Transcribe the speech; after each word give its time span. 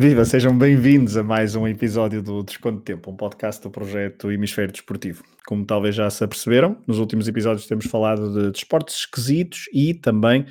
Viva, 0.00 0.24
sejam 0.24 0.56
bem-vindos 0.56 1.16
a 1.16 1.24
mais 1.24 1.56
um 1.56 1.66
episódio 1.66 2.22
do 2.22 2.44
Desconto 2.44 2.78
de 2.78 2.84
Tempo, 2.84 3.10
um 3.10 3.16
podcast 3.16 3.60
do 3.60 3.68
projeto 3.68 4.30
Hemisfério 4.30 4.70
Desportivo. 4.70 5.24
Como 5.44 5.66
talvez 5.66 5.96
já 5.96 6.08
se 6.08 6.22
aperceberam, 6.22 6.80
nos 6.86 7.00
últimos 7.00 7.26
episódios 7.26 7.66
temos 7.66 7.86
falado 7.86 8.32
de 8.32 8.52
desportos 8.52 8.94
esquisitos 8.94 9.64
e 9.72 9.92
também 9.94 10.46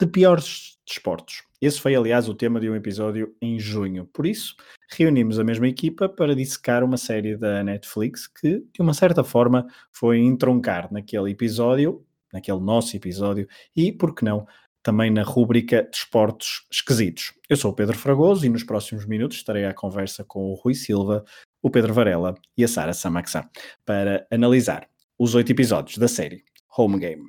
de 0.00 0.06
piores 0.06 0.78
desportos. 0.88 1.42
Esse 1.60 1.78
foi, 1.78 1.94
aliás, 1.94 2.26
o 2.26 2.34
tema 2.34 2.58
de 2.58 2.70
um 2.70 2.74
episódio 2.74 3.36
em 3.42 3.60
junho. 3.60 4.06
Por 4.14 4.24
isso, 4.24 4.56
reunimos 4.90 5.38
a 5.38 5.44
mesma 5.44 5.68
equipa 5.68 6.08
para 6.08 6.34
dissecar 6.34 6.82
uma 6.82 6.96
série 6.96 7.36
da 7.36 7.62
Netflix 7.62 8.26
que, 8.26 8.64
de 8.72 8.80
uma 8.80 8.94
certa 8.94 9.22
forma, 9.22 9.66
foi 9.92 10.20
entroncar 10.20 10.90
naquele 10.90 11.32
episódio, 11.32 12.02
naquele 12.32 12.60
nosso 12.60 12.96
episódio, 12.96 13.46
e, 13.76 13.92
por 13.92 14.14
que 14.14 14.24
não, 14.24 14.46
também 14.86 15.10
na 15.10 15.24
rúbrica 15.24 15.82
Desportos 15.82 16.64
Esquisitos. 16.70 17.32
Eu 17.50 17.56
sou 17.56 17.72
o 17.72 17.74
Pedro 17.74 17.98
Fragoso 17.98 18.46
e 18.46 18.48
nos 18.48 18.62
próximos 18.62 19.04
minutos 19.04 19.38
estarei 19.38 19.64
à 19.64 19.74
conversa 19.74 20.22
com 20.22 20.52
o 20.52 20.54
Rui 20.54 20.76
Silva, 20.76 21.24
o 21.60 21.68
Pedro 21.68 21.92
Varela 21.92 22.36
e 22.56 22.62
a 22.62 22.68
Sara 22.68 22.92
Samaxá 22.92 23.50
para 23.84 24.28
analisar 24.30 24.88
os 25.18 25.34
oito 25.34 25.50
episódios 25.50 25.98
da 25.98 26.06
série 26.06 26.44
Home 26.78 27.00
Game. 27.00 27.24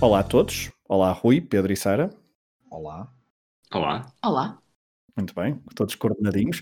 Olá 0.00 0.20
a 0.20 0.22
todos. 0.22 0.70
Olá 0.88 1.10
Rui, 1.10 1.40
Pedro 1.40 1.72
e 1.72 1.76
Sara. 1.76 2.10
Olá. 2.70 3.12
Olá. 3.74 4.06
Olá. 4.24 4.58
Muito 5.16 5.34
bem, 5.34 5.60
todos 5.74 5.96
coordenadinhos. 5.96 6.60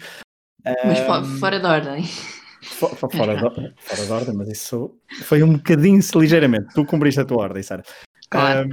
Mas 0.65 1.01
um... 1.01 1.39
fora 1.39 1.61
de 1.61 1.67
ordem. 1.67 2.05
Fora, 2.63 2.95
de, 3.35 3.75
fora 3.77 4.07
de 4.07 4.13
ordem, 4.13 4.35
mas 4.35 4.49
isso 4.49 4.95
foi 5.23 5.43
um 5.43 5.55
bocadinho, 5.55 6.01
ligeiramente. 6.17 6.75
Tu 6.75 6.85
cumpriste 6.85 7.21
a 7.21 7.25
tua 7.25 7.43
ordem, 7.43 7.63
Sara. 7.63 7.83
Claro. 8.29 8.69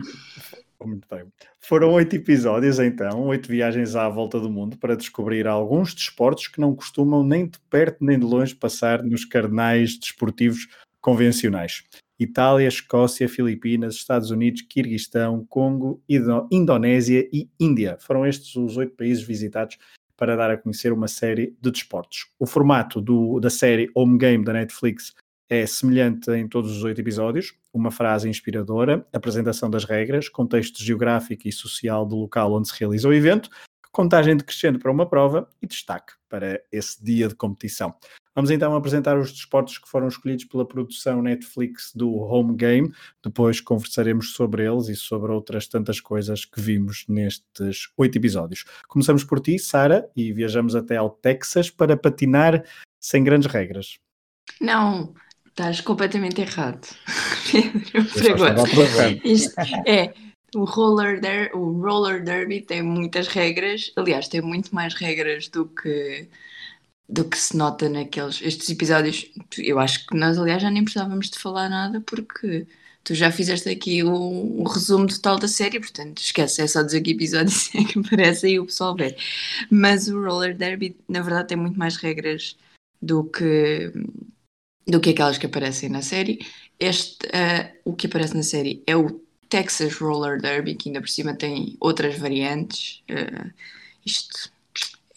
Um, 0.81 0.87
muito 0.87 1.07
bem. 1.09 1.23
Foram 1.59 1.91
oito 1.93 2.15
episódios, 2.15 2.79
então, 2.79 3.23
oito 3.27 3.49
viagens 3.49 3.95
à 3.95 4.07
volta 4.07 4.39
do 4.39 4.49
mundo 4.49 4.77
para 4.77 4.95
descobrir 4.95 5.47
alguns 5.47 5.93
desportos 5.93 6.47
que 6.47 6.61
não 6.61 6.75
costumam 6.75 7.23
nem 7.23 7.45
de 7.47 7.59
perto 7.69 8.03
nem 8.05 8.17
de 8.17 8.25
longe 8.25 8.55
passar 8.55 9.03
nos 9.03 9.25
cardenais 9.25 9.97
desportivos 9.97 10.67
convencionais. 11.01 11.83
Itália, 12.19 12.67
Escócia, 12.67 13.29
Filipinas, 13.29 13.95
Estados 13.95 14.31
Unidos, 14.31 14.63
Quirguistão, 14.63 15.45
Congo, 15.47 16.01
Indonésia 16.51 17.27
e 17.31 17.49
Índia. 17.59 17.97
Foram 17.99 18.25
estes 18.25 18.55
os 18.55 18.75
oito 18.77 18.95
países 18.95 19.23
visitados 19.23 19.77
para 20.17 20.35
dar 20.35 20.49
a 20.49 20.57
conhecer 20.57 20.91
uma 20.91 21.07
série 21.07 21.55
de 21.61 21.71
desportos. 21.71 22.27
O 22.39 22.45
formato 22.45 22.99
do, 22.99 23.39
da 23.39 23.49
série 23.49 23.89
Home 23.95 24.17
Game 24.17 24.43
da 24.43 24.51
Netflix 24.51 25.13
é 25.49 25.65
semelhante 25.65 26.29
em 26.31 26.47
todos 26.47 26.75
os 26.75 26.83
oito 26.83 26.99
episódios, 26.99 27.53
uma 27.73 27.91
frase 27.91 28.27
inspiradora, 28.27 29.07
apresentação 29.13 29.69
das 29.69 29.85
regras, 29.85 30.27
contexto 30.27 30.83
geográfico 30.83 31.47
e 31.47 31.51
social 31.51 32.05
do 32.05 32.17
local 32.17 32.53
onde 32.53 32.67
se 32.67 32.77
realiza 32.77 33.07
o 33.07 33.13
evento, 33.13 33.49
contagem 33.91 34.35
decrescendo 34.35 34.77
para 34.77 34.91
uma 34.91 35.07
prova 35.07 35.49
e 35.61 35.67
destaque 35.67 36.13
para 36.29 36.61
esse 36.71 37.03
dia 37.03 37.27
de 37.27 37.35
competição. 37.35 37.95
Vamos 38.37 38.51
então 38.51 38.75
apresentar 38.75 39.17
os 39.17 39.31
desportos 39.31 39.79
que 39.79 39.89
foram 39.89 40.07
escolhidos 40.07 40.45
pela 40.45 40.63
produção 40.63 41.23
Netflix 41.23 41.91
do 41.95 42.17
Home 42.17 42.55
Game. 42.55 42.93
Depois 43.23 43.59
conversaremos 43.59 44.33
sobre 44.33 44.63
eles 44.63 44.89
e 44.89 44.95
sobre 44.95 45.31
outras 45.31 45.65
tantas 45.65 45.99
coisas 45.99 46.45
que 46.45 46.61
vimos 46.61 47.03
nestes 47.09 47.89
oito 47.97 48.15
episódios. 48.15 48.63
Começamos 48.87 49.23
por 49.23 49.39
ti, 49.39 49.57
Sara, 49.57 50.07
e 50.15 50.31
viajamos 50.31 50.75
até 50.75 50.97
ao 50.97 51.09
Texas 51.09 51.71
para 51.71 51.97
patinar 51.97 52.63
sem 52.99 53.23
grandes 53.23 53.51
regras. 53.51 53.97
Não, 54.61 55.15
estás 55.47 55.81
completamente 55.81 56.39
errado. 56.39 56.87
Pedro, 58.13 59.19
Isto 59.23 59.59
é. 59.87 60.13
O 60.55 60.63
roller, 60.63 61.19
der, 61.19 61.55
o 61.55 61.81
roller 61.81 62.23
derby 62.23 62.61
tem 62.61 62.83
muitas 62.83 63.27
regras, 63.27 63.91
aliás, 63.95 64.27
tem 64.27 64.41
muito 64.41 64.75
mais 64.75 64.93
regras 64.93 65.47
do 65.49 65.65
que 65.65 66.29
do 67.09 67.25
que 67.25 67.37
se 67.37 67.55
nota 67.55 67.87
naqueles 67.89 68.41
estes 68.41 68.69
episódios. 68.69 69.31
Eu 69.57 69.79
acho 69.79 70.05
que 70.07 70.15
nós, 70.15 70.37
aliás, 70.37 70.61
já 70.61 70.69
nem 70.69 70.83
precisávamos 70.83 71.29
de 71.29 71.39
falar 71.39 71.69
nada 71.69 72.01
porque 72.01 72.67
tu 73.03 73.15
já 73.15 73.31
fizeste 73.31 73.69
aqui 73.69 74.03
o, 74.03 74.63
resumo 74.63 75.07
total 75.07 75.39
da 75.39 75.47
série, 75.47 75.79
portanto, 75.79 76.17
esquece, 76.17 76.61
é 76.61 76.67
só 76.67 76.83
dizer 76.83 77.01
que 77.01 77.11
episódios 77.11 77.69
é 77.75 77.83
que 77.85 77.99
aparece 77.99 78.49
e 78.49 78.59
o 78.59 78.65
pessoal 78.65 78.95
vê. 78.95 79.15
Mas 79.71 80.09
o 80.09 80.21
Roller 80.21 80.55
Derby, 80.55 80.97
na 81.07 81.21
verdade, 81.21 81.47
tem 81.49 81.57
muito 81.57 81.79
mais 81.79 81.95
regras 81.95 82.57
do 83.01 83.23
que 83.23 83.93
do 84.85 84.99
que 84.99 85.11
aquelas 85.11 85.37
que 85.37 85.45
aparecem 85.45 85.89
na 85.89 86.01
série. 86.01 86.45
Este, 86.79 87.25
uh, 87.27 87.77
o 87.85 87.93
que 87.93 88.07
aparece 88.07 88.35
na 88.35 88.43
série 88.43 88.83
é 88.87 88.95
o 88.95 89.21
Texas 89.49 89.95
Roller 89.95 90.41
Derby, 90.41 90.75
que 90.75 90.89
ainda 90.89 91.01
por 91.01 91.09
cima 91.09 91.33
tem 91.33 91.77
outras 91.79 92.17
variantes. 92.17 93.03
Uh, 93.09 93.51
isto 94.05 94.51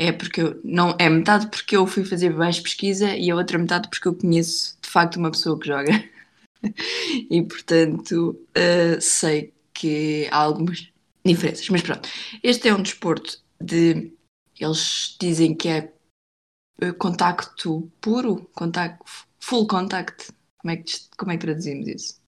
é 0.00 0.12
porque 0.12 0.40
eu, 0.40 0.58
não 0.64 0.96
é 0.98 1.10
metade 1.10 1.48
porque 1.48 1.76
eu 1.76 1.86
fui 1.86 2.06
fazer 2.06 2.30
mais 2.30 2.58
pesquisa 2.58 3.14
e 3.14 3.30
a 3.30 3.36
outra 3.36 3.58
metade 3.58 3.86
porque 3.90 4.08
eu 4.08 4.14
conheço 4.14 4.78
de 4.80 4.88
facto 4.88 5.16
uma 5.16 5.30
pessoa 5.30 5.58
que 5.60 5.68
joga. 5.68 5.92
E 7.30 7.42
portanto 7.42 8.38
uh, 8.50 9.00
sei 9.00 9.54
que 9.72 10.28
há 10.30 10.36
algumas 10.36 10.92
diferenças. 11.24 11.66
Mas 11.70 11.80
pronto 11.80 12.06
este 12.42 12.68
é 12.68 12.74
um 12.74 12.82
desporto 12.82 13.42
de 13.58 14.12
eles 14.58 15.16
dizem 15.18 15.54
que 15.54 15.68
é 15.68 15.90
uh, 16.82 16.92
contacto 16.98 17.90
puro 17.98 18.46
contacto 18.54 19.04
full 19.38 19.66
contact. 19.66 20.32
Como 20.58 20.72
é 20.72 20.76
que 20.76 20.92
como 21.16 21.32
é 21.32 21.36
que 21.38 21.46
traduzimos 21.46 21.88
isso 21.88 22.19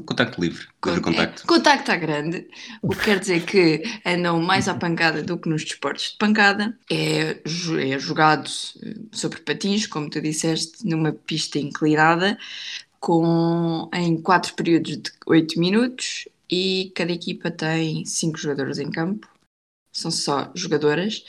Contacto 0.00 0.40
livre, 0.40 0.66
livre 0.84 1.00
contacto. 1.00 1.42
É, 1.42 1.46
contacto 1.46 1.80
está 1.80 1.96
grande, 1.96 2.48
o 2.80 2.88
que 2.88 3.04
quer 3.04 3.20
dizer 3.20 3.44
que 3.44 3.82
andam 4.06 4.40
mais 4.40 4.68
à 4.68 4.74
pancada 4.74 5.22
do 5.22 5.38
que 5.38 5.48
nos 5.48 5.64
desportos 5.64 6.12
de 6.12 6.18
pancada. 6.18 6.78
É, 6.90 7.42
é 7.92 7.98
jogado 7.98 8.48
sobre 9.12 9.40
patins, 9.40 9.86
como 9.86 10.08
tu 10.08 10.20
disseste, 10.20 10.86
numa 10.86 11.12
pista 11.12 11.58
inclinada, 11.58 12.38
com, 12.98 13.90
em 13.92 14.20
quatro 14.22 14.54
períodos 14.54 14.96
de 14.96 15.12
8 15.26 15.58
minutos 15.58 16.28
e 16.48 16.92
cada 16.94 17.12
equipa 17.12 17.50
tem 17.50 18.04
cinco 18.04 18.38
jogadores 18.38 18.78
em 18.78 18.90
campo, 18.90 19.28
são 19.90 20.10
só 20.10 20.52
jogadoras, 20.54 21.24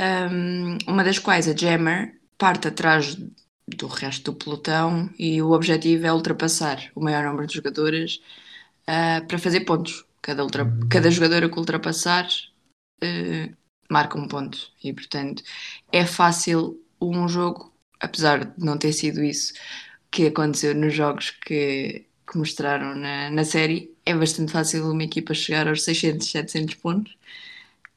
um, 0.00 0.78
uma 0.86 1.04
das 1.04 1.18
quais, 1.18 1.48
a 1.48 1.56
Jammer, 1.56 2.18
parte 2.38 2.68
atrás 2.68 3.16
do 3.76 3.86
resto 3.86 4.32
do 4.32 4.38
pelotão 4.38 5.10
e 5.18 5.40
o 5.42 5.52
objetivo 5.52 6.06
é 6.06 6.12
ultrapassar 6.12 6.90
o 6.94 7.00
maior 7.02 7.24
número 7.24 7.46
de 7.46 7.54
jogadoras 7.54 8.20
uh, 8.88 9.26
para 9.26 9.38
fazer 9.38 9.60
pontos. 9.60 10.04
Cada, 10.22 10.42
ultra, 10.42 10.64
uhum. 10.64 10.88
cada 10.88 11.10
jogadora 11.10 11.48
que 11.48 11.58
ultrapassar 11.58 12.28
uh, 13.02 13.56
marca 13.90 14.18
um 14.18 14.28
ponto 14.28 14.58
e, 14.82 14.92
portanto, 14.92 15.42
é 15.92 16.04
fácil 16.04 16.82
um 17.00 17.28
jogo, 17.28 17.72
apesar 18.00 18.44
de 18.44 18.64
não 18.64 18.78
ter 18.78 18.92
sido 18.92 19.22
isso 19.22 19.54
que 20.10 20.26
aconteceu 20.26 20.74
nos 20.74 20.94
jogos 20.94 21.30
que, 21.30 22.06
que 22.30 22.38
mostraram 22.38 22.94
na, 22.94 23.30
na 23.30 23.44
série, 23.44 23.94
é 24.04 24.14
bastante 24.14 24.52
fácil 24.52 24.90
uma 24.90 25.04
equipa 25.04 25.34
chegar 25.34 25.68
aos 25.68 25.82
600, 25.82 26.30
700 26.30 26.74
pontos 26.76 27.16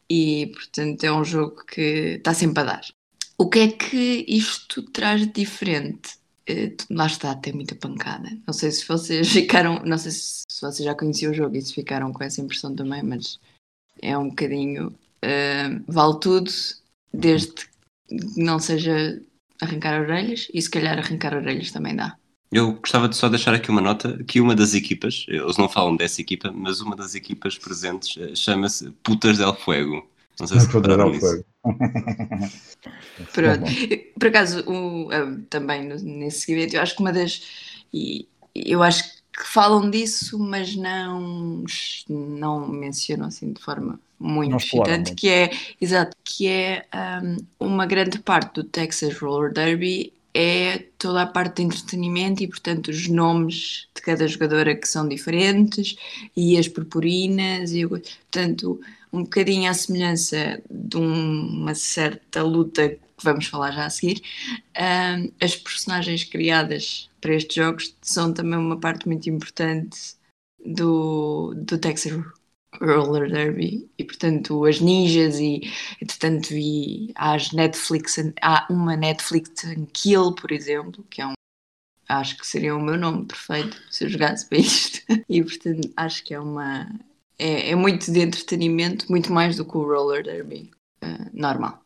e, 0.09 0.47
portanto, 0.53 1.03
é 1.03 1.11
um 1.11 1.23
jogo 1.23 1.65
que 1.65 2.17
está 2.17 2.33
sempre 2.33 2.61
a 2.61 2.65
dar. 2.65 3.00
O 3.41 3.49
que 3.49 3.57
é 3.57 3.67
que 3.69 4.23
isto 4.27 4.83
traz 4.83 5.21
de 5.21 5.33
diferente? 5.33 6.11
Uh, 6.47 6.77
lá 6.91 7.07
está, 7.07 7.33
tem 7.33 7.51
muita 7.51 7.73
pancada. 7.73 8.29
Não 8.45 8.53
sei 8.53 8.69
se 8.69 8.87
vocês 8.87 9.29
ficaram, 9.33 9.81
não 9.83 9.97
sei 9.97 10.11
se, 10.11 10.45
vocês 10.61 10.85
já 10.85 10.93
conheciam 10.93 11.31
o 11.31 11.33
jogo 11.33 11.57
e 11.57 11.61
se 11.63 11.73
ficaram 11.73 12.13
com 12.13 12.23
essa 12.23 12.39
impressão 12.39 12.75
também, 12.75 13.01
mas 13.01 13.39
é 13.99 14.15
um 14.15 14.29
bocadinho. 14.29 14.89
Uh, 15.25 15.83
vale 15.87 16.19
tudo, 16.19 16.51
desde 17.11 17.51
que 17.51 17.65
não 18.37 18.59
seja 18.59 19.19
arrancar 19.59 19.99
orelhas 19.99 20.47
e 20.53 20.61
se 20.61 20.69
calhar 20.69 20.99
arrancar 20.99 21.33
orelhas 21.33 21.71
também 21.71 21.95
dá. 21.95 22.15
Eu 22.51 22.73
gostava 22.73 23.09
de 23.09 23.15
só 23.15 23.27
deixar 23.27 23.55
aqui 23.55 23.71
uma 23.71 23.81
nota 23.81 24.23
que 24.25 24.39
uma 24.39 24.53
das 24.53 24.75
equipas, 24.75 25.25
eles 25.27 25.57
não 25.57 25.67
falam 25.67 25.95
dessa 25.95 26.21
equipa, 26.21 26.51
mas 26.51 26.79
uma 26.79 26.95
das 26.95 27.15
equipas 27.15 27.57
presentes 27.57 28.17
eh, 28.17 28.35
chama-se 28.35 28.91
Putas 29.03 29.39
del 29.39 29.55
Fuego. 29.55 30.10
Não 30.41 30.47
sei 30.47 30.59
se 30.59 30.67
repararam 30.67 31.11
nisso. 31.11 31.45
Pronto. 33.31 33.71
Por 34.19 34.27
acaso, 34.27 34.63
o, 34.67 35.09
também 35.49 35.83
nesse 35.83 36.41
seguimento, 36.41 36.75
eu 36.75 36.81
acho 36.81 36.95
que 36.95 37.01
uma 37.01 37.13
das. 37.13 37.43
Eu 38.55 38.81
acho 38.81 39.03
que 39.31 39.45
falam 39.45 39.89
disso, 39.89 40.39
mas 40.39 40.75
não, 40.75 41.63
não 42.09 42.67
mencionam 42.67 43.27
assim 43.27 43.53
de 43.53 43.61
forma 43.61 43.99
muito 44.19 44.55
excitante, 44.55 45.13
que 45.13 45.29
é, 45.29 45.51
exato, 45.79 46.17
que 46.23 46.47
é 46.47 46.85
um, 47.23 47.37
uma 47.67 47.85
grande 47.85 48.19
parte 48.19 48.55
do 48.55 48.63
Texas 48.63 49.17
Roller 49.17 49.53
Derby 49.53 50.11
é 50.33 50.85
toda 50.97 51.23
a 51.23 51.27
parte 51.27 51.57
de 51.57 51.63
entretenimento 51.63 52.41
e, 52.41 52.47
portanto, 52.47 52.87
os 52.87 53.07
nomes 53.07 53.87
de 53.93 54.01
cada 54.01 54.27
jogadora 54.27 54.75
que 54.75 54.87
são 54.87 55.07
diferentes 55.07 55.95
e 56.35 56.57
as 56.57 56.67
purpurinas, 56.67 57.73
e, 57.73 57.85
portanto, 57.85 58.79
um 59.11 59.23
bocadinho 59.23 59.69
à 59.69 59.73
semelhança 59.73 60.61
de 60.69 60.97
uma 60.97 61.75
certa 61.75 62.43
luta 62.43 62.89
que 62.89 63.23
vamos 63.23 63.45
falar 63.47 63.71
já 63.71 63.85
a 63.85 63.89
seguir. 63.89 64.21
Uh, 64.75 65.31
as 65.41 65.55
personagens 65.55 66.23
criadas 66.23 67.09
para 67.19 67.35
estes 67.35 67.55
jogos 67.55 67.95
são 68.01 68.33
também 68.33 68.57
uma 68.57 68.79
parte 68.79 69.07
muito 69.07 69.29
importante 69.29 70.15
do, 70.65 71.53
do 71.55 71.77
Texas 71.77 72.23
Roller 72.79 73.29
Derby 73.29 73.89
e 73.97 74.03
portanto 74.03 74.65
as 74.65 74.79
ninjas 74.79 75.39
e 75.39 75.61
entretanto 76.01 76.49
vi 76.49 77.11
as 77.15 77.51
Netflix 77.51 78.15
há 78.41 78.65
uma 78.69 78.95
Netflix 78.95 79.51
Kill 79.93 80.33
por 80.33 80.51
exemplo 80.51 81.05
que 81.09 81.21
é 81.21 81.27
um 81.27 81.33
acho 82.07 82.37
que 82.37 82.47
seria 82.47 82.75
o 82.75 82.81
meu 82.81 82.97
nome 82.97 83.25
perfeito 83.25 83.77
se 83.89 84.05
eu 84.05 84.09
jogasse 84.09 84.47
para 84.47 84.59
isto 84.59 85.01
e 85.27 85.43
portanto 85.43 85.91
acho 85.97 86.23
que 86.23 86.33
é 86.33 86.39
uma 86.39 86.87
é, 87.41 87.71
é 87.71 87.75
muito 87.75 88.11
de 88.11 88.19
entretenimento 88.19 89.05
muito 89.09 89.31
mais 89.31 89.57
do 89.57 89.65
que 89.65 89.77
o 89.77 89.83
Roller 89.83 90.23
Derby 90.23 90.71
uh, 91.03 91.29
normal 91.33 91.81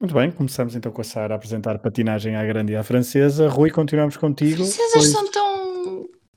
muito 0.00 0.14
bem, 0.14 0.30
começamos 0.30 0.76
então 0.76 0.92
com 0.92 1.00
a 1.00 1.04
Sara 1.04 1.34
a 1.34 1.36
apresentar 1.36 1.78
patinagem 1.80 2.36
à 2.36 2.44
grande 2.46 2.72
e 2.72 2.76
à 2.76 2.84
francesa. 2.84 3.48
Rui, 3.48 3.68
continuamos 3.68 4.16
contigo. 4.16 4.62
As 4.62 4.76
francesas 4.76 4.92
pois... 4.92 5.08
são 5.08 5.28
tão 5.32 5.58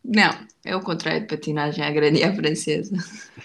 não, 0.04 0.36
é 0.66 0.76
o 0.76 0.82
contrário 0.82 1.22
de 1.22 1.28
patinagem 1.28 1.84
à 1.84 1.92
grande 1.92 2.20
e 2.20 2.24
à 2.24 2.34
francesa. 2.34 2.96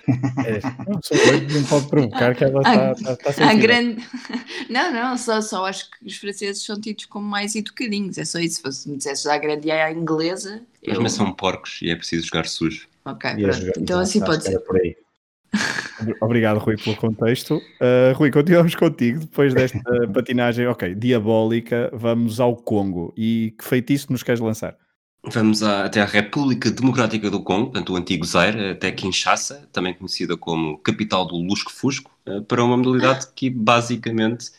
É, 0.08 0.60
não, 0.88 1.00
sou 1.02 1.16
não 1.52 1.64
pode 1.64 1.88
provocar 1.88 2.34
que 2.34 2.44
ela 2.44 2.60
está, 2.60 3.12
está, 3.12 3.30
está 3.30 3.50
a 3.50 3.54
grande... 3.54 4.02
Não, 4.70 4.92
não, 4.92 5.16
só, 5.16 5.40
só 5.40 5.66
acho 5.66 5.88
que 5.90 6.06
os 6.06 6.16
franceses 6.16 6.64
são 6.64 6.80
tidos 6.80 7.04
como 7.04 7.26
mais 7.26 7.54
educadinhos. 7.54 8.18
É 8.18 8.24
só 8.24 8.38
isso. 8.38 8.56
Se 8.56 8.62
fosse, 8.62 8.90
me 8.90 8.96
dissesses 8.96 9.26
à 9.26 9.38
grande 9.38 9.68
e 9.68 9.70
à 9.70 9.92
inglesa. 9.92 10.62
Mas 10.86 10.98
eu... 10.98 11.08
são 11.08 11.32
porcos 11.32 11.80
e 11.82 11.90
é 11.90 11.94
preciso 11.94 12.26
jogar 12.26 12.46
sujo. 12.46 12.88
Ok, 13.04 13.30
então 13.78 14.00
assim 14.00 14.20
pode 14.20 14.42
ser. 14.42 14.58
Por 14.60 14.76
aí. 14.76 14.96
Obrigado, 16.20 16.58
Rui, 16.58 16.76
pelo 16.76 16.96
contexto. 16.96 17.56
Uh, 17.56 18.14
Rui, 18.14 18.30
continuamos 18.30 18.74
contigo 18.74 19.20
depois 19.20 19.54
desta 19.54 19.80
patinagem, 20.12 20.66
ok, 20.66 20.94
diabólica. 20.94 21.90
Vamos 21.92 22.40
ao 22.40 22.56
Congo. 22.56 23.12
E 23.16 23.54
que 23.58 23.64
feitiço 23.64 24.12
nos 24.12 24.22
queres 24.22 24.40
lançar? 24.40 24.76
Vamos 25.28 25.62
a, 25.62 25.84
até 25.84 26.00
à 26.00 26.04
República 26.04 26.70
Democrática 26.70 27.28
do 27.28 27.42
Congo, 27.42 27.66
portanto 27.66 27.92
o 27.92 27.96
antigo 27.96 28.24
Zaire, 28.24 28.70
até 28.70 28.92
Kinshasa, 28.92 29.68
também 29.72 29.92
conhecida 29.92 30.36
como 30.36 30.78
capital 30.78 31.26
do 31.26 31.36
Lusco-Fusco, 31.36 32.12
eh, 32.24 32.40
para 32.42 32.62
uma 32.62 32.76
modalidade 32.76 33.26
que 33.34 33.50
basicamente 33.50 34.52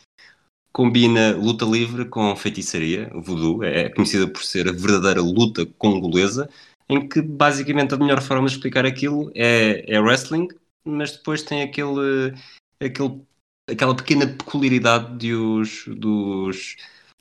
combina 0.70 1.34
luta 1.34 1.64
livre 1.64 2.04
com 2.04 2.36
feitiçaria, 2.36 3.10
o 3.14 3.22
voodoo, 3.22 3.64
é 3.64 3.88
conhecida 3.88 4.28
por 4.28 4.44
ser 4.44 4.68
a 4.68 4.72
verdadeira 4.72 5.22
luta 5.22 5.64
congolesa, 5.78 6.50
em 6.86 7.08
que 7.08 7.22
basicamente 7.22 7.94
a 7.94 7.96
melhor 7.96 8.20
forma 8.20 8.46
de 8.46 8.54
explicar 8.54 8.84
aquilo 8.84 9.32
é, 9.34 9.84
é 9.86 9.98
wrestling, 9.98 10.48
mas 10.84 11.12
depois 11.12 11.42
tem 11.42 11.62
aquele, 11.62 12.34
aquele, 12.80 13.22
aquela 13.68 13.96
pequena 13.96 14.26
peculiaridade 14.26 15.18
de 15.18 15.34
os, 15.34 15.84
dos 15.86 16.76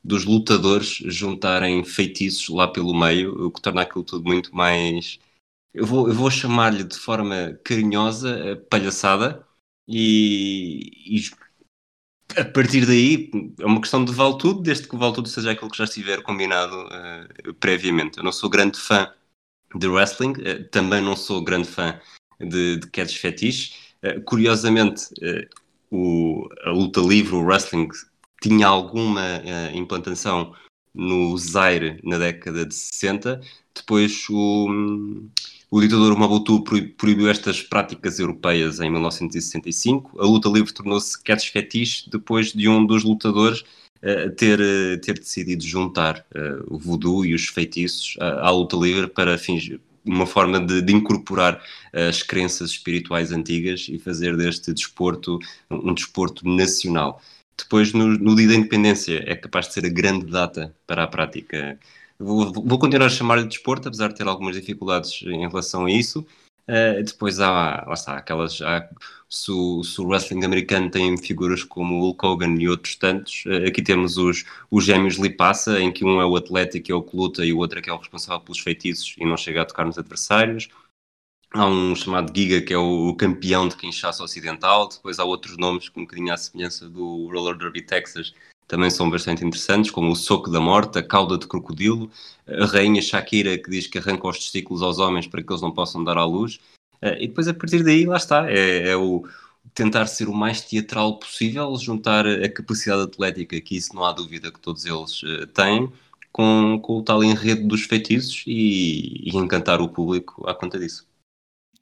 dos 0.08 0.24
lutadores 0.24 1.00
juntarem 1.06 1.84
feitiços 1.84 2.48
lá 2.48 2.66
pelo 2.66 2.98
meio, 2.98 3.48
o 3.48 3.52
que 3.52 3.62
torna 3.62 3.82
aquilo 3.82 4.06
tudo 4.06 4.26
muito 4.26 4.56
mais. 4.56 5.20
Eu 5.74 5.86
vou, 5.86 6.08
eu 6.08 6.14
vou 6.14 6.32
chamar-lhe 6.32 6.84
de 6.84 6.98
forma 6.98 7.60
carinhosa 7.64 8.30
eh, 8.40 8.56
palhaçada, 8.56 9.46
e, 9.86 11.18
e, 11.20 11.22
a 12.40 12.46
partir 12.46 12.86
daí 12.86 13.30
é 13.60 13.66
uma 13.66 13.82
questão 13.82 14.04
de 14.04 14.14
vale 14.14 14.38
tudo, 14.38 14.62
desde 14.62 14.88
que 14.88 14.96
o 14.96 14.98
vale 14.98 15.14
tudo 15.14 15.28
seja 15.28 15.52
aquilo 15.52 15.70
que 15.70 15.78
já 15.78 15.84
estiver 15.84 16.24
combinado 16.24 16.76
uh, 16.88 17.54
previamente. 17.56 18.18
Eu 18.18 18.24
não 18.24 18.32
sou 18.32 18.50
grande 18.50 18.80
fã 18.80 19.14
de 19.76 19.88
wrestling, 19.88 20.32
uh, 20.32 20.68
também 20.70 21.02
não 21.02 21.16
sou 21.16 21.44
grande 21.44 21.68
fã 21.68 22.00
de, 22.40 22.78
de 22.78 22.88
catch 22.88 23.18
fetiche. 23.18 23.74
Uh, 24.04 24.22
curiosamente, 24.22 25.06
o, 25.92 26.48
a 26.64 26.72
luta 26.72 27.02
livre, 27.02 27.36
o 27.36 27.44
wrestling, 27.44 27.88
tinha 28.42 28.68
alguma 28.68 29.40
uh, 29.40 29.76
implantação 29.76 30.54
no 30.94 31.38
Zaire 31.38 32.00
na 32.04 32.18
década 32.18 32.66
de 32.66 32.74
60. 32.74 33.42
Depois 33.76 34.26
o, 34.30 34.68
o 35.70 35.82
ditador 35.82 36.18
Mobutu 36.18 36.64
proibiu 36.98 37.30
estas 37.30 37.62
práticas 37.62 38.20
europeias 38.20 38.80
em 38.80 38.90
1965. 38.90 40.20
A 40.20 40.26
luta 40.26 40.50
livre 40.50 40.74
tornou-se 40.74 41.22
catch 41.24 41.52
fetiche 41.52 42.10
depois 42.10 42.52
de 42.52 42.68
um 42.68 42.86
dos 42.86 43.04
lutadores 43.04 43.62
uh, 43.62 44.30
ter, 44.36 44.60
uh, 44.60 45.00
ter 45.02 45.20
decidido 45.20 45.64
juntar 45.64 46.26
uh, 46.36 46.74
o 46.74 46.80
voodoo 46.80 47.26
e 47.26 47.36
os 47.36 47.48
feitiços 47.48 48.18
à 48.20 48.50
luta 48.50 48.76
livre 48.76 49.08
para 49.08 49.38
fins, 49.38 49.70
uma 50.08 50.26
forma 50.26 50.60
de, 50.60 50.82
de, 50.82 50.94
incorporar 50.94 51.62
as 51.94 52.24
crenças 52.24 52.72
espirituais 52.72 53.32
antigas 53.32 53.88
e 53.90 54.00
fazer 54.00 54.36
deste 54.38 54.74
desporto 54.74 55.40
um 55.70 55.94
desporto 55.94 56.48
nacional. 56.48 57.22
Depois, 57.58 57.92
no, 57.92 58.08
no 58.08 58.36
dia 58.36 58.48
da 58.48 58.56
independência, 58.56 59.24
é 59.26 59.36
capaz 59.36 59.68
de 59.68 59.74
ser 59.74 59.86
a 59.86 59.90
grande 59.90 60.28
data 60.28 60.74
para 60.86 61.04
a 61.04 61.08
prática. 61.08 61.80
Vou, 62.20 62.52
vou 62.54 62.80
continuar 62.80 63.08
a 63.08 63.10
chamar-lhe 63.10 63.44
de 63.44 63.50
desporto, 63.50 63.88
apesar 63.88 64.10
de 64.10 64.16
ter 64.16 64.28
algumas 64.28 64.56
dificuldades 64.56 65.22
em 65.24 65.48
relação 65.48 65.86
a 65.86 65.92
isso. 65.92 66.26
Uh, 66.68 67.04
depois 67.04 67.40
há, 67.40 67.84
lá 67.88 67.94
está, 67.94 68.18
aquelas. 68.18 68.62
Há, 68.62 68.88
se, 69.30 69.52
o, 69.52 69.84
se, 69.84 70.00
o, 70.02 70.08
wrestling 70.08 70.44
americano 70.44 70.90
tem 70.90 71.18
figuras 71.18 71.64
como 71.64 72.00
Hulk 72.00 72.26
Hogan 72.26 72.56
e 72.60 72.70
outros 72.70 72.96
tantos, 72.96 73.44
uh, 73.46 73.68
aqui 73.68 73.82
temos 73.82 74.18
os, 74.18 74.46
os 74.72 74.86
gêmeos 74.86 75.16
Lipassa, 75.16 75.80
em 75.80 75.92
que 75.92 76.06
um 76.06 76.22
é 76.22 76.26
o 76.26 76.36
atlético, 76.36 76.92
é 76.92 76.96
o 76.96 77.04
que 77.04 77.16
luta, 77.16 77.46
e 77.46 77.54
o 77.54 77.58
outro 77.58 77.80
é 77.80 77.82
que 77.82 77.90
é 77.90 77.94
o 77.94 77.98
responsável 77.98 78.42
pelos 78.42 78.60
feitiços 78.60 79.16
e 79.18 79.26
não 79.26 79.38
chega 79.38 79.62
a 79.62 79.66
tocar 79.66 79.86
nos 79.86 79.98
adversários. 79.98 80.70
Há 81.54 81.66
um 81.66 81.96
chamado 81.96 82.32
Giga, 82.36 82.62
que 82.62 82.74
é 82.74 82.78
o, 82.78 83.16
campeão 83.16 83.68
de 83.68 83.76
Kinshasa 83.78 84.24
Ocidental. 84.24 84.90
Depois 84.90 85.18
há 85.18 85.24
outros 85.24 85.58
nomes 85.58 85.88
com 85.90 86.02
um 86.02 86.04
bocadinho 86.04 86.34
à 86.34 86.38
semelhança 86.38 86.90
do 86.90 87.30
Roller 87.32 87.58
Derby 87.58 87.82
Texas, 87.82 88.34
também 88.68 88.90
são 88.90 89.10
bastante 89.10 89.46
interessantes, 89.46 89.90
como 89.90 90.12
o 90.12 90.16
Soco 90.16 90.52
da 90.52 90.60
Morte, 90.60 91.00
a 91.00 91.04
Cauda 91.04 91.38
de 91.38 91.48
Crocodilo, 91.48 92.12
a 92.46 92.66
Rainha 92.66 93.02
Shakira, 93.02 93.58
que 93.58 93.70
diz 93.70 93.88
que 93.88 93.98
arranca 93.98 94.28
os 94.28 94.40
testículos 94.40 94.84
aos 94.84 95.00
homens 95.00 95.26
para 95.26 95.42
que 95.42 95.50
eles 95.50 95.62
não 95.62 95.72
possam 95.72 96.04
dar 96.04 96.18
à 96.18 96.26
luz. 96.26 96.60
Eh, 97.02 97.24
e 97.24 97.28
depois, 97.28 97.48
a 97.48 97.54
partir 97.54 97.84
daí, 97.84 98.06
lá 98.06 98.18
está, 98.18 98.50
é, 98.50 98.90
é 98.90 98.96
o 98.96 99.24
tentar 99.74 100.08
ser 100.08 100.28
o 100.28 100.34
mais 100.34 100.62
teatral 100.62 101.20
possível, 101.20 101.76
juntar 101.76 102.26
a 102.26 102.50
capacidade 102.50 103.04
atlética, 103.04 103.60
que 103.62 103.78
isso 103.78 103.96
não 103.96 104.04
há 104.04 104.12
dúvida 104.12 104.52
que 104.52 104.60
todos 104.60 104.86
eles 104.86 105.22
uh, 105.24 105.46
têm, 105.48 105.92
com, 106.32 106.80
com 106.82 106.98
o 106.98 107.04
tal 107.04 107.24
enredo 107.24 107.68
dos 107.68 107.84
feitiços 107.84 108.44
e, 108.48 109.30
e 109.30 109.38
encantar 109.38 109.82
o 109.82 109.90
público 109.90 110.48
à 110.48 110.56
conta 110.56 110.80
disso. 110.80 111.08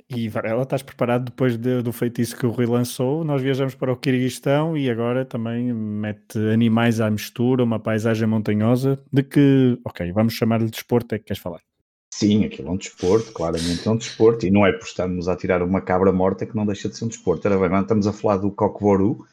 E 0.08 0.30
Varela, 0.30 0.64
estás 0.64 0.84
preparado 0.84 1.26
depois 1.26 1.58
de, 1.58 1.82
do 1.82 1.92
feitiço 1.92 2.38
que 2.38 2.46
o 2.46 2.52
Rui 2.52 2.68
lançou? 2.68 3.24
Nós 3.24 3.42
viajamos 3.42 3.74
para 3.74 3.92
o 3.92 3.98
Quirguistão 3.98 4.78
e 4.78 4.88
agora 4.90 5.26
também 5.26 5.74
mete 5.74 6.38
animais 6.38 7.02
à 7.02 7.10
mistura, 7.10 7.64
uma 7.64 7.80
paisagem 7.80 8.28
montanhosa. 8.28 9.02
De 9.12 9.24
que, 9.24 9.80
ok, 9.84 10.12
vamos 10.12 10.34
chamar-lhe 10.34 10.70
desporto, 10.70 11.16
é 11.16 11.18
que 11.18 11.26
queres 11.26 11.42
falar? 11.42 11.62
Sim, 12.18 12.46
aquilo 12.46 12.70
é 12.70 12.72
um 12.72 12.78
desporto, 12.78 13.34
claramente 13.34 13.86
é 13.86 13.92
um 13.92 13.98
desporto, 13.98 14.46
e 14.46 14.50
não 14.50 14.66
é 14.66 14.72
por 14.72 14.86
estarmos 14.86 15.28
a 15.28 15.36
tirar 15.36 15.62
uma 15.62 15.82
cabra 15.82 16.14
morta 16.14 16.46
que 16.46 16.56
não 16.56 16.66
deixa 16.66 16.88
de 16.88 16.96
ser 16.96 17.04
um 17.04 17.10
desporto. 17.10 17.46
Era 17.46 17.58
bem, 17.58 17.82
estamos 17.82 18.08
a 18.08 18.14
falar 18.14 18.38
do 18.38 18.50
Cockboru, 18.50 19.28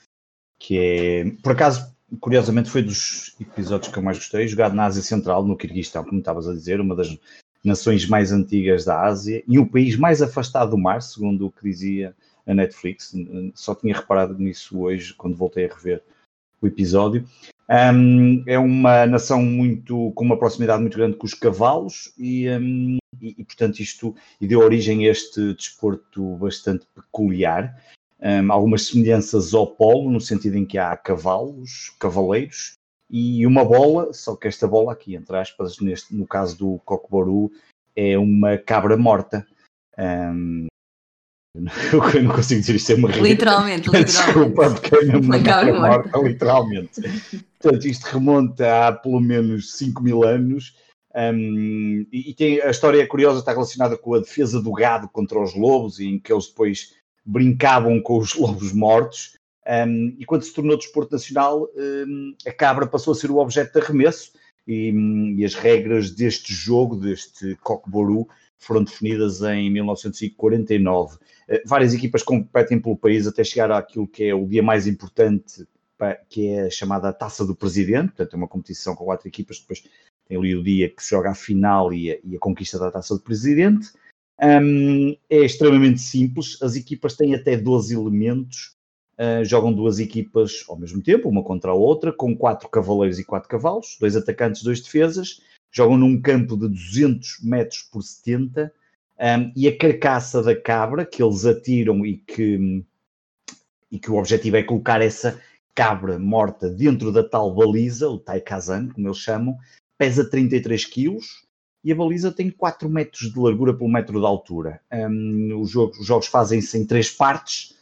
que 0.59 0.77
é, 0.77 1.31
por 1.45 1.53
acaso, 1.53 1.95
curiosamente 2.19 2.69
foi 2.69 2.83
dos 2.83 3.37
episódios 3.41 3.93
que 3.93 3.97
eu 3.97 4.03
mais 4.03 4.19
gostei, 4.19 4.49
jogado 4.49 4.75
na 4.75 4.87
Ásia 4.87 5.01
Central, 5.01 5.45
no 5.45 5.57
Quirguistão, 5.57 6.03
como 6.03 6.19
estavas 6.19 6.49
a 6.49 6.53
dizer, 6.53 6.81
uma 6.81 6.97
das 6.97 7.17
nações 7.65 8.05
mais 8.09 8.33
antigas 8.33 8.85
da 8.85 9.01
Ásia 9.01 9.45
e 9.47 9.61
o 9.61 9.71
país 9.71 9.95
mais 9.95 10.21
afastado 10.21 10.73
do 10.73 10.77
mar, 10.79 11.01
segundo 11.03 11.47
o 11.47 11.53
que 11.53 11.63
dizia 11.63 12.17
a 12.45 12.53
Netflix. 12.53 13.15
Só 13.55 13.77
tinha 13.77 13.95
reparado 13.95 14.37
nisso 14.37 14.81
hoje 14.81 15.15
quando 15.15 15.37
voltei 15.37 15.67
a 15.67 15.73
rever 15.73 16.03
o 16.63 16.67
episódio. 16.67 17.25
Um, 17.69 18.43
é 18.47 18.59
uma 18.59 19.07
nação 19.07 19.43
muito 19.43 20.13
com 20.15 20.25
uma 20.25 20.39
proximidade 20.39 20.81
muito 20.81 20.97
grande 20.97 21.17
com 21.17 21.27
os 21.27 21.35
cavalos 21.35 22.13
e, 22.19 22.49
um, 22.51 22.99
e, 23.21 23.35
e, 23.39 23.45
portanto 23.45 23.81
isto 23.81 24.15
e 24.41 24.47
deu 24.47 24.61
origem 24.61 25.07
a 25.07 25.11
este 25.11 25.55
desporto 25.55 26.37
bastante 26.37 26.87
peculiar. 26.95 27.75
Um, 28.21 28.53
algumas 28.53 28.87
semelhanças 28.87 29.53
ao 29.55 29.67
polo, 29.67 30.11
no 30.11 30.21
sentido 30.21 30.57
em 30.57 30.65
que 30.65 30.79
há 30.79 30.97
cavalos, 30.97 31.93
cavaleiros, 31.99 32.75
e 33.11 33.47
uma 33.47 33.65
bola, 33.65 34.13
só 34.13 34.35
que 34.35 34.49
esta 34.49 34.67
bola 34.67 34.93
aqui, 34.93 35.15
entre 35.15 35.37
aspas, 35.37 35.79
neste, 35.81 36.15
no 36.15 36.27
caso 36.27 36.57
do 36.57 36.81
Cockboru, 36.85 37.51
é 37.95 38.17
uma 38.17 38.57
cabra 38.57 38.97
morta. 38.97 39.47
Um, 39.99 40.67
eu 41.55 42.23
não 42.23 42.35
consigo 42.35 42.61
dizer 42.61 42.77
isto, 42.77 42.93
é 42.93 42.95
uma 42.95 43.09
Literalmente, 43.11 43.91
literalmente. 43.91 44.05
Desculpa, 44.05 44.71
porque 44.71 44.95
é 44.95 45.17
uma, 45.17 45.43
cabra 45.43 45.75
morta, 45.75 46.19
literalmente. 46.19 47.01
Portanto, 47.61 47.87
isto 47.87 48.05
remonta 48.05 48.89
a 48.89 48.93
pelo 48.93 49.21
menos 49.21 49.77
5 49.77 50.03
mil 50.03 50.25
anos. 50.25 50.75
Um, 51.15 52.07
e, 52.11 52.31
e 52.31 52.35
tem, 52.35 52.61
a 52.63 52.71
história 52.71 53.03
é 53.03 53.07
curiosa, 53.07 53.41
está 53.41 53.53
relacionada 53.53 53.99
com 53.99 54.15
a 54.15 54.21
defesa 54.21 54.63
do 54.63 54.73
gado 54.73 55.11
contra 55.11 55.39
os 55.39 55.55
lobos, 55.55 56.01
em 56.01 56.19
que 56.19 56.33
eles 56.33 56.47
depois 56.47 56.95
brincavam 57.25 58.01
com 58.01 58.17
os 58.17 58.33
lobos 58.35 58.73
mortos. 58.73 59.37
Um, 59.67 60.17
e 60.19 60.25
quando 60.25 60.43
se 60.43 60.55
tornou 60.55 60.77
desporto 60.77 61.13
nacional, 61.13 61.69
um, 61.77 62.35
a 62.47 62.53
cabra 62.53 62.87
passou 62.87 63.13
a 63.13 63.15
ser 63.15 63.31
o 63.31 63.37
objeto 63.37 63.75
de 63.75 63.85
arremesso 63.85 64.33
e, 64.67 64.91
e 65.37 65.45
as 65.45 65.55
regras 65.55 66.11
deste 66.11 66.53
jogo, 66.53 66.97
deste 66.97 67.57
Cockboru, 67.57 68.27
foram 68.63 68.85
definidas 68.85 69.43
em 69.43 69.71
1949. 69.71 71.19
Eh, 71.49 71.63
várias 71.67 71.93
equipas 71.93 72.23
competem 72.23 72.81
pelo 72.81 72.97
país 72.97 73.27
até 73.27 73.43
chegar 73.43 73.71
àquilo 73.71 74.07
que 74.07 74.25
é 74.25 74.35
o 74.35 74.47
dia 74.47 74.63
mais 74.63 74.87
importante, 74.87 75.67
que 76.29 76.49
é 76.49 76.63
a 76.63 76.71
chamada 76.71 77.13
Taça 77.13 77.47
do 77.47 77.55
Presidente, 77.55 78.09
portanto 78.09 78.35
é 78.35 78.37
uma 78.37 78.49
competição 78.49 78.95
com 78.95 79.05
quatro 79.05 79.29
equipas, 79.29 79.61
depois 79.61 79.85
tem 80.27 80.37
ali 80.37 80.57
o 80.57 80.63
dia 80.63 80.89
que 80.89 81.03
se 81.03 81.11
joga 81.11 81.31
a 81.31 81.35
final 81.35 81.93
e 81.93 82.13
a, 82.13 82.19
e 82.25 82.37
a 82.37 82.39
conquista 82.39 82.79
da 82.79 82.91
Taça 82.91 83.15
do 83.15 83.21
Presidente. 83.21 83.91
Um, 84.43 85.17
é 85.31 85.45
extremamente 85.45 86.01
simples, 86.01 86.61
as 86.61 86.75
equipas 86.75 87.15
têm 87.15 87.35
até 87.35 87.57
12 87.57 87.95
elementos, 87.95 88.75
uh, 89.19 89.45
jogam 89.45 89.73
duas 89.73 90.01
equipas 90.01 90.65
ao 90.69 90.77
mesmo 90.77 91.01
tempo, 91.01 91.29
uma 91.29 91.45
contra 91.45 91.71
a 91.71 91.75
outra, 91.75 92.13
com 92.13 92.37
quatro 92.37 92.69
cavaleiros 92.69 93.19
e 93.19 93.25
quatro 93.25 93.49
cavalos, 93.49 93.97
dois 94.01 94.17
atacantes, 94.17 94.63
dois 94.63 94.81
defesas, 94.81 95.41
jogam 95.73 95.97
num 95.97 96.21
campo 96.21 96.57
de 96.57 96.69
200 96.69 97.41
metros 97.43 97.83
por 97.83 98.03
70, 98.03 98.73
um, 99.19 99.53
e 99.57 99.67
a 99.67 99.77
carcaça 99.77 100.43
da 100.43 100.55
cabra 100.55 101.07
que 101.07 101.23
eles 101.23 101.47
atiram 101.47 102.05
e 102.05 102.19
que, 102.19 102.85
e 103.91 103.99
que 103.99 104.11
o 104.11 104.17
objetivo 104.17 104.57
é 104.57 104.63
colocar 104.63 105.01
essa 105.01 105.41
cabra 105.75 106.19
morta 106.19 106.69
dentro 106.69 107.11
da 107.11 107.25
tal 107.27 107.55
baliza, 107.55 108.09
o 108.09 108.19
Taikazan, 108.19 108.89
como 108.89 109.09
eles 109.09 109.19
chamam, 109.19 109.57
pesa 109.97 110.29
33 110.29 110.85
quilos 110.85 111.47
e 111.85 111.91
a 111.91 111.95
baliza 111.95 112.31
tem 112.31 112.51
4 112.51 112.89
metros 112.89 113.33
de 113.33 113.39
largura 113.39 113.75
por 113.75 113.89
metro 113.89 114.21
de 114.21 114.27
altura. 114.27 114.81
Um, 114.93 115.61
os, 115.61 115.71
jogos, 115.71 115.99
os, 115.99 116.07
jogos, 116.07 116.27
fazem-se 116.27 116.79
em 116.79 116.87
três 116.87 117.11
partes 117.11 117.75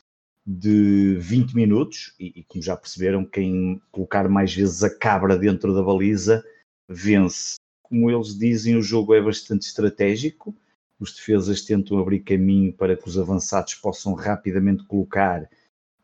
de 0.46 1.16
20 1.18 1.54
minutos 1.54 2.14
e, 2.18 2.40
e, 2.40 2.44
como 2.44 2.62
já 2.62 2.76
perceberam, 2.76 3.24
quem 3.24 3.80
colocar 3.90 4.28
mais 4.28 4.54
vezes 4.54 4.82
a 4.82 4.94
cabra 4.94 5.36
dentro 5.36 5.74
da 5.74 5.82
baliza 5.82 6.44
vence. 6.88 7.59
Como 7.90 8.08
eles 8.08 8.38
dizem, 8.38 8.76
o 8.76 8.82
jogo 8.82 9.14
é 9.14 9.20
bastante 9.20 9.62
estratégico. 9.62 10.56
Os 11.00 11.12
defesas 11.12 11.62
tentam 11.62 11.98
abrir 11.98 12.20
caminho 12.20 12.72
para 12.72 12.96
que 12.96 13.08
os 13.08 13.18
avançados 13.18 13.74
possam 13.74 14.14
rapidamente 14.14 14.84
colocar 14.84 15.50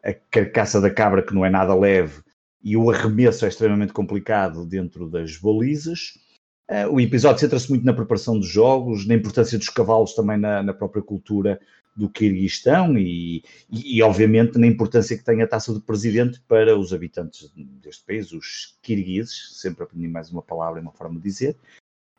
a 0.02 0.12
carcaça 0.12 0.80
da 0.80 0.90
cabra, 0.90 1.22
que 1.22 1.32
não 1.32 1.46
é 1.46 1.50
nada 1.50 1.74
leve, 1.76 2.22
e 2.60 2.76
o 2.76 2.90
arremesso 2.90 3.44
é 3.44 3.48
extremamente 3.48 3.92
complicado 3.92 4.66
dentro 4.66 5.08
das 5.08 5.36
balizas. 5.36 6.18
Uh, 6.68 6.92
o 6.92 7.00
episódio 7.00 7.40
centra-se 7.40 7.68
muito 7.70 7.84
na 7.84 7.92
preparação 7.92 8.38
dos 8.38 8.48
jogos, 8.48 9.06
na 9.06 9.14
importância 9.14 9.56
dos 9.56 9.68
cavalos 9.68 10.14
também 10.14 10.36
na, 10.36 10.62
na 10.62 10.74
própria 10.74 11.02
cultura 11.02 11.60
do 11.96 12.10
Kirguistão 12.10 12.98
e, 12.98 13.42
e, 13.70 13.96
e, 13.96 14.02
obviamente, 14.02 14.58
na 14.58 14.66
importância 14.66 15.16
que 15.16 15.24
tem 15.24 15.40
a 15.42 15.46
taça 15.46 15.72
do 15.72 15.80
presidente 15.80 16.40
para 16.46 16.76
os 16.76 16.92
habitantes 16.92 17.50
deste 17.56 18.04
país, 18.04 18.32
os 18.32 18.76
kirguises, 18.82 19.52
sempre 19.60 19.84
aprendi 19.84 20.06
mais 20.06 20.30
uma 20.30 20.42
palavra 20.42 20.78
e 20.78 20.82
uma 20.82 20.92
forma 20.92 21.16
de 21.16 21.22
dizer. 21.22 21.56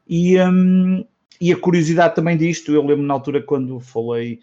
E, 0.07 0.41
um, 0.41 1.05
e 1.39 1.51
a 1.51 1.59
curiosidade 1.59 2.15
também 2.15 2.35
disto, 2.35 2.71
eu 2.71 2.83
lembro 2.83 3.05
na 3.05 3.13
altura 3.13 3.43
quando 3.43 3.79
falei 3.79 4.39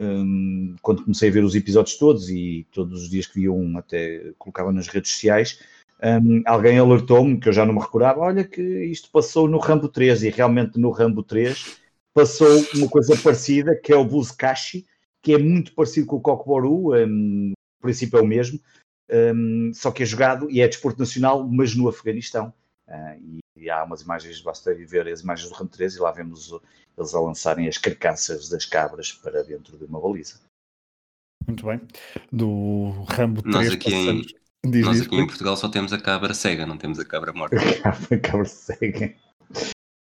um, 0.00 0.74
quando 0.82 1.02
comecei 1.02 1.28
a 1.28 1.32
ver 1.32 1.44
os 1.44 1.54
episódios 1.54 1.96
todos 1.96 2.28
e 2.30 2.66
todos 2.72 3.02
os 3.02 3.10
dias 3.10 3.26
que 3.26 3.40
via 3.40 3.52
um 3.52 3.78
até 3.78 4.32
colocava 4.38 4.72
nas 4.72 4.88
redes 4.88 5.12
sociais, 5.12 5.60
um, 6.02 6.42
alguém 6.44 6.78
alertou-me, 6.78 7.38
que 7.38 7.48
eu 7.48 7.52
já 7.52 7.64
não 7.64 7.74
me 7.74 7.80
recordava, 7.80 8.20
olha 8.20 8.42
que 8.42 8.60
isto 8.60 9.08
passou 9.10 9.48
no 9.48 9.58
Rambo 9.58 9.88
3 9.88 10.24
e 10.24 10.30
realmente 10.30 10.78
no 10.78 10.90
Rambo 10.90 11.22
3 11.22 11.80
passou 12.12 12.48
uma 12.74 12.88
coisa 12.88 13.16
parecida, 13.16 13.76
que 13.76 13.92
é 13.92 13.96
o 13.96 14.04
Buzkashi, 14.04 14.84
que 15.22 15.32
é 15.32 15.38
muito 15.38 15.72
parecido 15.74 16.08
com 16.08 16.16
o 16.16 16.20
Kokboru, 16.20 16.94
um, 16.94 17.52
o 17.52 17.82
princípio 17.82 18.18
é 18.18 18.22
o 18.22 18.26
mesmo, 18.26 18.58
um, 19.10 19.72
só 19.72 19.92
que 19.92 20.02
é 20.02 20.06
jogado 20.06 20.50
e 20.50 20.60
é 20.60 20.66
desporto 20.66 20.98
nacional, 20.98 21.46
mas 21.46 21.74
no 21.74 21.88
Afeganistão. 21.88 22.52
Uh, 22.88 23.40
e, 23.56 23.62
e, 23.62 23.70
há 23.70 23.84
umas 23.84 24.02
imagens, 24.02 24.40
basta 24.40 24.72
ir 24.72 24.84
ver 24.84 25.06
as 25.06 25.20
imagens 25.20 25.48
do 25.48 25.54
Rambo 25.54 25.70
3 25.70 25.94
e 25.94 26.00
lá 26.00 26.10
vemos 26.10 26.52
eles 26.98 27.14
a 27.14 27.20
lançarem 27.20 27.68
as 27.68 27.78
carcaças 27.78 28.48
das 28.48 28.66
cabras 28.66 29.12
para 29.12 29.42
dentro 29.44 29.78
de 29.78 29.84
uma 29.84 30.00
baliza. 30.00 30.40
Muito 31.46 31.64
bem. 31.64 31.80
Do 32.30 33.04
Rambo 33.08 33.40
3 33.42 33.54
nós 33.54 33.72
aqui, 33.72 33.94
em, 33.94 34.26
diz, 34.64 34.84
nós 34.84 35.00
aqui 35.00 35.16
em 35.16 35.26
Portugal 35.26 35.56
só 35.56 35.68
temos 35.68 35.92
a 35.92 35.98
cabra 35.98 36.34
cega, 36.34 36.66
não 36.66 36.76
temos 36.76 36.98
a 36.98 37.04
cabra 37.04 37.32
morta. 37.32 37.56
a 37.84 38.18
cabra 38.18 38.44
cega. 38.44 39.14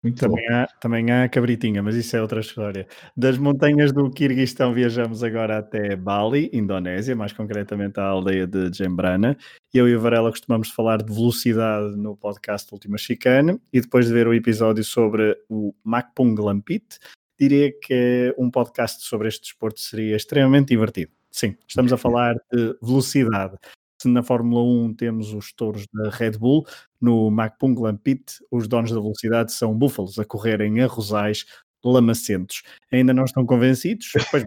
Muito 0.03 0.19
também, 0.19 0.47
há, 0.49 0.67
também 0.79 1.11
há 1.11 1.23
a 1.25 1.29
cabritinha, 1.29 1.83
mas 1.83 1.95
isso 1.95 2.17
é 2.17 2.21
outra 2.21 2.39
história. 2.39 2.87
Das 3.15 3.37
montanhas 3.37 3.91
do 3.91 4.09
Kirguistão 4.09 4.73
viajamos 4.73 5.23
agora 5.23 5.59
até 5.59 5.95
Bali, 5.95 6.49
Indonésia, 6.51 7.15
mais 7.15 7.31
concretamente 7.31 7.99
à 7.99 8.05
aldeia 8.05 8.47
de 8.47 8.73
Jembrana. 8.73 9.37
Eu 9.71 9.87
e 9.87 9.95
o 9.95 10.01
Varela 10.01 10.31
costumamos 10.31 10.71
falar 10.71 11.03
de 11.03 11.13
velocidade 11.13 11.95
no 11.97 12.17
podcast 12.17 12.67
Última 12.73 12.97
Chicane 12.97 13.61
e 13.71 13.79
depois 13.79 14.07
de 14.07 14.13
ver 14.13 14.27
o 14.27 14.33
episódio 14.33 14.83
sobre 14.83 15.37
o 15.47 15.71
Makpung 15.83 16.35
Lampit, 16.41 16.97
diria 17.39 17.71
que 17.71 18.33
um 18.39 18.49
podcast 18.49 19.03
sobre 19.03 19.27
este 19.27 19.41
desporto 19.41 19.79
seria 19.79 20.15
extremamente 20.15 20.69
divertido. 20.69 21.11
Sim, 21.29 21.55
estamos 21.67 21.93
a 21.93 21.97
falar 21.97 22.35
de 22.51 22.75
velocidade. 22.81 23.55
Se 24.01 24.07
na 24.07 24.23
Fórmula 24.23 24.63
1 24.63 24.95
temos 24.95 25.31
os 25.31 25.53
touros 25.53 25.85
da 25.93 26.09
Red 26.09 26.31
Bull, 26.31 26.65
no 26.99 27.29
Macpunglan 27.29 27.97
Pit 27.97 28.39
os 28.49 28.67
donos 28.67 28.89
da 28.89 28.99
velocidade 28.99 29.51
são 29.53 29.77
búfalos 29.77 30.17
a 30.17 30.25
correrem 30.25 30.81
a 30.81 30.87
rosais 30.87 31.45
lamacentos. 31.85 32.63
Ainda 32.91 33.13
não 33.13 33.25
estão 33.25 33.45
convencidos? 33.45 34.11
Pois 34.31 34.43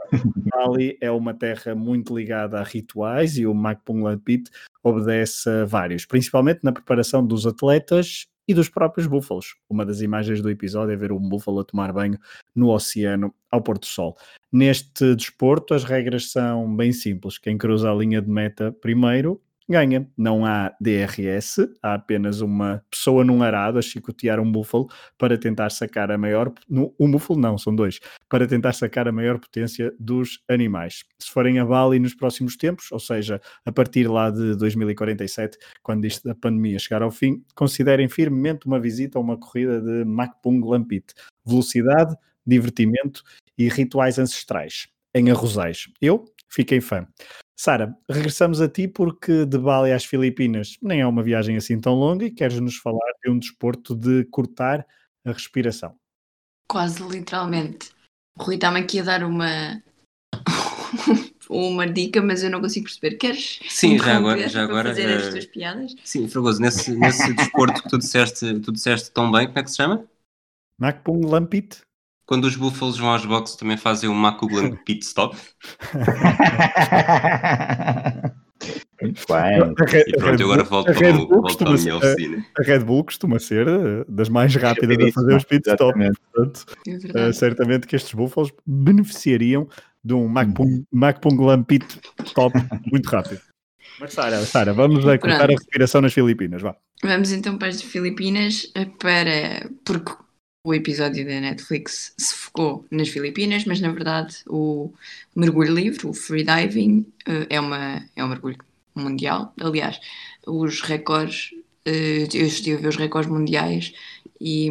Bali 0.50 0.98
é 1.00 1.08
uma 1.08 1.32
terra 1.32 1.72
muito 1.72 2.16
ligada 2.18 2.58
a 2.58 2.64
rituais 2.64 3.38
e 3.38 3.46
o 3.46 3.54
Macpunglan 3.54 4.18
Pit 4.18 4.50
obedece 4.82 5.48
a 5.48 5.64
vários, 5.64 6.04
principalmente 6.04 6.58
na 6.64 6.72
preparação 6.72 7.24
dos 7.24 7.46
atletas 7.46 8.26
e 8.46 8.54
dos 8.54 8.68
próprios 8.68 9.06
búfalos. 9.06 9.56
Uma 9.68 9.84
das 9.84 10.00
imagens 10.00 10.40
do 10.40 10.50
episódio 10.50 10.92
é 10.92 10.96
ver 10.96 11.12
um 11.12 11.20
búfalo 11.20 11.60
a 11.60 11.64
tomar 11.64 11.92
banho 11.92 12.18
no 12.54 12.70
oceano 12.70 13.34
ao 13.50 13.62
pôr 13.62 13.78
do 13.78 13.86
sol. 13.86 14.16
Neste 14.52 15.14
desporto, 15.14 15.74
as 15.74 15.84
regras 15.84 16.30
são 16.30 16.74
bem 16.76 16.92
simples. 16.92 17.38
Quem 17.38 17.56
cruza 17.56 17.90
a 17.90 17.94
linha 17.94 18.20
de 18.20 18.30
meta 18.30 18.72
primeiro 18.72 19.40
ganha. 19.68 20.08
Não 20.16 20.44
há 20.44 20.74
DRS, 20.80 21.58
há 21.82 21.94
apenas 21.94 22.40
uma 22.40 22.82
pessoa 22.90 23.24
num 23.24 23.42
arado 23.42 23.78
a 23.78 23.82
chicotear 23.82 24.40
um 24.40 24.50
búfalo 24.50 24.88
para 25.18 25.38
tentar 25.38 25.70
sacar 25.70 26.10
a 26.10 26.18
maior. 26.18 26.52
Um 26.70 27.10
búfalo 27.10 27.40
não, 27.40 27.56
são 27.58 27.74
dois. 27.74 28.00
Para 28.28 28.46
tentar 28.46 28.72
sacar 28.72 29.08
a 29.08 29.12
maior 29.12 29.38
potência 29.38 29.92
dos 29.98 30.40
animais. 30.48 31.04
Se 31.18 31.30
forem 31.30 31.58
a 31.58 31.64
Bali 31.64 31.98
nos 31.98 32.14
próximos 32.14 32.56
tempos, 32.56 32.90
ou 32.92 33.00
seja, 33.00 33.40
a 33.64 33.72
partir 33.72 34.08
lá 34.08 34.30
de 34.30 34.56
2047, 34.56 35.58
quando 35.82 36.04
isto 36.04 36.26
da 36.26 36.34
pandemia 36.34 36.78
chegar 36.78 37.02
ao 37.02 37.10
fim, 37.10 37.42
considerem 37.54 38.08
firmemente 38.08 38.66
uma 38.66 38.80
visita 38.80 39.18
a 39.18 39.20
uma 39.20 39.38
corrida 39.38 39.80
de 39.80 40.04
Makpung 40.04 40.60
Lampit. 40.64 41.14
Velocidade, 41.46 42.14
divertimento 42.46 43.22
e 43.56 43.68
rituais 43.68 44.18
ancestrais 44.18 44.88
em 45.14 45.30
arrozais. 45.30 45.86
Eu 46.00 46.24
fiquei 46.54 46.80
fã. 46.80 47.06
Sara, 47.56 47.96
regressamos 48.08 48.60
a 48.60 48.68
ti 48.68 48.88
porque 48.88 49.44
de 49.44 49.58
Bali 49.58 49.92
às 49.92 50.04
Filipinas 50.04 50.76
nem 50.82 51.00
é 51.00 51.06
uma 51.06 51.22
viagem 51.22 51.56
assim 51.56 51.80
tão 51.80 51.94
longa 51.94 52.24
e 52.24 52.30
queres 52.30 52.58
nos 52.60 52.76
falar 52.76 53.12
de 53.24 53.30
um 53.30 53.38
desporto 53.38 53.94
de 53.94 54.24
cortar 54.24 54.86
a 55.24 55.32
respiração. 55.32 55.96
Quase 56.68 57.02
literalmente. 57.02 57.90
O 58.38 58.42
Rui 58.42 58.56
está-me 58.56 58.80
aqui 58.80 58.98
a 59.00 59.04
dar 59.04 59.22
uma 59.22 59.82
uma 61.48 61.86
dica, 61.86 62.20
mas 62.20 62.42
eu 62.42 62.50
não 62.50 62.60
consigo 62.60 62.86
perceber. 62.86 63.16
Queres 63.16 63.60
sim, 63.68 63.98
já 63.98 64.16
agora, 64.16 64.48
já 64.48 64.62
agora 64.62 64.88
fazer 64.88 65.06
uh, 65.06 65.18
as 65.18 65.28
tuas 65.28 65.46
piadas? 65.46 65.94
Sim, 66.04 66.28
Fragoso, 66.28 66.60
nesse, 66.60 66.96
nesse 66.96 67.32
desporto 67.34 67.82
que 67.82 67.88
tu 67.88 67.98
disseste, 67.98 68.60
tu 68.60 68.72
disseste 68.72 69.10
tão 69.12 69.30
bem, 69.30 69.46
como 69.46 69.58
é 69.58 69.62
que 69.62 69.70
se 69.70 69.76
chama? 69.76 70.04
Macpung 70.78 71.24
Lampit. 71.24 71.82
Quando 72.26 72.44
os 72.44 72.56
Búfalos 72.56 72.98
vão 72.98 73.10
aos 73.10 73.24
boxes 73.26 73.56
também 73.56 73.76
fazem 73.76 74.08
o 74.08 74.14
Macuglan 74.14 74.76
Pit 74.84 75.04
Stop. 75.04 75.36
Muito 79.02 79.22
bem. 79.28 80.04
E 80.06 80.16
pronto, 80.16 80.40
eu 80.40 80.52
agora 80.52 80.64
volto, 80.64 80.94
para, 80.94 81.12
volto 81.12 81.68
à 81.68 81.72
minha 81.72 81.96
oficina. 81.96 82.46
A 82.58 82.62
Red 82.62 82.80
Bull 82.80 83.04
costuma 83.04 83.38
ser 83.38 83.68
eh, 83.68 84.04
das 84.08 84.28
mais 84.28 84.54
rápidas 84.54 84.96
a 85.08 85.12
fazer 85.12 85.36
os 85.36 85.44
pit 85.44 85.68
stop. 85.68 85.98
Portanto, 86.32 86.64
é 87.14 87.28
uh, 87.28 87.32
certamente 87.32 87.86
que 87.86 87.96
estes 87.96 88.14
Búfalos 88.14 88.50
beneficiariam 88.64 89.68
de 90.02 90.14
um 90.14 90.26
Macpung, 90.28 90.84
Macpung 90.90 91.64
Pit 91.64 91.86
Stop 92.24 92.56
muito 92.90 93.06
rápido. 93.08 93.40
Mas 94.00 94.12
Sara, 94.12 94.38
Sara, 94.40 94.72
vamos 94.72 95.06
a 95.06 95.18
cortar 95.18 95.50
a 95.50 95.52
respiração 95.52 96.00
nas 96.00 96.12
Filipinas, 96.12 96.62
vá. 96.62 96.74
Vamos 97.02 97.32
então 97.32 97.58
para 97.58 97.68
as 97.68 97.82
Filipinas 97.82 98.70
eh, 98.74 98.86
para 98.98 99.68
porque 99.84 100.12
o 100.64 100.72
episódio 100.74 101.26
da 101.26 101.40
Netflix 101.40 102.14
se 102.16 102.34
focou 102.34 102.86
nas 102.90 103.08
Filipinas, 103.08 103.64
mas 103.66 103.80
na 103.80 103.92
verdade 103.92 104.36
o 104.46 104.90
mergulho 105.36 105.74
livre, 105.74 106.06
o 106.06 106.14
freediving, 106.14 107.06
eh, 107.26 107.46
é, 107.50 107.60
uma, 107.60 108.02
é 108.16 108.24
um 108.24 108.28
mergulho 108.28 108.58
mundial. 108.94 109.52
Aliás, 109.60 110.00
os 110.46 110.80
recordes, 110.80 111.50
eh, 111.84 112.26
eu 112.32 112.46
estive 112.46 112.78
a 112.78 112.80
ver 112.80 112.88
os 112.88 112.96
recordes 112.96 113.30
mundiais 113.30 113.92
e 114.40 114.70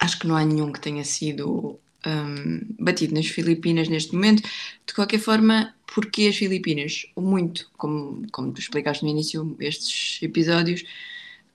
acho 0.00 0.18
que 0.18 0.26
não 0.26 0.36
há 0.36 0.44
nenhum 0.44 0.72
que 0.72 0.80
tenha 0.80 1.04
sido 1.04 1.78
um, 2.04 2.60
batido 2.78 3.14
nas 3.14 3.26
Filipinas 3.26 3.88
neste 3.88 4.14
momento. 4.14 4.42
De 4.86 4.94
qualquer 4.94 5.18
forma, 5.20 5.74
porque 5.86 6.26
as 6.26 6.36
Filipinas, 6.36 7.06
muito, 7.16 7.70
como, 7.76 8.26
como 8.32 8.52
tu 8.52 8.60
explicaste 8.60 9.04
no 9.04 9.10
início, 9.10 9.56
estes 9.60 10.20
episódios 10.22 10.84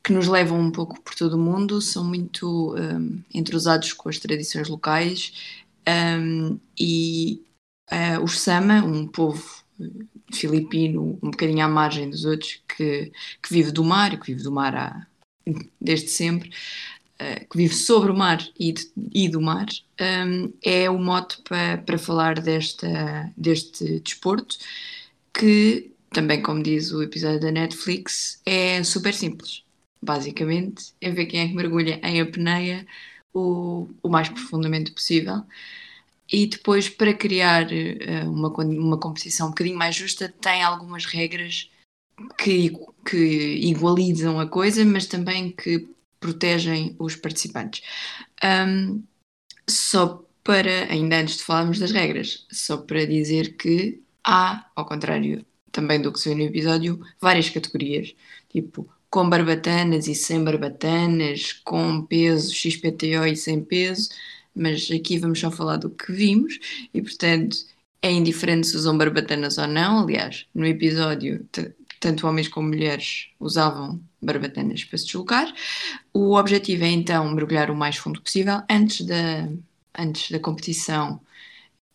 que 0.07 0.13
nos 0.13 0.29
levam 0.29 0.57
um 0.57 0.71
pouco 0.71 1.01
por 1.01 1.13
todo 1.13 1.33
o 1.33 1.37
mundo, 1.37 1.81
são 1.81 2.01
muito 2.01 2.73
um, 2.77 3.21
entrosados 3.33 3.91
com 3.91 4.07
as 4.07 4.17
tradições 4.17 4.69
locais 4.69 5.33
um, 5.85 6.57
e 6.79 7.43
uh, 7.91 8.23
os 8.23 8.39
Sama, 8.39 8.75
um 8.85 9.05
povo 9.05 9.65
filipino 10.33 11.19
um 11.21 11.29
bocadinho 11.29 11.65
à 11.65 11.67
margem 11.67 12.09
dos 12.09 12.23
outros, 12.23 12.61
que, 12.69 13.11
que 13.43 13.53
vive 13.53 13.69
do 13.73 13.83
mar, 13.83 14.17
que 14.17 14.27
vive 14.27 14.43
do 14.43 14.51
mar 14.51 14.73
há, 14.77 15.05
desde 15.81 16.07
sempre, 16.07 16.51
uh, 17.19 17.45
que 17.49 17.57
vive 17.57 17.75
sobre 17.75 18.09
o 18.09 18.15
mar 18.15 18.41
e, 18.57 18.71
de, 18.71 18.89
e 19.13 19.27
do 19.27 19.41
mar, 19.41 19.67
um, 20.25 20.53
é 20.63 20.89
o 20.89 20.97
mote 20.97 21.41
para, 21.41 21.79
para 21.79 21.97
falar 21.97 22.39
desta, 22.39 23.29
deste 23.35 23.99
desporto, 23.99 24.57
que 25.33 25.91
também, 26.11 26.41
como 26.41 26.63
diz 26.63 26.93
o 26.93 27.03
episódio 27.03 27.41
da 27.41 27.51
Netflix, 27.51 28.41
é 28.45 28.81
super 28.85 29.13
simples. 29.13 29.66
Basicamente, 30.01 30.93
é 31.01 31.11
ver 31.11 31.25
quem 31.25 31.41
é 31.41 31.47
que 31.47 31.53
mergulha 31.53 31.99
em 32.03 32.21
apneia 32.21 32.85
o, 33.33 33.89
o 34.01 34.09
mais 34.09 34.29
profundamente 34.29 34.91
possível 34.91 35.43
e 36.31 36.45
depois 36.47 36.89
para 36.89 37.13
criar 37.13 37.67
uh, 37.67 38.31
uma, 38.31 38.49
uma 38.49 38.99
competição 38.99 39.47
um 39.47 39.51
bocadinho 39.51 39.77
mais 39.77 39.95
justa 39.95 40.33
tem 40.41 40.61
algumas 40.63 41.05
regras 41.05 41.69
que, 42.37 42.71
que 43.05 43.17
igualizam 43.61 44.39
a 44.39 44.47
coisa, 44.47 44.83
mas 44.83 45.05
também 45.05 45.51
que 45.51 45.87
protegem 46.19 46.95
os 46.99 47.15
participantes. 47.15 47.81
Um, 48.43 49.03
só 49.69 50.23
para, 50.43 50.91
ainda 50.91 51.19
antes 51.19 51.37
de 51.37 51.43
falarmos 51.43 51.79
das 51.79 51.91
regras, 51.91 52.45
só 52.51 52.77
para 52.77 53.05
dizer 53.05 53.55
que 53.55 54.01
há, 54.23 54.69
ao 54.75 54.85
contrário 54.85 55.45
também 55.71 56.01
do 56.01 56.11
que 56.11 56.19
se 56.19 56.29
vê 56.29 56.35
no 56.35 56.41
episódio, 56.41 57.05
várias 57.19 57.49
categorias, 57.49 58.15
tipo 58.49 58.89
com 59.09 59.29
barbatanas 59.29 60.07
e 60.07 60.15
sem 60.15 60.43
barbatanas, 60.43 61.53
com 61.63 62.03
peso 62.05 62.53
XPTO 62.53 63.25
e 63.25 63.35
sem 63.35 63.63
peso, 63.63 64.09
mas 64.53 64.89
aqui 64.91 65.17
vamos 65.17 65.39
só 65.39 65.51
falar 65.51 65.77
do 65.77 65.89
que 65.89 66.11
vimos 66.11 66.59
e, 66.93 67.01
portanto, 67.01 67.57
é 68.01 68.11
indiferente 68.11 68.67
se 68.67 68.77
usam 68.77 68.97
barbatanas 68.97 69.57
ou 69.57 69.67
não. 69.67 69.99
Aliás, 70.03 70.45
no 70.53 70.65
episódio, 70.65 71.45
tanto 71.99 72.27
homens 72.27 72.47
como 72.47 72.69
mulheres 72.69 73.29
usavam 73.39 74.01
barbatanas 74.21 74.83
para 74.83 74.97
se 74.97 75.05
deslocar. 75.05 75.53
O 76.13 76.35
objetivo 76.35 76.83
é 76.83 76.89
então 76.89 77.29
mergulhar 77.33 77.71
o 77.71 77.75
mais 77.75 77.97
fundo 77.97 78.21
possível 78.21 78.61
antes 78.69 79.05
da, 79.05 79.49
antes 79.97 80.31
da 80.31 80.39
competição. 80.39 81.19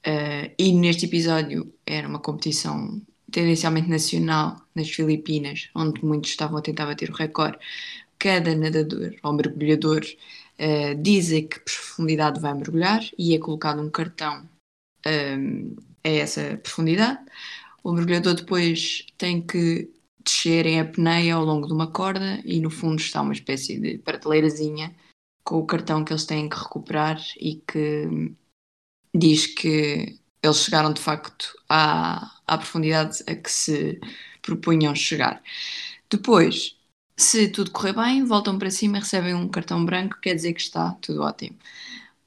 Uh, 0.05 0.51
e 0.59 0.73
neste 0.73 1.07
episódio 1.07 1.73
era 1.87 2.09
uma 2.09 2.19
competição 2.19 3.01
tendencialmente 3.33 3.89
nacional 3.89 4.63
nas 4.75 4.89
Filipinas, 4.91 5.71
onde 5.75 6.05
muitos 6.05 6.31
estavam 6.31 6.59
a 6.59 6.63
tentar 6.63 6.87
bater 6.87 7.11
o 7.11 7.15
recorde. 7.15 7.59
Cada 8.19 8.55
nadador 8.55 9.15
ou 9.23 9.33
mergulhador 9.33 10.03
uh, 10.05 11.03
diz 11.03 11.33
a 11.33 11.43
que 11.43 11.61
profundidade 11.61 12.41
vai 12.41 12.55
mergulhar 12.55 13.03
e 13.19 13.35
é 13.35 13.39
colocado 13.39 13.83
um 13.83 13.91
cartão 13.91 14.49
um, 15.07 15.75
a 16.05 16.09
essa 16.09 16.57
profundidade. 16.63 17.21
O 17.83 17.93
mergulhador 17.93 18.35
depois 18.35 19.07
tem 19.19 19.43
que 19.45 19.91
descer 20.25 20.67
em 20.67 20.79
apneia 20.79 21.35
ao 21.35 21.45
longo 21.45 21.67
de 21.67 21.73
uma 21.73 21.91
corda 21.91 22.41
e 22.45 22.61
no 22.61 22.71
fundo 22.71 23.01
está 23.01 23.23
uma 23.23 23.33
espécie 23.33 23.79
de 23.81 23.99
prateleirazinha 23.99 24.95
com 25.45 25.59
o 25.59 25.67
cartão 25.67 26.05
que 26.05 26.13
eles 26.13 26.25
têm 26.25 26.49
que 26.49 26.57
recuperar 26.57 27.21
e 27.41 27.57
que 27.57 28.33
diz 29.15 29.47
que 29.47 30.22
eles 30.43 30.59
chegaram 30.65 30.93
de 30.93 31.01
facto 31.01 31.55
à, 31.69 32.41
à 32.47 32.59
profundidade 32.59 33.23
a 33.27 33.35
que 33.35 33.51
se 33.51 34.01
propunham 34.43 34.95
chegar. 34.95 35.43
Depois, 36.11 36.77
se 37.17 37.49
tudo 37.49 37.71
correr 37.71 37.95
bem, 37.95 38.25
voltam 38.25 38.59
para 38.59 38.71
cima 38.71 38.99
e 38.99 39.01
recebem 39.01 39.35
um 39.35 39.49
cartão 39.49 39.85
branco, 39.85 40.21
quer 40.21 40.35
dizer 40.35 40.53
que 40.55 40.61
está 40.61 40.93
tudo 41.01 41.23
ótimo. 41.23 41.59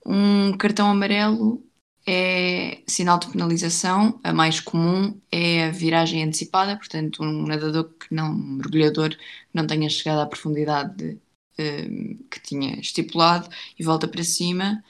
Um 0.06 0.56
cartão 0.58 0.90
amarelo 0.92 1.64
é 2.08 2.84
sinal 2.88 3.20
de 3.20 3.28
penalização. 3.32 4.20
A 4.24 4.32
mais 4.34 4.60
comum 4.60 5.20
é 5.32 5.66
a 5.66 5.72
viragem 5.72 6.24
antecipada, 6.24 6.78
portanto, 6.78 7.24
um 7.24 7.48
nadador 7.48 7.86
que 7.96 8.14
não, 8.14 8.32
um 8.32 8.58
mergulhador, 8.58 9.16
não 9.54 9.66
tenha 9.68 9.90
chegado 9.90 10.20
à 10.22 10.28
profundidade 10.28 11.20
um, 11.60 12.18
que 12.30 12.40
tinha 12.42 12.80
estipulado 12.80 13.50
e 13.80 13.84
volta 13.84 14.08
para 14.08 14.24
cima, 14.24 14.84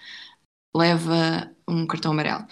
leva 0.75 1.51
um 1.67 1.85
cartão 1.87 2.11
amarelo. 2.11 2.45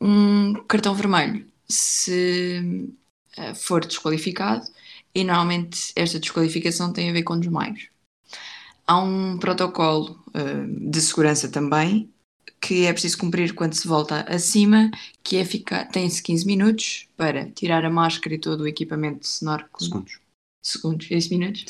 Um 0.00 0.54
cartão 0.64 0.94
vermelho, 0.94 1.46
se 1.68 2.90
uh, 3.38 3.54
for 3.54 3.84
desqualificado, 3.84 4.66
e 5.14 5.24
normalmente 5.24 5.92
esta 5.94 6.18
desqualificação 6.18 6.92
tem 6.92 7.10
a 7.10 7.12
ver 7.12 7.22
com 7.22 7.38
desmaios. 7.38 7.88
Há 8.86 8.98
um 8.98 9.38
protocolo 9.38 10.22
uh, 10.28 10.90
de 10.90 11.00
segurança 11.00 11.48
também 11.48 12.12
que 12.64 12.86
é 12.86 12.92
preciso 12.92 13.18
cumprir 13.18 13.54
quando 13.54 13.74
se 13.74 13.86
volta 13.86 14.22
acima, 14.22 14.90
que 15.22 15.36
é 15.36 15.44
ficar, 15.44 15.84
tem-se 15.84 16.22
15 16.22 16.46
minutos 16.46 17.08
para 17.14 17.50
tirar 17.50 17.84
a 17.84 17.90
máscara 17.90 18.34
e 18.34 18.38
todo 18.38 18.62
o 18.62 18.66
equipamento 18.66 19.20
de 19.20 19.26
snorkeling. 19.26 19.84
Segundos. 19.84 20.18
Segundos, 20.62 21.06
15 21.06 21.30
minutos? 21.30 21.64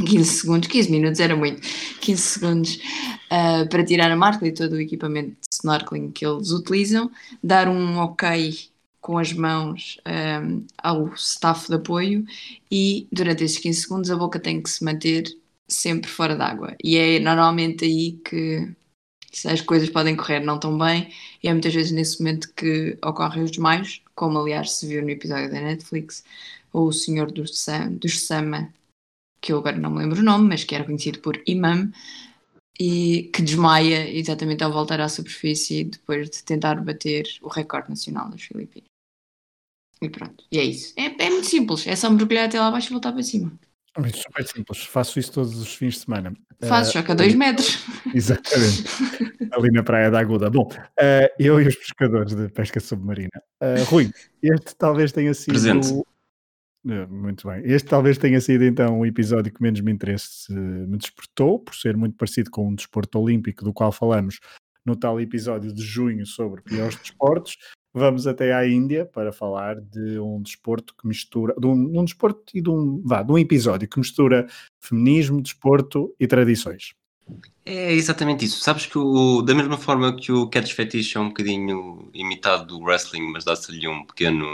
Pronto. 0.00 0.10
15 0.10 0.30
segundos, 0.30 0.68
15 0.68 0.90
minutos 0.90 1.20
era 1.20 1.36
muito, 1.36 1.60
15 2.00 2.22
segundos 2.22 2.76
uh, 2.76 3.68
para 3.68 3.84
tirar 3.84 4.10
a 4.10 4.16
máscara 4.16 4.48
e 4.48 4.54
todo 4.54 4.72
o 4.72 4.80
equipamento 4.80 5.30
de 5.30 5.48
snorkeling 5.52 6.10
que 6.10 6.24
eles 6.24 6.50
utilizam, 6.50 7.10
dar 7.42 7.68
um 7.68 7.98
ok 7.98 8.70
com 9.00 9.18
as 9.18 9.32
mãos 9.32 9.98
um, 10.06 10.66
ao 10.78 11.14
staff 11.14 11.68
de 11.68 11.74
apoio 11.74 12.24
e 12.70 13.08
durante 13.10 13.44
esses 13.44 13.58
15 13.58 13.80
segundos 13.82 14.10
a 14.10 14.16
boca 14.16 14.38
tem 14.38 14.60
que 14.62 14.70
se 14.70 14.84
manter 14.84 15.24
sempre 15.68 16.10
fora 16.10 16.36
d'água. 16.36 16.76
E 16.82 16.96
é 16.96 17.18
normalmente 17.18 17.84
aí 17.84 18.12
que 18.24 18.68
as 19.46 19.60
coisas 19.60 19.88
podem 19.88 20.16
correr 20.16 20.40
não 20.40 20.58
tão 20.58 20.76
bem 20.76 21.12
e 21.42 21.48
é 21.48 21.52
muitas 21.52 21.72
vezes 21.72 21.92
nesse 21.92 22.20
momento 22.20 22.52
que 22.54 22.98
ocorrem 23.02 23.44
os 23.44 23.50
desmaios, 23.50 24.02
como 24.14 24.38
aliás 24.38 24.72
se 24.72 24.86
viu 24.86 25.02
no 25.02 25.10
episódio 25.10 25.50
da 25.50 25.60
Netflix, 25.60 26.24
ou 26.72 26.88
o 26.88 26.92
senhor 26.92 27.30
dos, 27.32 27.66
dos 28.00 28.26
Sama, 28.26 28.72
que 29.40 29.52
eu 29.52 29.58
agora 29.58 29.76
não 29.76 29.90
me 29.90 29.98
lembro 29.98 30.20
o 30.20 30.24
nome, 30.24 30.48
mas 30.48 30.64
que 30.64 30.74
era 30.74 30.84
conhecido 30.84 31.20
por 31.20 31.40
Imam, 31.46 31.90
e 32.80 33.30
que 33.34 33.42
desmaia 33.42 34.10
exatamente 34.10 34.64
ao 34.64 34.72
voltar 34.72 35.00
à 35.00 35.08
superfície 35.08 35.84
depois 35.84 36.30
de 36.30 36.42
tentar 36.42 36.82
bater 36.82 37.26
o 37.42 37.48
recorde 37.48 37.90
nacional 37.90 38.30
das 38.30 38.40
Filipinas. 38.40 38.88
E 40.00 40.08
pronto, 40.08 40.44
e 40.50 40.58
é 40.58 40.64
isso. 40.64 40.94
É, 40.96 41.26
é 41.26 41.28
muito 41.28 41.46
simples, 41.46 41.86
é 41.86 41.94
só 41.94 42.08
mergulhar 42.08 42.46
até 42.46 42.58
lá 42.58 42.68
abaixo 42.68 42.88
e 42.88 42.92
voltar 42.92 43.12
para 43.12 43.22
cima. 43.22 43.52
É 43.98 44.08
super 44.08 44.46
simples, 44.46 44.84
faço 44.84 45.18
isso 45.18 45.32
todos 45.32 45.56
os 45.56 45.74
fins 45.74 45.94
de 45.94 46.00
semana. 46.00 46.32
Faço, 46.62 46.90
uh, 46.90 46.92
só 46.94 47.02
que 47.02 47.12
a 47.12 47.14
dois 47.14 47.34
metros. 47.34 47.84
Exatamente, 48.14 48.84
ali 49.52 49.70
na 49.72 49.82
Praia 49.82 50.10
da 50.10 50.20
Aguda. 50.20 50.48
Bom, 50.48 50.70
uh, 50.72 51.28
eu 51.38 51.60
e 51.60 51.68
os 51.68 51.76
pescadores 51.76 52.34
de 52.34 52.48
pesca 52.48 52.80
submarina. 52.80 53.42
Uh, 53.60 53.84
Rui, 53.84 54.10
este 54.42 54.74
talvez 54.76 55.12
tenha 55.12 55.34
sido. 55.34 55.52
Presente. 55.52 56.02
Muito 56.84 57.46
bem. 57.46 57.62
Este 57.64 57.88
talvez 57.88 58.16
tenha 58.16 58.40
sido 58.40 58.64
então 58.64 59.00
o 59.00 59.06
episódio 59.06 59.52
que 59.52 59.62
menos 59.62 59.80
me 59.80 59.92
interesse 59.92 60.52
me 60.52 60.96
despertou, 60.96 61.58
por 61.58 61.74
ser 61.74 61.96
muito 61.96 62.16
parecido 62.16 62.50
com 62.50 62.68
um 62.68 62.74
desporto 62.74 63.18
olímpico 63.18 63.64
do 63.64 63.72
qual 63.72 63.92
falamos 63.92 64.40
no 64.84 64.96
tal 64.96 65.20
episódio 65.20 65.74
de 65.74 65.82
junho 65.82 66.24
sobre 66.24 66.62
piores 66.62 66.96
desportos. 66.96 67.58
Vamos 67.92 68.26
até 68.26 68.52
à 68.52 68.66
Índia 68.66 69.04
para 69.04 69.32
falar 69.32 69.80
de 69.80 70.18
um 70.18 70.40
desporto 70.40 70.94
que 70.96 71.06
mistura, 71.06 71.54
de 71.58 71.66
um, 71.66 72.00
um 72.00 72.04
desporto 72.04 72.44
e 72.54 72.62
de 72.62 72.70
um, 72.70 73.02
vá, 73.04 73.22
de 73.22 73.32
um 73.32 73.38
episódio 73.38 73.88
que 73.88 73.98
mistura 73.98 74.46
feminismo, 74.80 75.42
desporto 75.42 76.14
e 76.18 76.26
tradições. 76.26 76.94
É 77.64 77.92
exatamente 77.92 78.44
isso. 78.44 78.60
Sabes 78.60 78.86
que 78.86 78.96
o, 78.96 79.42
da 79.42 79.54
mesma 79.54 79.76
forma 79.76 80.16
que 80.16 80.32
o 80.32 80.48
Catch 80.48 80.72
Fetish 80.72 81.16
é 81.16 81.20
um 81.20 81.28
bocadinho 81.28 82.10
imitado 82.14 82.66
do 82.66 82.84
wrestling, 82.84 83.30
mas 83.32 83.44
dá-se-lhe 83.44 83.86
um 83.86 84.04
pequeno, 84.04 84.46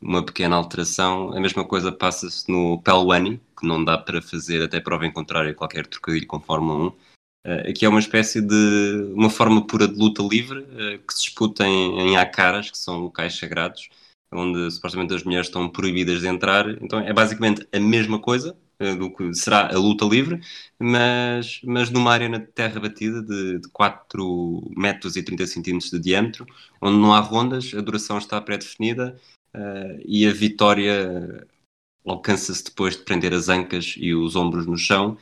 uma 0.00 0.24
pequena 0.24 0.56
alteração, 0.56 1.32
a 1.32 1.40
mesma 1.40 1.64
coisa 1.64 1.90
passa-se 1.92 2.50
no 2.50 2.80
Pelwani, 2.82 3.40
que 3.58 3.66
não 3.66 3.84
dá 3.84 3.98
para 3.98 4.22
fazer 4.22 4.62
até 4.62 4.80
prova 4.80 5.06
em 5.06 5.12
contrário 5.12 5.54
qualquer 5.54 5.86
trocadilho 5.86 6.26
com 6.26 6.40
Fórmula 6.40 6.88
1 6.88 7.06
Uh, 7.46 7.70
aqui 7.70 7.84
é 7.84 7.88
uma 7.88 8.00
espécie 8.00 8.40
de 8.40 9.12
uma 9.14 9.30
forma 9.30 9.64
pura 9.64 9.86
de 9.86 9.96
luta 9.96 10.20
livre 10.20 10.62
uh, 10.62 10.98
que 11.06 11.14
se 11.14 11.26
disputa 11.26 11.64
em, 11.64 12.00
em 12.00 12.16
Akaras, 12.16 12.72
que 12.72 12.76
são 12.76 12.98
locais 12.98 13.38
sagrados, 13.38 13.88
onde 14.32 14.68
supostamente 14.72 15.14
as 15.14 15.22
mulheres 15.22 15.46
estão 15.46 15.68
proibidas 15.68 16.20
de 16.20 16.26
entrar. 16.26 16.68
Então 16.82 16.98
é 16.98 17.12
basicamente 17.12 17.64
a 17.72 17.78
mesma 17.78 18.18
coisa 18.18 18.56
uh, 18.80 18.96
do 18.96 19.14
que 19.14 19.32
será 19.32 19.72
a 19.72 19.78
luta 19.78 20.04
livre, 20.04 20.40
mas, 20.76 21.60
mas 21.62 21.88
numa 21.88 22.12
área 22.12 22.28
na 22.28 22.40
terra 22.40 22.80
batida 22.80 23.22
de, 23.22 23.60
de 23.60 23.68
4 23.68 24.72
metros 24.76 25.14
e 25.14 25.22
30 25.22 25.46
centímetros 25.46 25.92
de 25.92 26.00
diâmetro, 26.00 26.44
onde 26.82 26.98
não 26.98 27.14
há 27.14 27.20
rondas, 27.20 27.72
a 27.74 27.80
duração 27.80 28.18
está 28.18 28.40
pré-definida 28.40 29.16
e 30.04 30.26
a 30.26 30.32
vitória 30.32 31.46
alcança-se 32.04 32.64
depois 32.64 32.96
de 32.96 33.02
prender 33.02 33.32
as 33.34 33.48
ancas 33.48 33.94
e 33.96 34.14
os 34.14 34.36
ombros 34.36 34.66
no 34.66 34.76
chão 34.76 35.16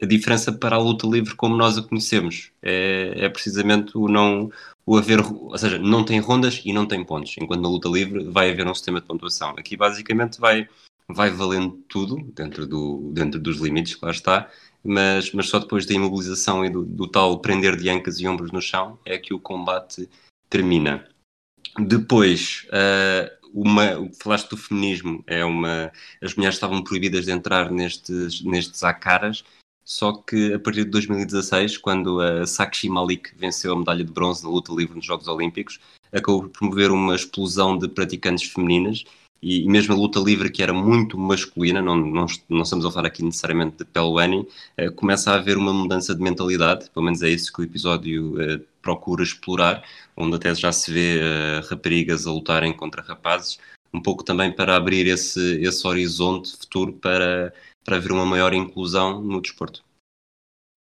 a 0.00 0.06
diferença 0.06 0.52
para 0.52 0.76
a 0.76 0.78
luta 0.78 1.06
livre 1.06 1.34
como 1.34 1.56
nós 1.56 1.78
a 1.78 1.82
conhecemos 1.82 2.52
é, 2.62 3.14
é, 3.16 3.28
precisamente 3.30 3.96
o 3.96 4.06
não 4.06 4.50
o 4.84 4.96
haver, 4.96 5.20
ou 5.20 5.56
seja, 5.56 5.78
não 5.78 6.04
tem 6.04 6.18
rondas 6.18 6.60
e 6.64 6.72
não 6.72 6.86
tem 6.86 7.04
pontos, 7.04 7.34
enquanto 7.38 7.60
na 7.60 7.68
luta 7.68 7.88
livre 7.88 8.24
vai 8.24 8.50
haver 8.50 8.66
um 8.66 8.74
sistema 8.74 9.00
de 9.00 9.06
pontuação. 9.06 9.50
Aqui 9.50 9.76
basicamente 9.76 10.40
vai, 10.40 10.68
vai 11.08 11.30
valendo 11.30 11.82
tudo, 11.88 12.16
dentro, 12.34 12.66
do, 12.66 13.10
dentro 13.12 13.38
dos 13.38 13.58
limites, 13.58 13.98
lá 14.00 14.10
está, 14.10 14.50
mas, 14.82 15.32
mas 15.32 15.48
só 15.48 15.58
depois 15.58 15.86
da 15.86 15.94
imobilização 15.94 16.64
e 16.64 16.70
do, 16.70 16.84
do 16.84 17.06
tal 17.06 17.38
prender 17.38 17.76
de 17.76 17.88
ancas 17.88 18.18
e 18.18 18.26
ombros 18.26 18.50
no 18.50 18.60
chão 18.60 18.98
é 19.04 19.16
que 19.18 19.32
o 19.32 19.38
combate 19.38 20.08
termina. 20.50 21.06
Depois, 21.78 22.66
uh, 22.68 23.41
uma, 23.52 24.08
falaste 24.20 24.50
do 24.50 24.56
feminismo, 24.56 25.22
é 25.26 25.44
uma, 25.44 25.92
as 26.22 26.34
mulheres 26.34 26.56
estavam 26.56 26.82
proibidas 26.82 27.24
de 27.24 27.32
entrar 27.32 27.70
nestes, 27.70 28.42
nestes 28.42 28.82
acaras, 28.82 29.44
só 29.84 30.12
que 30.12 30.54
a 30.54 30.58
partir 30.58 30.84
de 30.84 30.90
2016, 30.90 31.76
quando 31.78 32.20
a 32.20 32.46
Sakshi 32.46 32.88
Malik 32.88 33.30
venceu 33.36 33.72
a 33.72 33.78
medalha 33.78 34.04
de 34.04 34.12
bronze 34.12 34.44
na 34.44 34.50
luta 34.50 34.72
livre 34.72 34.96
nos 34.96 35.04
Jogos 35.04 35.28
Olímpicos, 35.28 35.80
acabou 36.12 36.42
por 36.42 36.50
promover 36.50 36.90
uma 36.90 37.14
explosão 37.14 37.76
de 37.76 37.88
praticantes 37.88 38.50
femininas 38.50 39.04
e, 39.42 39.66
mesmo 39.68 39.92
a 39.92 39.96
luta 39.96 40.20
livre 40.20 40.50
que 40.50 40.62
era 40.62 40.72
muito 40.72 41.18
masculina, 41.18 41.82
não, 41.82 41.96
não, 41.96 42.26
não 42.48 42.62
estamos 42.62 42.86
a 42.86 42.90
falar 42.92 43.08
aqui 43.08 43.24
necessariamente 43.24 43.78
de 43.78 43.84
Pelwani, 43.84 44.46
eh, 44.76 44.88
começa 44.90 45.32
a 45.32 45.34
haver 45.34 45.56
uma 45.56 45.72
mudança 45.72 46.14
de 46.14 46.22
mentalidade, 46.22 46.88
pelo 46.90 47.04
menos 47.04 47.22
é 47.22 47.28
isso 47.28 47.52
que 47.52 47.60
o 47.60 47.64
episódio 47.64 48.40
eh, 48.40 48.60
procura 48.82 49.22
explorar, 49.22 49.82
onde 50.16 50.36
até 50.36 50.54
já 50.54 50.72
se 50.72 50.92
vê 50.92 51.20
eh, 51.20 51.60
raparigas 51.70 52.26
a 52.26 52.32
lutarem 52.32 52.76
contra 52.76 53.02
rapazes, 53.02 53.58
um 53.94 54.02
pouco 54.02 54.24
também 54.24 54.54
para 54.54 54.76
abrir 54.76 55.06
esse, 55.06 55.60
esse 55.62 55.86
horizonte 55.86 56.56
futuro 56.56 56.92
para, 56.94 57.54
para 57.84 57.96
haver 57.96 58.12
uma 58.12 58.26
maior 58.26 58.52
inclusão 58.52 59.22
no 59.22 59.40
desporto. 59.40 59.84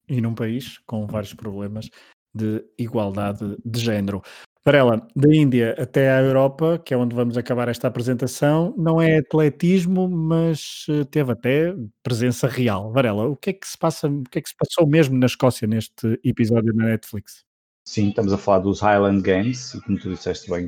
E 0.08 0.22
num 0.22 0.36
país 0.36 0.78
com 0.86 1.08
vários 1.08 1.34
problemas 1.34 1.90
de 2.34 2.64
igualdade 2.78 3.58
de 3.64 3.80
género. 3.80 4.22
Varela, 4.68 5.08
da 5.16 5.34
Índia 5.34 5.76
até 5.80 6.10
à 6.12 6.22
Europa, 6.22 6.82
que 6.84 6.92
é 6.92 6.98
onde 6.98 7.16
vamos 7.16 7.38
acabar 7.38 7.68
esta 7.68 7.88
apresentação, 7.88 8.74
não 8.76 9.00
é 9.00 9.20
atletismo, 9.20 10.10
mas 10.10 10.88
eh, 10.90 11.04
teve 11.06 11.32
até 11.32 11.76
presença 12.02 12.48
real. 12.48 12.92
Varela, 12.92 13.28
o 13.28 13.38
que 13.38 13.52
é 13.52 13.54
que 13.54 13.68
se 13.68 13.78
passa, 13.78 14.08
o 14.08 14.24
que 14.24 14.40
é 14.40 14.42
que 14.42 14.50
se 14.50 14.56
passou 14.58 14.88
mesmo 14.88 15.16
na 15.20 15.28
Escócia 15.28 15.68
neste 15.68 16.20
episódio 16.24 16.74
na 16.74 16.86
Netflix? 16.86 17.45
Sim, 17.88 18.10
estamos 18.10 18.34
a 18.34 18.38
falar 18.38 18.60
dos 18.60 18.80
Highland 18.80 19.22
Games, 19.22 19.74
e 19.74 19.82
como 19.82 20.00
tu 20.00 20.10
disseste 20.10 20.50
bem, 20.50 20.68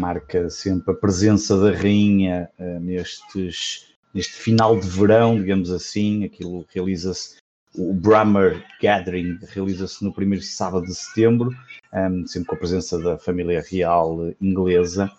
marca 0.00 0.48
sempre 0.48 0.92
a 0.92 0.96
presença 0.96 1.58
da 1.58 1.76
rainha 1.76 2.48
uh, 2.58 2.80
nestes, 2.80 3.94
neste 4.14 4.32
final 4.32 4.78
de 4.78 4.86
verão, 4.86 5.36
digamos 5.36 5.70
assim, 5.70 6.24
aquilo 6.24 6.64
realiza-se 6.72 7.36
o 7.76 7.92
Brummer 7.92 8.64
Gathering 8.80 9.38
realiza-se 9.48 10.02
no 10.04 10.12
primeiro 10.12 10.44
sábado 10.44 10.86
de 10.86 10.94
setembro, 10.94 11.50
um, 11.92 12.26
sempre 12.26 12.48
com 12.48 12.54
a 12.54 12.58
presença 12.58 12.98
da 12.98 13.18
família 13.18 13.62
real 13.68 14.32
inglesa. 14.40 15.10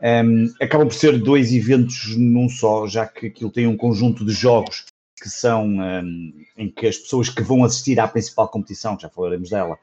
Um, 0.00 0.52
acabam 0.60 0.86
por 0.86 0.94
ser 0.94 1.18
dois 1.18 1.52
eventos 1.52 2.16
num 2.16 2.48
só, 2.48 2.86
já 2.86 3.06
que 3.06 3.26
aquilo 3.26 3.50
tem 3.50 3.66
um 3.66 3.76
conjunto 3.76 4.24
de 4.24 4.32
jogos 4.32 4.86
que 5.20 5.28
são 5.28 5.66
um, 5.66 6.32
em 6.56 6.70
que 6.70 6.86
as 6.86 6.96
pessoas 6.96 7.28
que 7.28 7.42
vão 7.42 7.64
assistir 7.64 7.98
à 7.98 8.06
principal 8.06 8.48
competição, 8.48 8.98
já 8.98 9.08
falaremos 9.08 9.50
dela, 9.50 9.76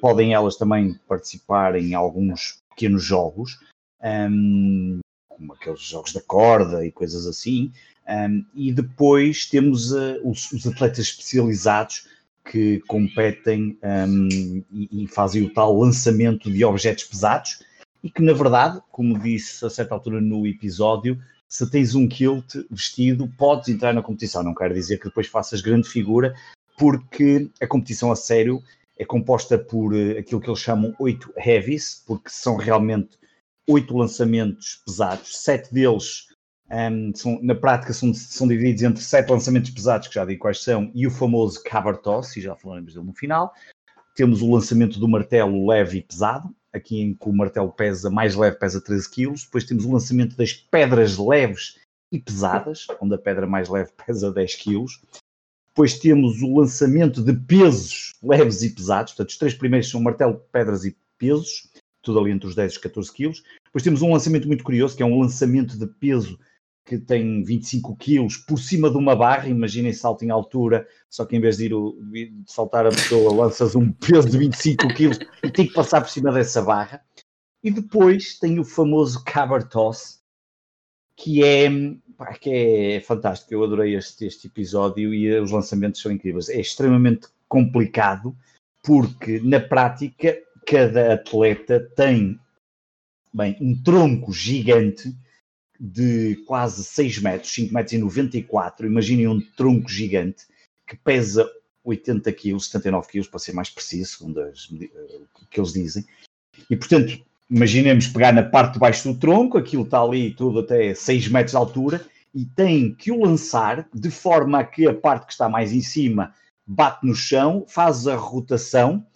podem 0.00 0.34
elas 0.34 0.56
também 0.56 0.98
participar 1.08 1.76
em 1.76 1.94
alguns 1.94 2.62
pequenos 2.70 3.02
jogos, 3.02 3.58
um, 4.02 5.00
como 5.28 5.52
aqueles 5.54 5.80
jogos 5.80 6.12
da 6.12 6.20
corda 6.20 6.84
e 6.84 6.92
coisas 6.92 7.26
assim. 7.26 7.72
Um, 8.08 8.44
e 8.54 8.72
depois 8.72 9.46
temos 9.46 9.92
uh, 9.92 10.20
os, 10.22 10.52
os, 10.52 10.66
atletas 10.66 11.06
especializados 11.06 12.06
que 12.44 12.80
competem 12.80 13.78
um, 13.82 14.28
e, 14.70 15.04
e, 15.04 15.08
fazem 15.08 15.42
o 15.42 15.52
tal 15.52 15.78
lançamento 15.78 16.52
de 16.52 16.62
objetos 16.64 17.04
pesados 17.04 17.62
e 18.02 18.10
que, 18.10 18.20
na 18.20 18.34
verdade, 18.34 18.82
como 18.92 19.18
disse 19.18 19.64
a 19.64 19.70
certa 19.70 19.94
altura 19.94 20.20
no 20.20 20.46
episódio, 20.46 21.18
se 21.48 21.70
tens 21.70 21.94
um 21.94 22.06
kilt 22.06 22.54
vestido, 22.70 23.26
podes 23.38 23.70
entrar 23.70 23.94
na 23.94 24.02
competição. 24.02 24.42
Não 24.42 24.54
quero 24.54 24.74
dizer 24.74 24.98
que 24.98 25.06
depois 25.06 25.26
faças 25.26 25.62
grande 25.62 25.88
figura, 25.88 26.34
porque 26.76 27.48
a 27.62 27.66
competição 27.66 28.12
a 28.12 28.16
sério 28.16 28.62
é 28.98 29.04
composta 29.04 29.58
por 29.58 29.92
uh, 29.92 30.18
aquilo 30.18 30.40
que 30.40 30.48
eles 30.48 30.60
chamam 30.60 30.94
oito 30.98 31.32
heavies, 31.36 32.02
porque 32.06 32.28
são 32.30 32.56
realmente 32.56 33.18
oito 33.68 33.96
lançamentos 33.96 34.82
pesados, 34.86 35.38
sete 35.38 35.72
deles 35.72 36.28
um, 36.70 37.14
são, 37.14 37.38
na 37.42 37.54
prática 37.54 37.92
são, 37.92 38.12
são, 38.14 38.48
divididos 38.48 38.82
entre 38.82 39.02
sete 39.02 39.30
lançamentos 39.30 39.70
pesados, 39.70 40.08
que 40.08 40.14
já 40.14 40.24
digo 40.24 40.40
quais 40.40 40.62
são, 40.62 40.90
e 40.94 41.06
o 41.06 41.10
famoso 41.10 41.62
cover 41.62 41.96
toss, 41.98 42.36
e 42.36 42.40
já 42.40 42.56
falaremos 42.56 42.94
dele 42.94 43.06
no 43.06 43.14
final. 43.14 43.52
Temos 44.16 44.40
o 44.42 44.50
lançamento 44.50 44.98
do 44.98 45.08
martelo 45.08 45.66
leve 45.66 45.98
e 45.98 46.02
pesado, 46.02 46.54
aqui 46.72 47.00
em 47.00 47.14
que 47.14 47.28
o 47.28 47.32
martelo 47.32 47.70
pesa, 47.70 48.10
mais 48.10 48.34
leve 48.34 48.56
pesa 48.56 48.80
13 48.80 49.10
kg. 49.10 49.34
Depois 49.44 49.64
temos 49.64 49.84
o 49.84 49.92
lançamento 49.92 50.36
das 50.36 50.52
pedras 50.52 51.18
leves 51.18 51.78
e 52.10 52.18
pesadas, 52.18 52.86
onde 53.00 53.14
a 53.14 53.18
pedra 53.18 53.46
mais 53.46 53.68
leve 53.68 53.90
pesa 54.06 54.32
10 54.32 54.54
kg. 54.56 54.86
Depois 55.74 55.98
temos 55.98 56.40
o 56.40 56.56
lançamento 56.56 57.20
de 57.20 57.32
pesos 57.32 58.14
leves 58.22 58.62
e 58.62 58.70
pesados, 58.70 59.12
portanto 59.12 59.30
os 59.30 59.36
três 59.36 59.54
primeiros 59.54 59.90
são 59.90 60.00
martelo, 60.00 60.40
pedras 60.52 60.84
e 60.84 60.96
pesos, 61.18 61.68
tudo 62.00 62.20
ali 62.20 62.30
entre 62.30 62.46
os 62.46 62.54
10 62.54 62.74
e 62.74 62.76
os 62.76 62.80
14 62.80 63.12
kg. 63.12 63.32
Depois 63.64 63.82
temos 63.82 64.00
um 64.00 64.12
lançamento 64.12 64.46
muito 64.46 64.62
curioso, 64.62 64.96
que 64.96 65.02
é 65.02 65.06
um 65.06 65.20
lançamento 65.20 65.76
de 65.76 65.86
peso 65.86 66.38
que 66.84 66.96
tem 66.96 67.42
25 67.42 67.96
quilos 67.96 68.36
por 68.36 68.56
cima 68.56 68.88
de 68.88 68.96
uma 68.96 69.16
barra, 69.16 69.48
imaginem 69.48 69.92
salto 69.92 70.24
em 70.24 70.30
altura, 70.30 70.86
só 71.10 71.24
que 71.24 71.34
em 71.34 71.40
vez 71.40 71.56
de, 71.56 71.64
ir 71.64 71.72
de 71.72 72.44
saltar 72.46 72.86
a 72.86 72.90
pessoa, 72.90 73.34
lanças 73.34 73.74
um 73.74 73.90
peso 73.90 74.30
de 74.30 74.38
25 74.38 74.88
quilos 74.94 75.18
e 75.42 75.50
tem 75.50 75.66
que 75.66 75.72
passar 75.72 76.02
por 76.02 76.10
cima 76.10 76.30
dessa 76.30 76.62
barra. 76.62 77.02
E 77.64 77.70
depois 77.72 78.38
tem 78.38 78.60
o 78.60 78.64
famoso 78.64 79.24
cover 79.24 79.66
toss, 79.66 80.20
que 81.16 81.44
é, 81.44 81.68
pá, 82.16 82.34
que 82.34 82.50
é 82.50 83.00
fantástico. 83.00 83.54
Eu 83.54 83.64
adorei 83.64 83.94
este, 83.94 84.26
este 84.26 84.46
episódio 84.46 85.14
e 85.14 85.38
os 85.38 85.50
lançamentos 85.50 86.00
são 86.00 86.12
incríveis. 86.12 86.48
É 86.48 86.60
extremamente 86.60 87.28
complicado, 87.48 88.36
porque 88.82 89.40
na 89.40 89.60
prática 89.60 90.36
cada 90.66 91.14
atleta 91.14 91.80
tem 91.94 92.38
bem, 93.32 93.56
um 93.60 93.80
tronco 93.82 94.32
gigante 94.32 95.14
de 95.78 96.36
quase 96.46 96.84
6 96.84 97.18
metros, 97.18 97.52
5 97.52 97.74
metros 97.74 97.92
e 97.92 97.98
94, 97.98 98.86
imaginem 98.86 99.28
um 99.28 99.40
tronco 99.40 99.88
gigante 99.88 100.46
que 100.86 100.96
pesa 100.96 101.50
80 101.82 102.32
quilos, 102.32 102.66
79 102.66 103.08
quilos, 103.08 103.28
para 103.28 103.38
ser 103.38 103.52
mais 103.52 103.68
preciso, 103.68 104.16
segundo 104.16 104.40
as, 104.40 104.68
eh, 104.72 105.20
o 105.42 105.46
que 105.46 105.60
eles 105.60 105.72
dizem. 105.72 106.04
E, 106.70 106.76
portanto, 106.76 107.22
imaginemos 107.50 108.06
pegar 108.06 108.32
na 108.32 108.42
parte 108.42 108.74
de 108.74 108.78
baixo 108.78 109.12
do 109.12 109.18
tronco, 109.18 109.58
aquilo 109.58 109.82
está 109.82 110.00
ali 110.00 110.34
tudo 110.34 110.60
até 110.60 110.94
6 110.94 111.28
metros 111.28 111.52
de 111.52 111.56
altura, 111.56 112.06
e 112.34 112.44
tem 112.44 112.94
que 112.94 113.12
o 113.12 113.24
lançar 113.24 113.88
de 113.94 114.10
forma 114.10 114.58
a 114.58 114.64
que 114.64 114.86
a 114.86 114.94
parte 114.94 115.26
que 115.26 115.32
está 115.32 115.48
mais 115.48 115.72
em 115.72 115.80
cima 115.80 116.34
bate 116.66 117.06
no 117.06 117.14
chão, 117.14 117.64
faz 117.68 118.06
a 118.06 118.16
rotação 118.16 119.06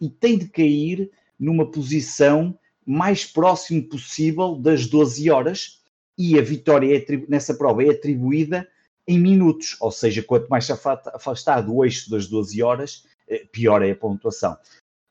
e 0.00 0.10
tem 0.10 0.36
de 0.36 0.48
cair 0.48 1.10
numa 1.38 1.70
posição 1.70 2.58
mais 2.84 3.24
próximo 3.24 3.82
possível 3.82 4.56
das 4.56 4.86
12 4.86 5.30
horas, 5.30 5.80
e 6.18 6.38
a 6.38 6.42
vitória 6.42 6.96
é 6.96 7.04
nessa 7.28 7.54
prova 7.54 7.84
é 7.84 7.90
atribuída 7.90 8.66
em 9.06 9.18
minutos, 9.18 9.76
ou 9.80 9.90
seja, 9.90 10.22
quanto 10.22 10.48
mais 10.48 10.68
afastado 10.70 11.74
o 11.74 11.84
eixo 11.84 12.10
das 12.10 12.26
12 12.26 12.62
horas, 12.62 13.04
eh, 13.28 13.44
pior 13.52 13.82
é 13.82 13.90
a 13.90 13.96
pontuação. 13.96 14.56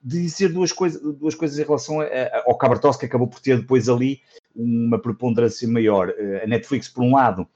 De 0.08 0.22
dizer 0.22 0.50
duas, 0.50 0.72
coisa, 0.72 1.00
duas 1.14 1.34
coisas 1.34 1.58
em 1.58 1.64
relação 1.64 1.98
ao 2.46 2.58
Cabartos, 2.58 2.96
que 2.96 3.08
acabou 3.08 3.28
por 3.28 3.40
ter 3.40 3.60
depois 3.60 3.90
ali 3.90 4.22
uma 4.56 5.00
preponderância 5.00 5.68
maior. 5.68 6.14
Eh, 6.16 6.44
a 6.44 6.48
Netflix, 6.48 6.88
por 6.88 7.04
um 7.04 7.16
lado, 7.16 7.48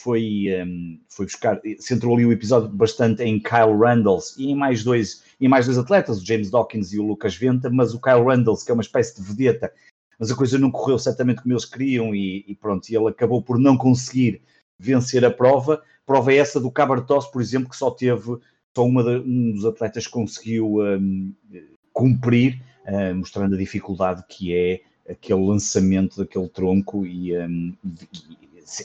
foi, 0.00 0.46
um, 0.46 0.50
ehm, 0.50 1.00
foi 1.10 1.26
buscar, 1.26 1.60
centrou 1.78 2.14
ali 2.14 2.24
o 2.24 2.32
episódio 2.32 2.70
bastante 2.70 3.22
em 3.22 3.38
Kyle 3.38 3.76
Randalls 3.78 4.34
e 4.38 4.50
em 4.50 4.54
mais 4.54 4.82
dois, 4.82 5.22
em 5.38 5.48
mais 5.48 5.66
dois 5.66 5.76
atletas, 5.76 6.22
o 6.22 6.26
James 6.26 6.50
Dawkins 6.50 6.94
e 6.94 6.98
o 6.98 7.06
Lucas 7.06 7.36
Venta, 7.36 7.68
mas 7.68 7.92
o 7.92 8.00
Kyle 8.00 8.24
Randalls, 8.24 8.64
que 8.64 8.70
é 8.70 8.74
uma 8.74 8.82
espécie 8.82 9.20
de 9.20 9.22
vedeta 9.22 9.70
mas 10.18 10.30
a 10.30 10.36
coisa 10.36 10.58
não 10.58 10.70
correu 10.70 10.98
certamente 10.98 11.42
como 11.42 11.52
eles 11.52 11.64
queriam 11.64 12.14
e, 12.14 12.44
e 12.48 12.54
pronto, 12.54 12.88
e 12.88 12.96
ele 12.96 13.08
acabou 13.08 13.40
por 13.40 13.58
não 13.58 13.76
conseguir 13.76 14.42
vencer 14.78 15.24
a 15.24 15.30
prova. 15.30 15.82
Prova 16.04 16.32
é 16.32 16.36
essa 16.36 16.60
do 16.60 16.70
Cabartos, 16.70 17.26
por 17.26 17.40
exemplo, 17.40 17.68
que 17.68 17.76
só 17.76 17.90
teve, 17.90 18.38
só 18.76 18.84
uma 18.84 19.04
de, 19.04 19.18
um 19.20 19.52
dos 19.52 19.64
atletas 19.64 20.06
conseguiu 20.06 20.80
um, 20.80 21.32
cumprir, 21.98 22.62
uh, 22.86 23.12
mostrando 23.16 23.56
a 23.56 23.58
dificuldade 23.58 24.22
que 24.28 24.54
é 24.54 24.82
aquele 25.10 25.44
lançamento 25.44 26.16
daquele 26.16 26.48
tronco 26.48 27.04
e, 27.04 27.36
um, 27.36 27.74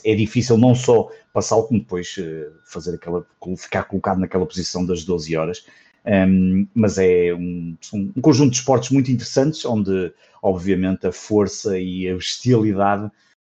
é 0.04 0.14
difícil 0.16 0.58
não 0.58 0.74
só 0.74 1.08
passá-lo, 1.32 1.68
como 1.68 1.78
depois 1.78 2.16
uh, 2.16 2.52
fazer 2.64 2.96
aquela, 2.96 3.24
ficar 3.56 3.84
colocado 3.84 4.18
naquela 4.18 4.44
posição 4.44 4.84
das 4.84 5.04
12 5.04 5.36
horas. 5.36 5.64
Um, 6.04 6.66
mas 6.74 6.98
é 6.98 7.32
um, 7.32 7.76
um, 7.92 8.20
conjunto 8.20 8.50
de 8.50 8.56
esportes 8.56 8.90
muito 8.90 9.12
interessantes, 9.12 9.64
onde 9.64 10.12
obviamente 10.42 11.06
a 11.06 11.12
força 11.12 11.78
e 11.78 12.08
a 12.08 12.14
bestialidade 12.14 13.08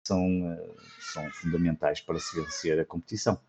são, 0.07 0.53
uh, 0.53 0.77
são 1.01 1.29
fundamentais 1.33 2.01
para 2.01 2.21
se 2.21 2.41
vencer 2.41 2.79
a 2.79 2.85
competição. 2.85 3.41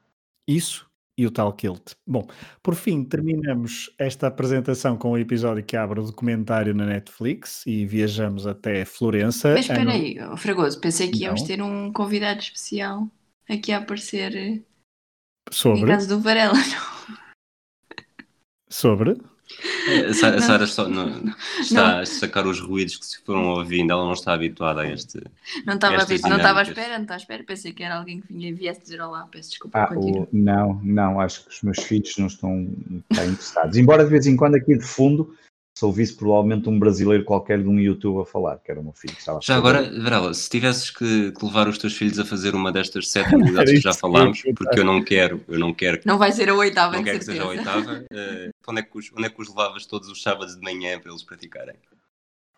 Isso 0.47 0.89
e 1.19 1.27
o 1.27 1.31
tal 1.31 1.51
kilt. 1.51 1.95
Bom, 2.07 2.25
por 2.63 2.75
fim, 2.75 3.03
terminamos 3.03 3.93
esta 3.99 4.27
apresentação 4.27 4.95
com 4.95 5.11
o 5.11 5.17
episódio 5.17 5.61
que 5.61 5.75
abre 5.75 5.99
o 5.99 6.03
documentário 6.03 6.73
na 6.73 6.85
Netflix 6.85 7.67
e 7.67 7.85
viajamos 7.85 8.47
até 8.47 8.85
Florença. 8.85 9.49
Mas 9.49 9.65
espera 9.65 9.81
ano... 9.81 9.91
aí, 9.91 10.17
Fragoso, 10.37 10.79
pensei 10.79 11.11
que 11.11 11.23
íamos 11.23 11.41
Não. 11.41 11.47
ter 11.47 11.61
um 11.61 11.91
convidado 11.91 12.39
especial. 12.39 13.05
aqui 13.49 13.73
a 13.73 13.79
aparecer 13.79 14.33
em 14.33 14.65
Sobre? 15.51 15.91
caso 15.91 16.07
do 16.07 16.21
Varela, 16.21 16.53
não. 16.55 17.17
Sobre? 18.69 19.17
A 20.09 20.13
Sara, 20.13 20.35
Não. 20.37 20.41
Sara 20.41 20.67
só 20.67 20.87
não- 20.87 21.33
está 21.61 21.99
a 21.99 22.05
sacar 22.05 22.45
os 22.47 22.59
ruídos 22.59 22.97
que 22.97 23.05
se 23.05 23.19
foram 23.23 23.47
ouvindo, 23.49 23.91
ela 23.91 24.03
não 24.05 24.13
está 24.13 24.33
habituada 24.33 24.81
a 24.81 24.87
este. 24.91 25.19
Não 25.65 25.75
estava 25.75 25.95
a 25.95 26.05
não 26.29 26.37
estava 26.37 26.59
à 26.59 26.63
espera, 26.63 26.95
não 26.95 27.01
estava 27.01 27.13
à 27.13 27.17
espera. 27.17 27.43
Pensei 27.43 27.73
que 27.73 27.83
era 27.83 27.97
alguém 27.97 28.21
que 28.21 28.31
vinha 28.33 28.49
e 28.49 28.53
viesse 28.53 28.81
dizer 28.81 29.01
olá. 29.01 29.27
Peço 29.31 29.49
desculpa, 29.51 29.79
Ah, 29.83 29.87
continua. 29.87 30.21
o- 30.23 30.27
não, 30.31 30.79
não, 30.83 31.19
acho 31.19 31.43
que 31.45 31.49
os 31.51 31.61
meus 31.61 31.79
filhos 31.79 32.15
não 32.17 32.27
estão 32.27 32.67
interessados. 33.11 33.77
Embora 33.77 34.03
de 34.03 34.09
vez 34.09 34.25
em 34.27 34.35
quando 34.35 34.55
aqui 34.55 34.77
de 34.77 34.83
fundo 34.85 35.33
se 35.79 35.85
ouvisse 35.85 36.13
provavelmente 36.13 36.67
um 36.67 36.77
brasileiro 36.77 37.23
qualquer 37.23 37.63
de 37.63 37.69
um 37.69 37.79
YouTube 37.79 38.21
a 38.21 38.25
falar, 38.25 38.57
que 38.57 38.69
era 38.69 38.81
o 38.81 38.83
meu 38.83 38.91
filho 38.91 39.13
que 39.13 39.21
estava 39.21 39.37
a 39.37 39.41
Já 39.41 39.55
agora, 39.55 39.89
Varela, 40.01 40.33
se 40.33 40.49
tivesses 40.49 40.91
que, 40.91 41.31
que 41.31 41.45
levar 41.45 41.69
os 41.69 41.77
teus 41.77 41.95
filhos 41.95 42.19
a 42.19 42.25
fazer 42.25 42.53
uma 42.53 42.69
destas 42.69 43.07
sete 43.09 43.31
modalidades 43.31 43.75
que 43.75 43.79
já 43.79 43.91
que 43.91 43.99
falámos, 43.99 44.43
porque 44.57 44.77
eu 44.77 44.83
não 44.83 45.01
quero, 45.01 45.41
eu 45.47 45.57
não 45.57 45.73
quero, 45.73 46.01
Não 46.03 46.17
vai 46.17 46.33
ser 46.33 46.49
a 46.49 46.53
oitava, 46.53 46.97
não 46.97 47.03
quero 47.03 47.19
que 47.19 47.23
seja 47.23 47.43
a 47.43 47.47
certeza. 47.47 47.77
oitava, 47.77 48.05
eh, 48.11 48.49
onde, 48.67 48.79
é 48.81 48.83
que 48.83 48.97
os, 48.97 49.09
onde 49.17 49.25
é 49.25 49.29
que 49.29 49.41
os 49.41 49.47
levavas 49.47 49.85
todos 49.85 50.09
os 50.09 50.21
sábados 50.21 50.57
de 50.57 50.61
manhã 50.61 50.99
para 50.99 51.11
eles 51.11 51.23
praticarem? 51.23 51.75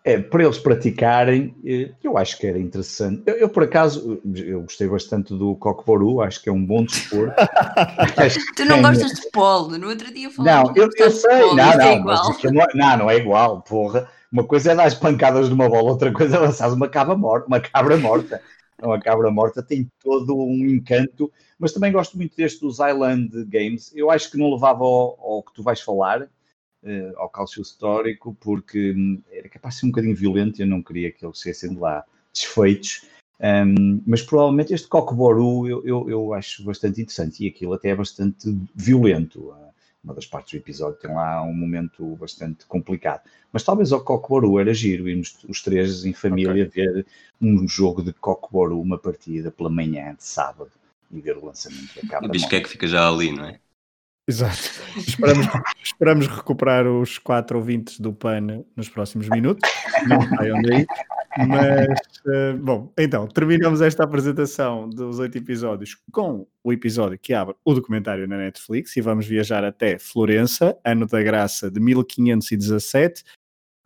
É, 0.03 0.17
para 0.19 0.43
eles 0.43 0.57
praticarem, 0.57 1.53
eh, 1.63 1.91
eu 2.03 2.17
acho 2.17 2.35
que 2.39 2.47
era 2.47 2.57
interessante. 2.57 3.21
Eu, 3.25 3.35
eu, 3.35 3.49
por 3.49 3.63
acaso, 3.63 4.19
eu 4.35 4.61
gostei 4.61 4.87
bastante 4.87 5.35
do 5.35 5.55
cockboru, 5.55 6.21
acho 6.21 6.41
que 6.41 6.49
é 6.49 6.51
um 6.51 6.65
bom 6.65 6.83
desporto. 6.83 7.35
Tu 8.57 8.65
não 8.65 8.81
gostas 8.81 9.11
de 9.11 9.29
polo. 9.29 9.77
No 9.77 9.89
outro 9.89 10.11
dia 10.11 10.27
Não, 10.39 10.63
eu, 10.63 10.73
que 10.73 10.79
eu 10.79 10.85
gostas 10.87 11.13
de 11.13 11.19
sei, 11.19 11.41
polo, 11.41 11.55
não, 11.55 11.71
é 11.71 11.77
não, 11.77 11.93
igual. 11.93 12.17
mas 12.17 12.29
aquilo 12.29 12.53
não, 12.53 12.61
é, 12.61 12.67
não, 12.73 12.97
não 12.97 13.09
é 13.11 13.17
igual, 13.17 13.61
porra. 13.61 14.09
Uma 14.31 14.43
coisa 14.43 14.71
é 14.71 14.75
dar 14.75 14.85
as 14.85 14.95
pancadas 14.95 15.49
numa 15.49 15.69
bola, 15.69 15.91
outra 15.91 16.11
coisa 16.11 16.37
é 16.37 16.39
lançar 16.39 16.73
uma 16.73 16.89
cabra 16.89 17.15
morta, 17.15 17.47
uma 17.47 17.59
cabra 17.59 17.97
morta. 17.97 18.41
Uma 18.81 18.99
cabra 18.99 19.29
morta 19.29 19.61
tem 19.61 19.87
todo 20.01 20.35
um 20.35 20.65
encanto, 20.65 21.31
mas 21.59 21.71
também 21.71 21.91
gosto 21.91 22.17
muito 22.17 22.35
deste 22.35 22.59
dos 22.61 22.79
Island 22.79 23.29
Games. 23.45 23.91
Eu 23.95 24.09
acho 24.09 24.31
que 24.31 24.37
não 24.37 24.51
levava 24.51 24.83
ao, 24.83 25.19
ao 25.21 25.43
que 25.43 25.53
tu 25.53 25.61
vais 25.61 25.79
falar, 25.79 26.27
eh, 26.83 27.13
ao 27.15 27.29
cálcio 27.29 27.61
histórico, 27.61 28.35
porque 28.39 28.91
hum, 28.91 29.21
era 29.31 29.47
capaz 29.47 29.75
de 29.75 29.79
ser 29.81 29.85
um 29.85 29.89
bocadinho 29.89 30.15
violento 30.15 30.59
e 30.59 30.63
eu 30.63 30.67
não 30.67 30.81
queria 30.81 31.11
que 31.11 31.23
eles 31.23 31.41
fossem 31.41 31.73
de 31.73 31.79
lá 31.79 32.03
desfeitos. 32.33 33.05
Um, 33.39 34.01
mas 34.05 34.21
provavelmente 34.21 34.73
este 34.73 34.87
cockboru 34.87 35.67
eu, 35.67 35.85
eu, 35.85 36.09
eu 36.09 36.33
acho 36.33 36.63
bastante 36.63 37.01
interessante 37.01 37.43
e 37.43 37.47
aquilo 37.47 37.73
até 37.73 37.89
é 37.89 37.95
bastante 37.95 38.55
violento. 38.75 39.51
Ah, 39.51 39.69
Uma 40.03 40.13
das 40.13 40.25
partes 40.25 40.53
do 40.53 40.57
episódio 40.63 40.99
tem 40.99 41.11
lá 41.11 41.43
um 41.43 41.53
momento 41.53 42.15
bastante 42.15 42.65
complicado. 42.65 43.21
Mas 43.51 43.63
talvez 43.63 43.91
ao 43.91 44.03
cockboru 44.03 44.59
era 44.59 44.73
giro 44.73 45.09
irmos 45.09 45.37
os 45.47 45.61
três 45.61 46.05
em 46.05 46.13
família 46.13 46.67
ver 46.67 47.05
um 47.41 47.67
jogo 47.67 48.03
de 48.03 48.13
cockboru, 48.13 48.79
uma 48.79 48.97
partida 48.97 49.51
pela 49.51 49.69
manhã 49.69 50.15
de 50.15 50.23
sábado 50.23 50.71
e 51.11 51.19
ver 51.19 51.37
o 51.37 51.45
lançamento 51.45 51.93
da 51.95 52.01
O 52.01 52.07
cabra. 52.07 52.29
Bisqueque 52.29 52.69
fica 52.69 52.87
já 52.87 53.07
ali, 53.07 53.31
não 53.31 53.45
é? 53.45 53.59
Exato. 54.27 54.57
Esperamos, 54.97 55.47
esperamos 55.83 56.27
recuperar 56.27 56.87
os 56.87 57.17
quatro 57.17 57.57
ouvintes 57.57 57.99
do 57.99 58.13
PAN 58.13 58.63
nos 58.75 58.87
próximos 58.89 59.27
minutos. 59.29 59.69
Não 60.07 60.21
saiam 60.37 60.61
daí. 60.61 60.85
Mas, 61.47 61.87
eh, 62.27 62.53
bom, 62.53 62.91
então, 62.97 63.27
terminamos 63.27 63.81
esta 63.81 64.03
apresentação 64.03 64.89
dos 64.89 65.17
oito 65.19 65.37
episódios 65.37 65.97
com 66.11 66.45
o 66.63 66.73
episódio 66.73 67.17
que 67.17 67.33
abre 67.33 67.55
o 67.63 67.73
documentário 67.73 68.27
na 68.27 68.37
Netflix 68.37 68.95
e 68.97 69.01
vamos 69.01 69.25
viajar 69.25 69.63
até 69.63 69.97
Florença, 69.97 70.77
ano 70.83 71.07
da 71.07 71.21
graça 71.23 71.71
de 71.71 71.79
1517. 71.79 73.23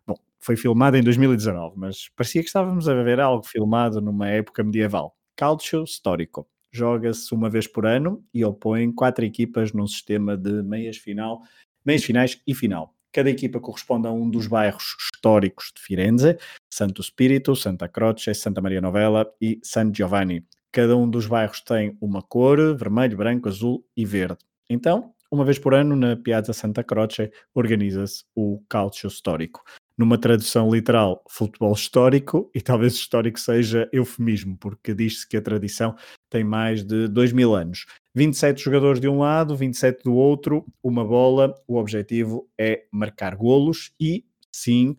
Bom, 0.06 0.16
foi 0.40 0.56
filmado 0.56 0.96
em 0.96 1.02
2019, 1.02 1.74
mas 1.78 2.08
parecia 2.16 2.42
que 2.42 2.48
estávamos 2.48 2.88
a 2.88 2.94
ver 2.94 3.20
algo 3.20 3.46
filmado 3.46 4.00
numa 4.00 4.28
época 4.28 4.64
medieval. 4.64 5.16
Calcio 5.36 5.84
Storico. 5.86 6.48
Joga-se 6.72 7.34
uma 7.34 7.48
vez 7.48 7.66
por 7.66 7.86
ano 7.86 8.24
e 8.32 8.44
opõe 8.44 8.92
quatro 8.92 9.24
equipas 9.24 9.72
num 9.72 9.86
sistema 9.86 10.36
de 10.36 10.62
meias 10.62 10.96
final, 10.96 11.40
meias 11.84 12.04
finais 12.04 12.40
e 12.46 12.54
final. 12.54 12.94
Cada 13.12 13.30
equipa 13.30 13.58
corresponde 13.58 14.06
a 14.06 14.10
um 14.10 14.28
dos 14.28 14.46
bairros 14.46 14.94
históricos 15.00 15.72
de 15.74 15.80
Firenze, 15.80 16.36
Santo 16.70 17.02
Spirito, 17.02 17.56
Santa 17.56 17.88
Croce, 17.88 18.34
Santa 18.34 18.60
Maria 18.60 18.80
Novella 18.80 19.26
e 19.40 19.58
San 19.62 19.90
Giovanni. 19.90 20.44
Cada 20.70 20.94
um 20.94 21.08
dos 21.08 21.26
bairros 21.26 21.62
tem 21.62 21.96
uma 21.98 22.20
cor, 22.20 22.76
vermelho, 22.76 23.16
branco, 23.16 23.48
azul 23.48 23.82
e 23.96 24.04
verde. 24.04 24.44
Então, 24.68 25.14
uma 25.30 25.44
vez 25.44 25.58
por 25.58 25.72
ano, 25.72 25.96
na 25.96 26.14
Piazza 26.14 26.52
Santa 26.52 26.84
Croce, 26.84 27.32
organiza-se 27.54 28.24
o 28.34 28.62
Calcio 28.68 29.08
Histórico. 29.08 29.62
Numa 29.98 30.18
tradução 30.18 30.70
literal, 30.70 31.24
futebol 31.28 31.72
histórico, 31.72 32.50
e 32.54 32.60
talvez 32.60 32.92
histórico 32.92 33.40
seja 33.40 33.88
eufemismo, 33.90 34.56
porque 34.58 34.94
diz-se 34.94 35.26
que 35.26 35.38
a 35.38 35.42
tradição 35.42 35.96
tem 36.28 36.44
mais 36.44 36.84
de 36.84 37.08
2 37.08 37.32
mil 37.32 37.54
anos. 37.54 37.86
27 38.14 38.62
jogadores 38.62 39.00
de 39.00 39.08
um 39.08 39.20
lado, 39.20 39.56
27 39.56 40.02
do 40.04 40.14
outro, 40.14 40.66
uma 40.82 41.02
bola. 41.02 41.54
O 41.66 41.76
objetivo 41.76 42.46
é 42.60 42.84
marcar 42.92 43.34
golos 43.36 43.92
e, 43.98 44.24
sim, 44.54 44.96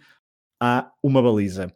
há 0.60 0.92
uma 1.04 1.22
baliza. 1.22 1.72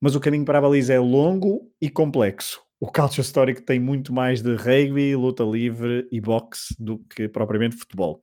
Mas 0.00 0.14
o 0.14 0.20
caminho 0.20 0.44
para 0.44 0.58
a 0.58 0.62
baliza 0.62 0.94
é 0.94 0.98
longo 0.98 1.70
e 1.80 1.90
complexo. 1.90 2.62
O 2.80 2.90
calcio 2.90 3.20
histórico 3.20 3.62
tem 3.62 3.78
muito 3.78 4.12
mais 4.12 4.42
de 4.42 4.56
rugby, 4.56 5.14
luta 5.14 5.44
livre 5.44 6.08
e 6.10 6.20
boxe 6.20 6.74
do 6.78 6.98
que 6.98 7.28
propriamente 7.28 7.76
futebol. 7.76 8.20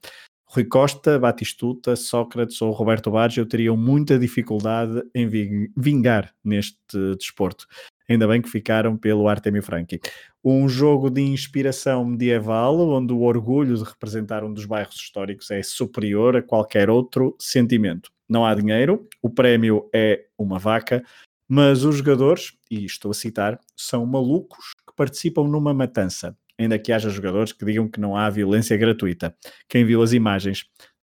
Rui 0.52 0.66
Costa, 0.66 1.20
Batistuta, 1.20 1.96
Sócrates 1.96 2.60
ou 2.60 2.72
Roberto 2.72 3.12
Baggio 3.12 3.46
teriam 3.46 3.78
muita 3.78 4.18
dificuldade 4.18 5.04
em 5.14 5.28
ving- 5.28 5.72
vingar 5.78 6.34
neste 6.44 6.76
desporto. 7.20 7.68
Ainda 8.10 8.28
bem 8.28 8.42
que 8.42 8.50
ficaram 8.50 8.98
pelo 8.98 9.28
Artemio 9.28 9.62
Franchi. 9.62 10.00
Um 10.44 10.68
jogo 10.68 11.12
de 11.12 11.22
inspiração 11.22 12.04
medieval, 12.04 12.80
onde 12.80 13.14
o 13.14 13.22
orgulho 13.22 13.78
de 13.78 13.84
representar 13.84 14.44
um 14.44 14.52
dos 14.52 14.66
bairros 14.66 14.96
históricos 14.96 15.52
é 15.52 15.62
superior 15.62 16.36
a 16.38 16.42
qualquer 16.42 16.90
outro 16.90 17.36
sentimento. 17.40 18.12
Não 18.28 18.44
há 18.44 18.56
dinheiro, 18.56 19.08
o 19.22 19.30
prémio 19.30 19.88
é 19.94 20.26
uma 20.36 20.58
vaca, 20.58 21.04
mas 21.48 21.84
os 21.84 21.98
jogadores, 21.98 22.54
e 22.72 22.86
estou 22.86 23.12
a 23.12 23.14
citar, 23.14 23.60
são 23.76 24.04
malucos 24.04 24.74
que 24.88 24.96
participam 24.96 25.48
numa 25.48 25.76
matança. 25.76 26.36
Ainda 26.60 26.78
que 26.78 26.92
haja 26.92 27.10
jogadores 27.10 27.54
que 27.54 27.64
digam 27.64 27.88
que 27.88 28.02
não 28.02 28.18
há 28.18 28.30
violência 28.30 28.76
gratuita. 28.76 29.34
Quem 29.70 29.86
viu 29.86 30.02
as 30.02 30.12
imagens, 30.12 30.66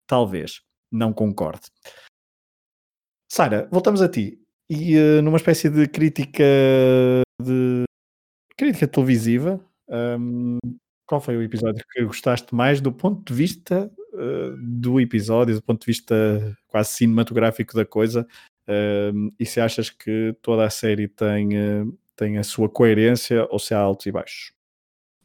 talvez 0.07 0.63
não 0.91 1.13
concorde. 1.13 1.63
Sara, 3.29 3.69
voltamos 3.71 4.01
a 4.01 4.09
ti. 4.09 4.41
E 4.69 4.97
uh, 4.97 5.23
numa 5.23 5.37
espécie 5.37 5.69
de 5.69 5.89
crítica 5.89 6.45
de 7.43 7.83
crítica 8.57 8.87
televisiva, 8.87 9.61
um, 9.89 10.59
qual 11.07 11.21
foi 11.21 11.37
o 11.37 11.43
episódio 11.43 11.85
que 11.93 12.05
gostaste 12.05 12.55
mais 12.55 12.81
do 12.81 12.93
ponto 12.93 13.25
de 13.25 13.35
vista 13.37 13.91
uh, 14.13 14.57
do 14.57 15.01
episódio, 15.01 15.57
do 15.57 15.63
ponto 15.63 15.81
de 15.81 15.87
vista 15.87 16.57
quase 16.69 16.91
cinematográfico 16.91 17.75
da 17.75 17.85
coisa? 17.85 18.25
Uh, 18.69 19.33
e 19.39 19.45
se 19.45 19.61
achas 19.61 19.91
que 19.91 20.37
toda 20.41 20.65
a 20.65 20.71
série 20.71 21.09
tem, 21.09 21.51
tem 22.15 22.39
a 22.39 22.45
sua 22.45 22.69
coerência 22.69 23.49
ou 23.51 23.59
se 23.59 23.75
há 23.75 23.79
altos 23.81 24.07
e 24.07 24.13
baixos? 24.13 24.60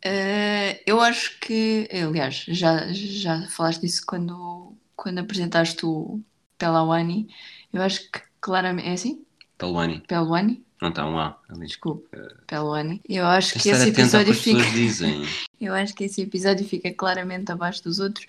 Uh, 0.05 0.77
eu 0.85 1.01
acho 1.01 1.39
que, 1.39 1.89
aliás, 1.91 2.45
já, 2.47 2.91
já 2.91 3.47
falaste 3.47 3.81
disso 3.81 4.03
quando, 4.05 4.75
quando 4.95 5.19
apresentaste 5.19 5.85
o 5.85 6.21
Pelawani. 6.57 7.27
Eu 7.73 7.81
acho 7.81 8.11
que 8.11 8.21
claramente. 8.39 8.87
É 8.87 8.93
assim? 8.93 9.25
Pelwani. 9.57 10.01
Pelwani? 10.07 10.63
Não 10.81 10.89
está 10.89 11.07
um 11.07 11.17
A 11.17 11.39
ali. 11.49 11.65
Desculpe, 11.65 12.07
Pelwani. 12.45 13.01
Eu 13.07 13.25
acho 13.25 13.57
que 13.59 13.69
esse 13.69 13.89
episódio 13.89 14.33
fica. 14.33 14.63
dizem. 14.71 15.23
Eu 15.59 15.73
acho 15.73 15.95
que 15.95 16.03
esse 16.03 16.21
episódio 16.21 16.67
fica 16.67 16.93
claramente 16.93 17.51
abaixo 17.51 17.81
dos 17.83 17.99
outros 17.99 18.27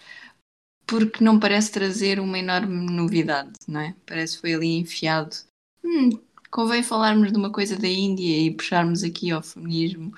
porque 0.87 1.23
não 1.23 1.41
parece 1.41 1.73
trazer 1.73 2.21
uma 2.21 2.39
enorme 2.39 2.91
novidade, 2.91 3.51
não 3.67 3.81
é? 3.81 3.95
Parece 4.07 4.37
que 4.37 4.41
foi 4.43 4.55
ali 4.55 4.79
enfiado. 4.79 5.35
Hum, 5.85 6.11
convém 6.57 6.83
falarmos 6.83 7.31
de 7.31 7.37
uma 7.37 7.53
coisa 7.53 7.77
da 7.77 7.87
Índia 7.87 8.47
e 8.47 8.51
puxarmos 8.51 9.05
aqui 9.05 9.31
ao 9.31 9.43
feminismo 9.43 10.11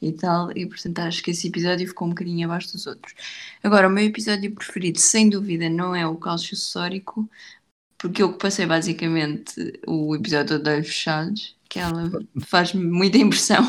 e 0.00 0.10
tal, 0.10 0.50
e 0.56 0.66
portanto 0.66 1.00
acho 1.00 1.22
que 1.22 1.32
esse 1.32 1.48
episódio 1.48 1.86
ficou 1.86 2.06
um 2.06 2.12
bocadinho 2.12 2.46
abaixo 2.46 2.72
dos 2.72 2.86
outros. 2.86 3.14
Agora, 3.62 3.88
o 3.88 3.90
meu 3.90 4.02
episódio 4.02 4.54
preferido, 4.54 4.98
sem 4.98 5.28
dúvida, 5.28 5.68
não 5.68 5.94
é 5.94 6.06
o 6.06 6.16
cálcio 6.16 6.54
histórico, 6.54 7.28
porque 7.98 8.22
eu 8.22 8.32
passei 8.32 8.64
basicamente 8.64 9.78
o 9.86 10.16
episódio 10.16 10.58
de 10.58 10.70
olhos 10.70 10.86
fechados, 10.86 11.54
que 11.68 11.78
ela 11.78 12.10
faz 12.40 12.72
muita 12.72 13.18
impressão. 13.18 13.62
uh, 13.62 13.68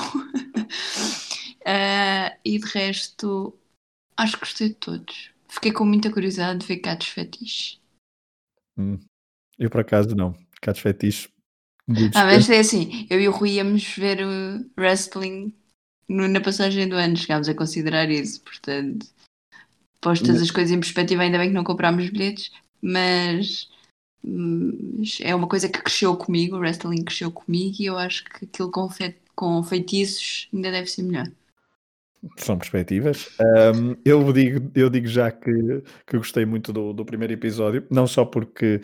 e 2.46 2.58
de 2.58 2.66
resto, 2.68 3.54
acho 4.16 4.36
que 4.36 4.40
gostei 4.40 4.70
de 4.70 4.76
todos. 4.76 5.30
Fiquei 5.50 5.74
com 5.74 5.84
muita 5.84 6.10
curiosidade 6.10 6.60
de 6.60 6.68
ver 6.68 6.78
gatos 6.78 7.08
fetiche. 7.08 7.80
Hum, 8.78 8.98
eu 9.60 9.70
por 9.70 9.82
acaso 9.82 10.16
não. 10.16 10.34
Gatos 10.62 10.82
fetiche. 10.82 11.33
Ah, 12.16 12.26
mas 12.26 12.50
é 12.50 12.60
assim, 12.60 13.06
eu 13.10 13.20
e 13.20 13.28
o 13.28 13.32
Rui 13.32 13.52
íamos 13.52 13.96
ver 13.98 14.20
o 14.26 14.66
wrestling 14.78 15.54
no, 16.08 16.28
na 16.28 16.40
passagem 16.40 16.88
do 16.88 16.96
ano, 16.96 17.18
chegámos 17.18 17.50
a 17.50 17.54
considerar 17.54 18.10
isso, 18.10 18.42
portanto, 18.42 19.06
postas 20.00 20.42
as 20.42 20.52
coisas 20.52 20.72
em 20.72 20.80
perspectiva, 20.80 21.24
ainda 21.24 21.38
bem 21.38 21.50
que 21.50 21.56
não 21.56 21.64
comprámos 21.64 22.10
bilhetes, 22.10 22.52
mas, 22.82 23.70
mas 24.24 25.20
é 25.22 25.36
uma 25.36 25.48
coisa 25.48 25.68
que 25.68 25.82
cresceu 25.82 26.16
comigo, 26.16 26.56
o 26.56 26.60
wrestling 26.60 27.04
cresceu 27.04 27.32
comigo 27.32 27.76
e 27.80 27.86
eu 27.86 27.98
acho 27.98 28.24
que 28.26 28.46
aquilo 28.46 28.72
com, 28.72 28.90
fe 28.90 29.16
com 29.36 29.62
feitiços 29.64 30.48
ainda 30.54 30.72
deve 30.72 30.88
ser 30.88 31.04
melhor. 31.04 31.28
são 32.38 32.58
perspectivas. 32.58 33.30
Um, 33.76 33.96
eu, 34.06 34.32
digo, 34.32 34.72
eu 34.74 34.90
digo 34.90 35.08
já 35.08 35.32
que, 35.32 35.82
que 36.08 36.18
gostei 36.18 36.46
muito 36.46 36.72
do, 36.72 36.94
do 36.94 37.04
primeiro 37.04 37.34
episódio, 37.34 37.86
não 37.90 38.08
só 38.08 38.24
porque 38.24 38.82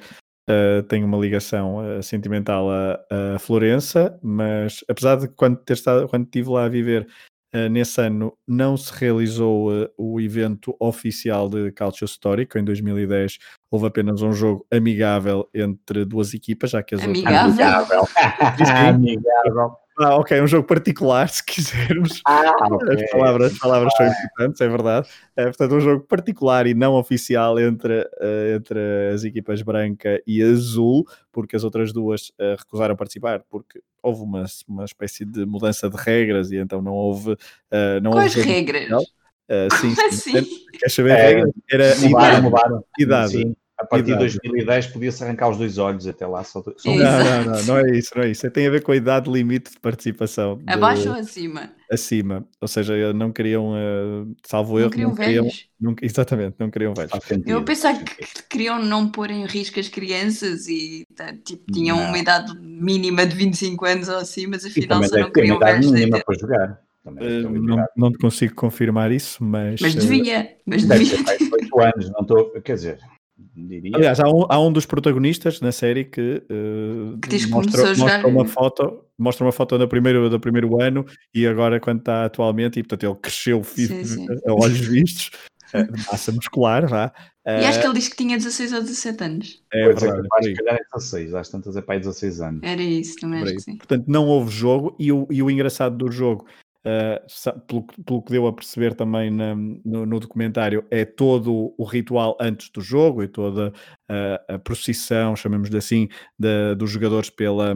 uh, 0.49 0.83
tenho 0.83 1.05
uma 1.05 1.17
ligação 1.17 1.77
uh, 1.77 2.03
sentimental 2.03 2.69
a, 2.69 2.99
a, 3.35 3.39
Florença, 3.39 4.17
mas 4.21 4.83
apesar 4.89 5.15
de 5.17 5.27
quando, 5.29 5.57
ter 5.57 5.73
estado, 5.73 6.07
quando 6.07 6.25
estive 6.25 6.49
lá 6.49 6.65
a 6.65 6.69
viver 6.69 7.07
uh, 7.55 7.69
nesse 7.69 8.01
ano, 8.01 8.37
não 8.47 8.75
se 8.75 8.91
realizou 8.93 9.89
o 9.97 10.19
evento 10.19 10.75
oficial 10.79 11.47
de 11.47 11.71
Calcio 11.71 12.05
Histórico. 12.05 12.57
Em 12.57 12.63
2010 12.63 13.37
houve 13.71 13.87
apenas 13.87 14.21
um 14.21 14.33
jogo 14.33 14.65
amigável 14.71 15.47
entre 15.53 16.05
duas 16.05 16.33
equipas, 16.33 16.71
já 16.71 16.81
que 16.81 16.95
as 16.95 17.03
amigável. 17.03 18.01
outras. 18.01 18.09
Amigável. 18.39 18.75
amigável. 18.87 19.77
Ah, 20.01 20.15
ok, 20.15 20.41
um 20.41 20.47
jogo 20.47 20.65
particular, 20.65 21.27
se 21.27 21.43
quisermos. 21.43 22.21
Ah, 22.25 22.53
okay. 22.71 23.03
As 23.03 23.11
palavras, 23.11 23.51
as 23.51 23.59
palavras 23.59 23.93
ah. 23.93 23.97
são 23.97 24.07
importantes, 24.07 24.61
é 24.61 24.67
verdade. 24.69 25.09
É, 25.35 25.43
portanto, 25.43 25.75
um 25.75 25.79
jogo 25.81 26.05
particular 26.05 26.65
e 26.67 26.73
não 26.73 26.93
oficial 26.93 27.59
entre, 27.59 27.99
uh, 27.99 28.55
entre 28.55 28.79
as 29.13 29.25
equipas 29.25 29.61
branca 29.61 30.21
e 30.25 30.41
azul, 30.41 31.05
porque 31.33 31.57
as 31.57 31.65
outras 31.65 31.91
duas 31.91 32.29
uh, 32.39 32.55
recusaram 32.57 32.95
participar, 32.95 33.43
porque 33.49 33.81
houve 34.01 34.23
uma, 34.23 34.45
uma 34.69 34.85
espécie 34.85 35.25
de 35.25 35.45
mudança 35.45 35.89
de 35.89 35.97
regras 35.97 36.49
e 36.51 36.57
então 36.57 36.81
não 36.81 36.93
houve. 36.93 37.33
Uh, 37.33 37.99
não 38.01 38.11
Quais 38.11 38.37
houve 38.37 38.49
regras? 38.49 38.89
Uh, 38.91 39.75
sim, 39.81 39.95
sim. 40.11 40.37
Assim? 40.37 40.65
Quer 40.79 40.89
saber? 40.89 41.11
É, 41.11 41.43
Era 41.69 41.95
mudaram, 41.97 42.41
mudaram. 42.43 42.85
idade. 42.97 43.31
Sim. 43.33 43.55
A 43.79 43.85
partir 43.85 44.11
de 44.11 44.17
2010 44.17 44.87
podia-se 44.87 45.23
arrancar 45.23 45.49
os 45.49 45.57
dois 45.57 45.77
olhos 45.77 46.05
até 46.05 46.27
lá. 46.27 46.43
Só, 46.43 46.61
só... 46.61 46.73
Não, 46.85 46.95
não, 46.95 47.45
não, 47.45 47.63
não 47.63 47.77
é 47.77 47.97
isso, 47.97 48.11
não 48.13 48.23
é 48.23 48.29
isso. 48.29 48.51
Tem 48.51 48.67
a 48.67 48.69
ver 48.69 48.83
com 48.83 48.91
a 48.91 48.95
idade 48.95 49.31
limite 49.31 49.71
de 49.71 49.79
participação. 49.79 50.57
De... 50.57 50.65
Abaixo 50.67 51.07
ou 51.07 51.15
acima? 51.15 51.71
Acima. 51.89 52.45
Ou 52.59 52.67
seja, 52.67 53.13
não 53.13 53.31
queriam, 53.31 53.71
uh, 53.71 54.35
salvo 54.45 54.73
não 54.73 54.79
erro, 54.81 54.89
queriam 54.91 55.09
não 55.09 55.15
queriam. 55.15 55.47
Não, 55.79 55.95
exatamente, 56.01 56.55
não 56.59 56.69
queriam 56.69 56.93
velhos. 56.93 57.11
Eu 57.45 57.63
pensava 57.63 58.03
que 58.03 58.43
queriam 58.49 58.83
não 58.83 59.09
pôr 59.09 59.31
em 59.31 59.45
risco 59.45 59.79
as 59.79 59.87
crianças 59.87 60.67
e 60.67 61.05
tá, 61.15 61.33
tipo, 61.33 61.71
tinham 61.71 61.97
não. 61.97 62.07
uma 62.07 62.17
idade 62.17 62.53
mínima 62.59 63.25
de 63.25 63.33
25 63.33 63.85
anos 63.85 64.09
ou 64.09 64.17
assim, 64.17 64.45
mas 64.45 64.65
afinal 64.65 65.01
só 65.05 65.17
não 65.17 65.31
queriam 65.31 65.57
velhos. 65.57 65.89
mínima 65.89 66.21
para 66.23 66.37
jogar. 66.37 66.81
Uh, 67.05 67.49
não, 67.49 67.85
não 67.95 68.13
consigo 68.13 68.53
confirmar 68.55 69.09
isso, 69.09 69.41
mas. 69.41 69.79
Mas 69.79 69.95
devia. 69.95 70.57
Mas 70.65 70.83
deve 70.83 71.05
devia. 71.05 71.23
ter 71.23 71.49
8 71.49 71.79
anos, 71.79 72.11
não 72.11 72.21
estou. 72.21 72.51
Quer 72.61 72.73
dizer, 72.75 72.99
diria. 73.67 73.91
Aliás, 73.95 74.19
há 74.19 74.29
um, 74.29 74.45
há 74.49 74.59
um 74.59 74.71
dos 74.71 74.85
protagonistas 74.85 75.61
na 75.61 75.71
série 75.71 76.05
que, 76.05 76.43
uh, 76.49 77.17
que 77.19 77.29
diz 77.29 77.49
mostra, 77.49 77.95
mostra 77.95 78.27
uma 78.27 78.45
foto, 78.45 79.03
mostra 79.17 79.45
uma 79.45 79.51
foto 79.51 79.77
do 79.77 79.87
primeiro, 79.87 80.29
do 80.29 80.39
primeiro 80.39 80.81
ano 80.81 81.05
e 81.33 81.45
agora 81.45 81.79
quando 81.79 81.99
está 81.99 82.25
atualmente, 82.25 82.79
e 82.79 82.83
portanto 82.83 83.03
ele 83.03 83.15
cresceu 83.21 83.63
sim, 83.63 84.03
sim. 84.03 84.27
a 84.45 84.53
olhos 84.53 84.79
vistos, 84.79 85.31
massa 86.11 86.31
muscular, 86.31 86.87
vá. 86.87 87.11
E 87.45 87.65
acho 87.65 87.79
que 87.79 87.87
ele 87.87 87.95
disse 87.95 88.11
que 88.11 88.17
tinha 88.17 88.37
16 88.37 88.73
ou 88.73 88.81
17 88.81 89.23
anos. 89.23 89.63
É, 89.73 89.85
pois 89.85 90.01
verdade, 90.01 90.27
é, 90.27 90.39
acho 90.39 90.49
que 90.49 90.55
calhar 90.55 90.75
é 90.75 90.83
16, 90.93 91.33
às 91.33 91.49
tantas 91.49 91.75
é 91.75 91.81
para 91.81 91.95
aí 91.95 91.99
16 91.99 92.41
anos. 92.41 92.61
Era 92.63 92.81
isso, 92.81 93.15
não 93.23 93.33
é? 93.35 93.53
Portanto, 93.77 94.05
não 94.07 94.27
houve 94.27 94.51
jogo 94.51 94.95
e 94.99 95.11
o, 95.11 95.27
e 95.31 95.41
o 95.41 95.49
engraçado 95.49 95.97
do 95.97 96.11
jogo 96.11 96.45
Uh, 96.85 97.59
pelo, 97.67 97.83
pelo, 98.05 98.21
que 98.21 98.31
deu 98.31 98.47
a 98.47 98.53
perceber 98.53 98.93
também 98.93 99.29
na, 99.29 99.53
no, 99.53 100.05
no, 100.05 100.19
documentário, 100.19 100.85
é 100.89 101.03
todo 101.03 101.73
o 101.77 101.83
ritual 101.83 102.37
antes 102.39 102.69
do 102.69 102.79
jogo 102.79 103.21
e 103.21 103.27
toda 103.27 103.73
a, 104.07 104.55
a 104.55 104.59
procissão, 104.59 105.35
chamemos-lhe 105.35 105.77
assim, 105.77 106.07
dos 106.77 106.89
jogadores 106.89 107.29
pela, 107.29 107.75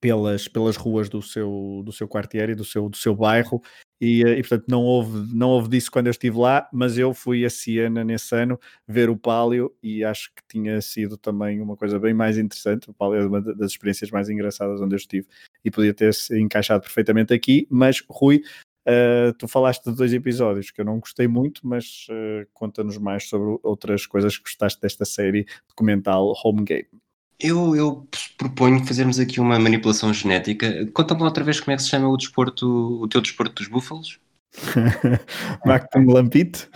pelas, 0.00 0.48
pelas 0.48 0.76
ruas 0.76 1.08
do 1.08 1.22
seu, 1.22 1.82
do 1.84 1.92
seu 1.92 2.08
quartier 2.08 2.50
e 2.50 2.54
do 2.54 2.64
seu, 2.64 2.88
do 2.88 2.96
seu 2.96 3.14
bairro 3.14 3.62
e, 4.02 4.24
eh, 4.24 4.38
e, 4.38 4.42
portanto 4.42 4.64
não 4.68 4.82
houve, 4.82 5.32
não 5.32 5.50
houve 5.50 5.68
disso 5.68 5.88
quando 5.88 6.08
eu 6.08 6.10
estive 6.10 6.36
lá, 6.36 6.68
mas 6.72 6.98
eu 6.98 7.14
fui 7.14 7.44
a 7.44 7.50
Siena 7.50 8.02
nesse 8.02 8.34
ano 8.34 8.58
ver 8.86 9.08
o 9.08 9.16
Palio 9.16 9.72
e 9.80 10.02
acho 10.02 10.34
que 10.34 10.42
tinha 10.48 10.80
sido 10.80 11.16
também 11.16 11.60
uma 11.60 11.76
coisa 11.76 12.00
bem 12.00 12.12
mais 12.12 12.36
interessante. 12.36 12.90
O 12.90 12.92
Palio 12.92 13.20
é 13.22 13.26
uma 13.26 13.40
das 13.40 13.70
experiências 13.70 14.10
mais 14.10 14.28
engraçadas 14.28 14.80
onde 14.80 14.94
eu 14.94 14.96
estive 14.96 15.28
e 15.64 15.70
podia 15.70 15.94
ter 15.94 16.12
se 16.14 16.36
encaixado 16.36 16.82
perfeitamente 16.82 17.32
aqui, 17.32 17.64
mas 17.70 18.02
Rui, 18.10 18.42
uh, 18.88 19.32
tu 19.38 19.46
falaste 19.46 19.84
de 19.88 19.96
dois 19.96 20.12
episódios 20.12 20.72
que 20.72 20.80
eu 20.80 20.84
não 20.84 20.98
gostei 20.98 21.28
muito, 21.28 21.60
mas 21.64 22.06
uh, 22.10 22.44
conta-nos 22.52 22.98
mais 22.98 23.28
sobre 23.28 23.56
outras 23.62 24.04
coisas 24.04 24.36
que 24.36 24.42
gostaste 24.42 24.80
desta 24.80 25.04
série 25.04 25.46
documental 25.68 26.34
Home 26.44 26.64
Game. 26.64 27.01
Eu, 27.42 27.74
eu 27.74 28.06
proponho 28.38 28.86
fazermos 28.86 29.18
aqui 29.18 29.40
uma 29.40 29.58
manipulação 29.58 30.14
genética. 30.14 30.88
Conta-me 30.94 31.24
outra 31.24 31.42
vez 31.42 31.58
como 31.58 31.72
é 31.72 31.76
que 31.76 31.82
se 31.82 31.88
chama 31.88 32.08
o 32.08 32.16
desporto, 32.16 33.02
o 33.02 33.08
teu 33.08 33.20
desporto 33.20 33.54
dos 33.54 33.66
búfalos? 33.66 34.20
Mactum 35.66 36.06
Lampit? 36.06 36.68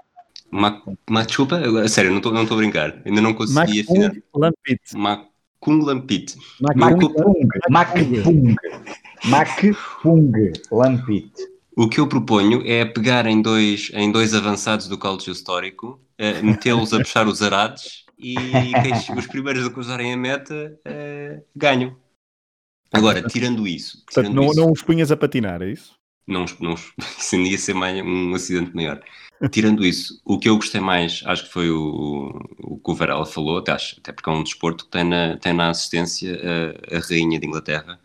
Machupa? 1.08 1.60
A 1.84 1.88
sério, 1.88 2.10
não 2.10 2.16
estou 2.18 2.32
não 2.32 2.42
a 2.42 2.56
brincar. 2.56 3.00
Ainda 3.04 3.20
não 3.20 3.32
consegui 3.32 3.82
afinar. 3.82 4.12
Lampit. 4.34 4.80
Macum 4.96 5.84
Lampit. 5.84 6.36
Macpung. 6.74 7.14
Macpung. 7.70 8.56
Macpung 9.24 10.52
Lampit. 10.72 11.32
O 11.76 11.88
que 11.88 12.00
eu 12.00 12.08
proponho 12.08 12.62
é 12.66 12.84
pegar 12.84 13.26
em 13.26 13.40
dois, 13.40 13.90
em 13.94 14.10
dois 14.10 14.34
avançados 14.34 14.88
do 14.88 14.98
cálcio 14.98 15.30
histórico, 15.30 16.00
uh, 16.18 16.44
metê-los 16.44 16.92
a 16.92 16.98
puxar 16.98 17.28
os 17.28 17.42
arados 17.42 18.05
e 18.18 18.34
quem, 18.34 19.16
os 19.16 19.26
primeiros 19.26 19.66
a 19.66 19.70
cruzarem 19.70 20.12
a 20.12 20.16
meta 20.16 20.78
uh, 20.86 21.44
ganham. 21.54 21.96
Agora, 22.92 23.22
tirando 23.22 23.66
isso. 23.66 24.04
Portanto, 24.04 24.32
não, 24.32 24.46
isso, 24.46 24.56
não 24.56 24.72
os 24.72 24.82
punhas 24.82 25.12
a 25.12 25.16
patinar, 25.16 25.60
é 25.62 25.70
isso? 25.70 25.94
Não, 26.26 26.44
não, 26.60 26.74
isso 27.18 27.36
ia 27.36 27.58
ser 27.58 27.74
mais, 27.74 28.00
um 28.02 28.34
acidente 28.34 28.74
maior. 28.74 29.02
Tirando 29.50 29.84
isso, 29.84 30.20
o 30.24 30.38
que 30.38 30.48
eu 30.48 30.56
gostei 30.56 30.80
mais, 30.80 31.22
acho 31.26 31.44
que 31.44 31.52
foi 31.52 31.70
o, 31.70 32.30
o 32.58 32.78
que 32.78 32.90
o 32.90 32.94
Varela 32.94 33.26
falou, 33.26 33.58
até, 33.58 33.72
acho, 33.72 34.00
até 34.00 34.12
porque 34.12 34.30
é 34.30 34.32
um 34.32 34.42
desporto 34.42 34.86
que 34.86 34.90
tem 34.90 35.04
na, 35.04 35.36
tem 35.36 35.52
na 35.52 35.68
assistência 35.68 36.40
a, 36.90 36.96
a 36.96 37.00
Rainha 37.00 37.38
de 37.38 37.46
Inglaterra. 37.46 38.00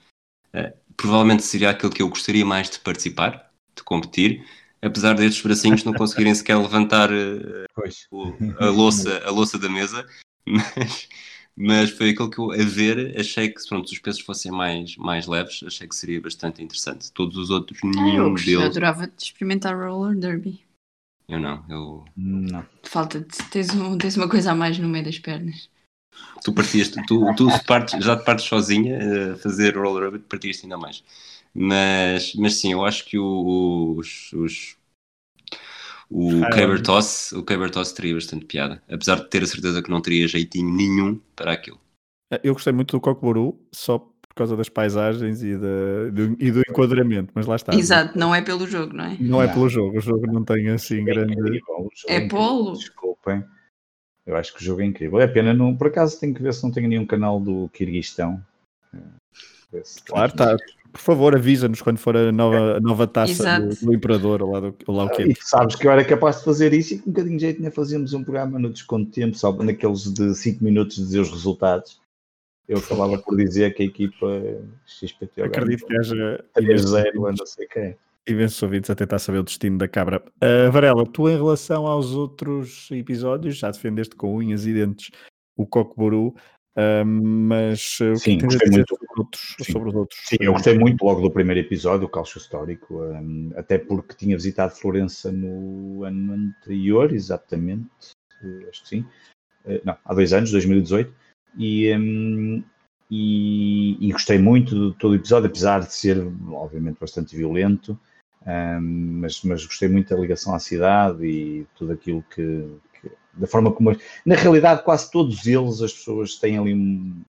Uh, 0.54 0.74
provavelmente 0.98 1.44
seria 1.44 1.70
aquele 1.70 1.94
que 1.94 2.02
eu 2.02 2.10
gostaria 2.10 2.46
mais 2.46 2.70
de 2.70 2.80
participar, 2.80 3.50
de 3.76 3.84
competir, 3.84 4.46
apesar 4.82 5.14
destes 5.14 5.44
bracinhos 5.44 5.84
não 5.84 5.94
conseguirem 5.94 6.34
sequer 6.34 6.58
levantar 6.58 7.12
uh, 7.12 7.66
o, 8.10 8.34
a, 8.60 8.66
louça, 8.70 9.22
a 9.26 9.30
louça 9.30 9.60
da 9.60 9.70
mesa, 9.70 10.06
mas, 10.46 11.08
mas 11.56 11.90
foi 11.92 12.10
aquilo 12.10 12.30
que 12.30 12.40
eu, 12.40 12.52
a 12.52 12.66
ver, 12.66 13.20
achei 13.20 13.50
que 13.50 13.62
pronto, 13.68 13.88
se 13.88 13.94
os 13.94 14.00
pesos 14.00 14.22
fossem 14.22 14.52
mais, 14.52 14.96
mais 14.98 15.28
leves, 15.28 15.64
achei 15.66 15.88
que 15.88 15.96
seria 15.96 16.20
bastante 16.20 16.64
interessante. 16.64 17.12
Todos 17.12 17.38
os 17.38 17.50
outros, 17.50 17.80
nenhum 17.84 18.12
ah, 18.12 18.30
eu 18.30 18.34
deles. 18.34 18.48
Eu 18.48 18.62
adorava 18.64 19.12
experimentar 19.18 19.78
roller 19.78 20.18
derby. 20.18 20.62
Eu 21.28 21.40
não, 21.40 21.64
eu. 21.70 22.06
Não. 22.18 22.66
Falta, 22.84 23.26
tens, 23.52 23.74
um, 23.74 23.98
tens 23.98 24.18
uma 24.18 24.28
coisa 24.28 24.52
a 24.52 24.56
mais 24.56 24.78
no 24.78 24.90
meio 24.90 25.06
das 25.06 25.20
pernas. 25.20 25.70
Tu 26.44 26.52
partias, 26.52 26.90
tu, 26.90 27.02
tu, 27.06 27.36
tu 27.36 27.48
partes, 27.66 28.04
já 28.04 28.18
te 28.18 28.26
partes 28.26 28.46
sozinha 28.46 29.34
a 29.34 29.38
fazer 29.38 29.78
roller 29.78 30.12
derby, 30.12 30.26
partias 30.28 30.62
ainda 30.64 30.78
mais. 30.78 31.04
Mas, 31.54 32.34
mas 32.36 32.56
sim, 32.56 32.72
eu 32.72 32.86
acho 32.86 33.06
que 33.06 33.18
o, 33.18 33.96
os, 33.98 34.32
os, 34.34 34.78
o 36.10 36.42
Caber 36.50 36.82
Toss, 36.82 37.34
o 37.34 37.44
Caber 37.44 37.70
Toss 37.70 37.92
teria 37.92 38.16
bastante 38.16 38.46
piada, 38.46 38.82
apesar 38.90 39.16
de 39.16 39.30
ter 39.30 39.44
a 39.44 39.48
certeza 39.48 39.84
que 39.84 39.90
não 39.90 40.02
teria 40.02 40.28
jeitinho 40.28 40.74
nenhum 40.74 41.20
para 41.36 41.52
aquilo. 41.52 41.80
É, 42.32 42.40
eu 42.44 42.54
gostei 42.54 42.72
muito 42.72 42.96
do 42.96 43.02
Cockburoo, 43.02 43.60
só 43.72 44.00
por 44.00 44.36
causa 44.36 44.56
das 44.56 44.70
paisagens 44.70 45.44
e, 45.44 45.58
da, 45.58 46.10
do, 46.10 46.38
e 46.40 46.52
do 46.52 46.62
enquadramento, 46.62 47.34
mas 47.36 47.46
lá 47.46 47.58
está. 47.58 47.76
Exato, 47.76 48.18
não 48.18 48.34
é 48.34 48.42
pelo 48.42 48.66
jogo, 48.66 48.94
não 48.94 49.04
é? 49.04 49.18
Não, 49.20 49.42
é 49.42 49.48
pelo 49.50 49.68
jogo, 49.68 49.98
o 49.98 50.02
jogo 50.02 50.26
não 50.28 50.46
tem 50.46 50.70
assim 50.70 51.02
é 51.02 51.04
grande. 51.04 51.62
É, 52.08 52.16
é 52.16 52.28
polo? 52.30 52.72
Desculpem. 52.74 53.44
Eu 54.26 54.38
acho 54.38 54.54
que 54.54 54.62
o 54.62 54.64
jogo 54.64 54.82
é 54.82 54.86
incrível. 54.86 55.20
É 55.20 55.28
pena, 55.28 55.54
não, 55.54 55.76
por 55.76 55.88
acaso 55.88 56.18
tenho 56.18 56.34
que 56.34 56.42
ver 56.42 56.54
se 56.54 56.64
não 56.64 56.72
tem 56.72 56.88
nenhum 56.88 57.06
canal 57.06 57.42
do 57.42 57.68
Kirguistão. 57.74 58.42
Claro, 60.06 60.32
está 60.32 60.58
por 60.92 61.00
favor, 61.00 61.36
avisa-nos 61.36 61.82
quando 61.82 61.98
for 61.98 62.16
a 62.18 62.32
nova, 62.32 62.78
a 62.78 62.80
nova 62.80 63.08
taça 63.08 63.60
do, 63.60 63.86
do, 63.86 63.94
Imperador, 63.94 64.42
lá, 64.50 64.60
do, 64.60 64.76
lá 64.88 65.06
o 65.06 65.10
que 65.10 65.24
é. 65.24 65.34
sabes 65.40 65.76
que 65.76 65.88
eu 65.88 65.92
era 65.92 66.04
capaz 66.04 66.40
de 66.40 66.46
fazer 66.46 66.74
isso 66.74 66.94
e 66.94 67.00
com 67.00 67.10
um 67.10 67.14
bocadinho 67.14 67.38
de 67.38 67.42
jeito 67.44 67.62
nem 67.62 67.72
fazíamos 67.72 68.14
um 68.14 68.24
programa 68.24 68.60
no 68.60 68.70
desconto 68.70 69.06
de 69.06 69.12
tempo, 69.12 69.38
só 69.38 69.52
naqueles 69.54 70.14
de 70.14 70.36
5 70.36 70.64
minutos 70.64 70.98
de 70.98 71.04
dizer 71.04 71.20
os 71.20 71.32
resultados. 71.32 72.00
Eu 72.68 72.78
acabava 72.78 73.18
por 73.18 73.36
dizer 73.36 73.74
que 73.74 73.84
a 73.84 73.86
equipa 73.86 74.28
XPT 74.86 75.42
acredito 75.42 75.86
que 75.86 75.98
haja 75.98 76.44
3-0, 76.56 77.14
não 77.16 77.46
sei 77.46 77.68
quem. 77.68 77.96
Imensos 78.28 78.62
ouvintes 78.62 78.90
a 78.90 78.96
tentar 78.96 79.20
saber 79.20 79.40
o 79.40 79.44
destino 79.44 79.78
da 79.78 79.88
cabra. 79.88 80.24
Uh, 80.42 80.72
Varela, 80.72 81.06
tu 81.06 81.28
em 81.28 81.36
relação 81.36 81.88
aos 81.88 82.12
outros 82.12 82.90
episódios, 82.92 83.58
já 83.58 83.72
defendeste 83.72 84.16
com 84.16 84.36
unhas 84.36 84.66
e 84.68 84.74
dentes 84.74 85.10
o 85.58 85.66
Cockburoo, 86.76 87.06
mas 87.06 88.00
o 88.00 88.16
Sim, 88.16 88.38
que 88.38 88.46
gostei 88.46 88.70
muito 88.70 88.90
sobre, 88.90 89.08
outros, 89.18 89.56
sobre 89.72 89.90
os 89.90 89.96
outros? 89.96 90.20
Sim, 90.26 90.38
eu 90.40 90.54
gostei 90.54 90.78
muito 90.78 91.04
logo 91.04 91.22
do 91.22 91.32
primeiro 91.32 91.60
episódio, 91.60 92.08
o 92.08 92.10
Calcio 92.10 92.38
Histórico, 92.38 93.04
um, 93.04 93.52
até 93.56 93.78
porque 93.78 94.16
tinha 94.16 94.36
visitado 94.36 94.76
Florença 94.76 95.32
no 95.32 96.04
ano 96.04 96.34
anterior, 96.34 97.14
exatamente, 97.14 97.90
uh, 98.44 98.70
acho 98.70 98.84
que 98.84 98.90
sim, 98.90 99.06
uh, 99.66 99.82
não, 99.84 99.98
há 100.06 100.14
dois 100.14 100.34
anos, 100.34 100.52
2018, 100.52 101.14
e, 101.58 101.94
um, 101.96 102.64
e, 103.10 104.08
e, 104.08 104.12
gostei 104.12 104.38
muito 104.38 104.92
de 104.92 104.98
todo 104.98 105.12
o 105.12 105.16
episódio, 105.16 105.50
apesar 105.50 105.82
de 105.82 105.94
ser, 105.94 106.18
obviamente, 106.50 106.98
bastante 107.00 107.36
violento. 107.36 108.00
Um, 108.44 109.20
mas, 109.20 109.44
mas 109.44 109.64
gostei 109.66 109.88
muito 109.88 110.10
da 110.10 110.20
ligação 110.20 110.56
à 110.56 110.60
cidade 110.60 111.24
e 111.26 111.68
tudo 111.76 111.92
aquilo 111.92 112.24
que, 112.34 112.68
da 113.34 113.48
forma 113.48 113.72
como 113.72 113.96
na 114.26 114.36
realidade 114.36 114.84
quase 114.84 115.10
todos 115.10 115.46
eles 115.46 115.82
as 115.82 115.94
pessoas 115.94 116.36
têm 116.36 116.58
ali 116.58 116.74
um, 116.74 117.22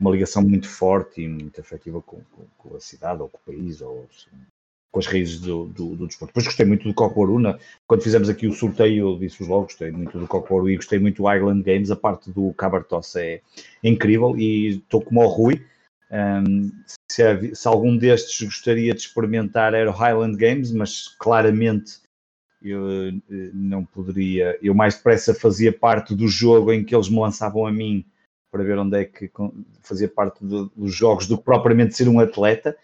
uma 0.00 0.10
ligação 0.10 0.42
muito 0.42 0.68
forte 0.68 1.22
e 1.22 1.28
muito 1.28 1.60
afetiva 1.60 2.00
com, 2.02 2.20
com, 2.32 2.44
com, 2.58 2.76
a 2.76 2.80
cidade 2.80 3.22
ou 3.22 3.28
com 3.28 3.38
o 3.38 3.52
país 3.52 3.80
ou 3.80 4.08
com 4.90 4.98
as 4.98 5.06
raízes 5.06 5.40
do, 5.40 5.66
do, 5.66 5.96
do 5.96 6.06
desporto. 6.06 6.32
Depois 6.32 6.44
gostei 6.44 6.66
muito 6.66 6.86
do 6.86 6.92
Cocoruna, 6.92 7.58
quando 7.86 8.02
fizemos 8.02 8.28
aqui 8.28 8.46
o 8.46 8.52
sorteio, 8.52 9.18
disse-vos 9.18 9.48
logo, 9.48 9.62
gostei 9.62 9.90
muito 9.90 10.18
do 10.18 10.26
Cocoru 10.26 10.68
e 10.68 10.76
gostei 10.76 10.98
muito 10.98 11.22
do 11.22 11.32
Island 11.32 11.62
Games, 11.62 11.90
a 11.90 11.96
parte 11.96 12.30
do 12.30 12.52
Cabartos 12.52 13.16
é 13.16 13.40
incrível 13.82 14.36
e 14.36 14.76
estou 14.76 15.00
como 15.00 15.22
o 15.22 15.28
Rui, 15.28 15.64
um, 16.12 16.70
se, 17.10 17.54
se, 17.54 17.66
algum 17.66 17.96
destes 17.96 18.46
gostaria 18.46 18.92
de 18.92 19.00
experimentar 19.00 19.72
era 19.72 19.90
o 19.90 19.94
Highland 19.94 20.36
Games, 20.36 20.70
mas 20.70 21.08
claramente 21.18 22.02
eu 22.64 23.08
eh, 23.08 23.50
não 23.52 23.84
poderia, 23.84 24.58
eu 24.62 24.74
mais 24.74 24.94
depressa 24.94 25.34
fazia 25.34 25.72
parte 25.72 26.14
do 26.14 26.28
jogo 26.28 26.72
em 26.72 26.84
que 26.84 26.94
eles 26.94 27.08
me 27.08 27.18
lançavam 27.18 27.66
a 27.66 27.72
mim 27.72 28.04
para 28.50 28.62
ver 28.62 28.78
onde 28.78 28.98
é 28.98 29.04
que 29.04 29.30
fazia 29.80 30.08
parte 30.08 30.44
do, 30.44 30.70
dos 30.76 30.94
jogos 30.94 31.26
do 31.26 31.38
que 31.38 31.44
propriamente 31.44 31.96
ser 31.96 32.08
um 32.08 32.20
atleta, 32.20 32.76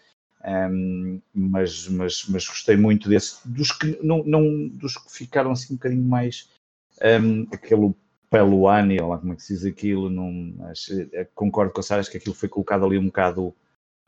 um, 0.71 1.21
mas, 1.33 1.87
mas, 1.87 2.25
mas 2.27 2.47
gostei 2.47 2.75
muito 2.75 3.07
desse, 3.07 3.47
dos 3.47 3.71
que, 3.71 3.99
não, 4.01 4.23
não, 4.23 4.67
dos 4.67 4.97
que 4.97 5.11
ficaram 5.11 5.51
assim 5.51 5.73
um 5.73 5.77
bocadinho 5.77 6.03
mais 6.03 6.49
um, 7.21 7.47
aquele 7.51 7.93
Peluani, 8.29 8.99
ou 9.01 9.09
lá 9.09 9.17
como 9.17 9.33
é 9.33 9.35
que 9.35 9.43
se 9.43 9.53
diz 9.53 9.65
aquilo, 9.65 10.09
não, 10.09 10.55
acho, 10.69 10.93
eh, 11.13 11.27
concordo 11.35 11.73
com 11.73 11.79
a 11.79 11.83
Sara, 11.83 12.03
que 12.03 12.17
aquilo 12.17 12.35
foi 12.35 12.49
colocado 12.49 12.85
ali 12.85 12.97
um 12.97 13.07
bocado 13.07 13.53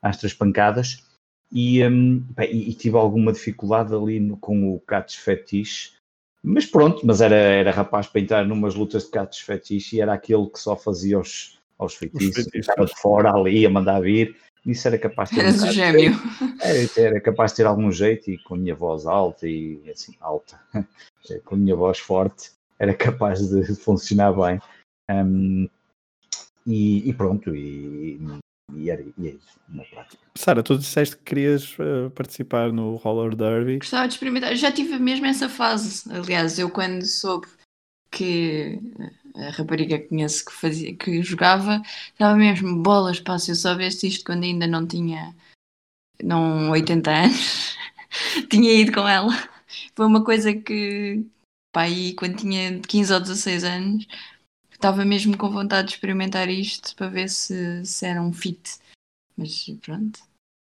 às 0.01 0.17
três 0.17 0.33
pancadas 0.33 1.10
e, 1.51 1.85
um, 1.85 2.19
bem, 2.35 2.51
e, 2.51 2.69
e, 2.69 2.73
tive 2.73 2.97
alguma 2.97 3.33
dificuldade 3.33 3.93
ali 3.93 4.19
no, 4.19 4.37
com 4.37 4.73
o 4.73 4.79
Cats 4.81 5.15
Fetiche, 5.15 5.93
mas 6.43 6.65
pronto, 6.65 7.05
mas 7.05 7.21
era, 7.21 7.35
era 7.35 7.71
rapaz 7.71 8.07
para 8.07 8.21
entrar 8.21 8.45
numas 8.45 8.75
lutas 8.75 9.05
de 9.05 9.11
Cats 9.11 9.39
Fetiche 9.39 9.97
e 9.97 10.01
era 10.01 10.13
aquele 10.13 10.47
que 10.47 10.59
só 10.59 10.75
fazia 10.75 11.19
os, 11.19 11.59
aos 11.77 11.95
feitiços, 11.95 12.47
estava 12.53 12.85
de 12.85 12.95
fora 12.99 13.33
ali 13.33 13.65
a 13.65 13.69
mandar 13.69 14.01
vir 14.01 14.35
isso 14.65 14.87
era 14.87 14.97
capaz 14.97 15.29
de 15.29 15.37
ter. 15.37 15.41
Eras 15.41 15.63
um 15.63 15.67
o 15.67 15.71
gêmeo. 15.71 16.13
Era, 16.61 17.07
era, 17.07 17.21
capaz 17.21 17.51
de 17.51 17.57
ter 17.57 17.65
algum 17.65 17.91
jeito 17.91 18.29
e 18.29 18.37
com 18.37 18.53
a 18.53 18.57
minha 18.57 18.75
voz 18.75 19.05
alta 19.05 19.47
e 19.47 19.81
assim, 19.89 20.13
alta, 20.19 20.59
com 21.45 21.55
a 21.55 21.57
minha 21.57 21.75
voz 21.75 21.99
forte, 21.99 22.51
era 22.77 22.93
capaz 22.93 23.39
de 23.49 23.75
funcionar 23.75 24.33
bem. 24.33 24.61
Um, 25.09 25.67
e, 26.65 27.09
e, 27.09 27.13
pronto, 27.13 27.55
e, 27.55 28.19
e, 28.75 28.89
era, 28.89 29.01
e 29.01 29.27
é 29.27 29.31
isso, 29.31 29.59
na 29.69 29.83
prática. 29.83 30.21
Sara, 30.35 30.63
tu 30.63 30.77
disseste 30.77 31.17
que 31.17 31.23
querias 31.23 31.77
uh, 31.79 32.09
participar 32.11 32.71
no 32.71 32.95
Roller 32.95 33.35
Derby. 33.35 33.77
Gostava 33.77 34.07
de 34.07 34.13
experimentar, 34.13 34.55
já 34.55 34.71
tive 34.71 34.97
mesmo 34.99 35.25
essa 35.25 35.49
fase. 35.49 36.03
Aliás, 36.11 36.57
eu 36.57 36.69
quando 36.69 37.05
soube 37.05 37.47
que 38.11 38.79
a 39.35 39.49
rapariga 39.51 39.97
que 39.97 40.09
conheço 40.09 40.45
que, 40.45 40.51
fazia, 40.51 40.95
que 40.95 41.21
jogava, 41.23 41.81
estava 42.11 42.35
mesmo 42.35 42.81
bolas, 42.81 43.19
pá, 43.19 43.39
se 43.39 43.51
eu 43.51 43.55
soubesse 43.55 44.07
isto 44.07 44.25
quando 44.25 44.43
ainda 44.43 44.67
não 44.67 44.85
tinha 44.85 45.35
não 46.23 46.69
80 46.71 47.11
anos, 47.11 47.75
tinha 48.49 48.73
ido 48.73 48.91
com 48.91 49.07
ela. 49.07 49.31
Foi 49.95 50.05
uma 50.05 50.23
coisa 50.23 50.53
que, 50.53 51.25
pá, 51.71 51.83
aí 51.83 52.13
quando 52.15 52.37
tinha 52.37 52.79
15 52.81 53.13
ou 53.13 53.19
16 53.21 53.63
anos, 53.63 54.07
estava 54.81 55.05
mesmo 55.05 55.37
com 55.37 55.51
vontade 55.51 55.89
de 55.89 55.93
experimentar 55.93 56.49
isto 56.49 56.95
para 56.95 57.07
ver 57.07 57.29
se, 57.29 57.85
se 57.85 58.03
era 58.03 58.19
um 58.19 58.33
fit. 58.33 58.79
Mas 59.37 59.69
pronto, 59.79 60.19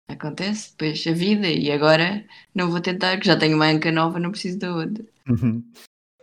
acontece, 0.08 0.72
depois 0.72 1.04
a 1.06 1.12
vida, 1.12 1.48
e 1.48 1.72
agora 1.72 2.24
não 2.54 2.70
vou 2.70 2.80
tentar, 2.80 3.18
que 3.18 3.26
já 3.26 3.36
tenho 3.38 3.56
uma 3.56 3.66
anca 3.66 3.90
nova, 3.90 4.20
não 4.20 4.30
preciso 4.30 4.58
da 4.58 4.74
outra. 4.74 5.04
Uhum. 5.26 5.64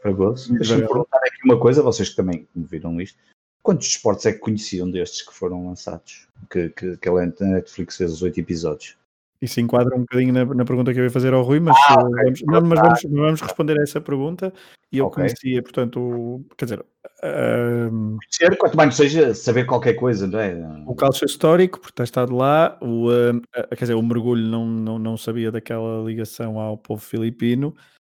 Deixa-me 0.03 0.87
perguntar 0.87 1.17
aqui 1.17 1.43
uma 1.43 1.59
coisa, 1.59 1.81
vocês 1.81 2.09
que 2.09 2.15
também 2.15 2.47
viram 2.55 3.01
isto. 3.01 3.17
Quantos 3.63 3.87
esportes 3.87 4.27
é 4.27 4.31
que 4.31 4.39
conheciam 4.39 4.89
destes 4.89 5.23
que 5.23 5.33
foram 5.33 5.67
lançados? 5.67 6.27
Que, 6.49 6.69
que, 6.69 6.95
que 6.97 7.09
a 7.09 7.25
Netflix 7.41 7.97
fez 7.97 8.13
os 8.13 8.21
oito 8.21 8.39
episódios? 8.39 8.95
Isso 9.41 9.59
enquadra 9.59 9.95
um 9.95 9.99
bocadinho 9.99 10.33
na, 10.33 10.45
na, 10.45 10.65
pergunta 10.65 10.91
que 10.91 10.99
eu 10.99 11.03
ia 11.03 11.11
fazer 11.11 11.31
ao 11.31 11.43
Rui, 11.43 11.59
mas, 11.59 11.77
ah, 11.89 12.01
okay. 12.01 12.23
vamos, 12.23 12.41
não, 12.43 12.61
mas 12.61 12.79
vamos, 12.79 13.03
vamos, 13.03 13.41
responder 13.41 13.79
a 13.79 13.83
essa 13.83 14.01
pergunta. 14.01 14.51
E 14.91 14.97
eu 14.97 15.05
okay. 15.05 15.23
conhecia, 15.23 15.61
portanto, 15.61 16.43
quer 16.57 16.65
dizer. 16.65 16.85
Um, 17.23 18.17
quanto 18.57 18.77
mais 18.77 18.95
seja 18.95 19.33
saber 19.33 19.65
qualquer 19.65 19.93
coisa, 19.93 20.27
não 20.27 20.39
é? 20.39 20.83
O 20.85 20.95
calcio 20.95 21.25
histórico, 21.25 21.79
por 21.79 21.91
ter 21.91 22.03
estado 22.03 22.35
lá, 22.35 22.77
o, 22.81 23.11
um, 23.11 23.41
quer 23.69 23.83
dizer, 23.85 23.93
o 23.93 24.01
mergulho 24.01 24.47
não, 24.47 24.65
não, 24.65 24.99
não 24.99 25.17
sabia 25.17 25.51
daquela 25.51 26.03
ligação 26.03 26.59
ao 26.59 26.77
povo 26.77 27.01
filipino. 27.01 27.75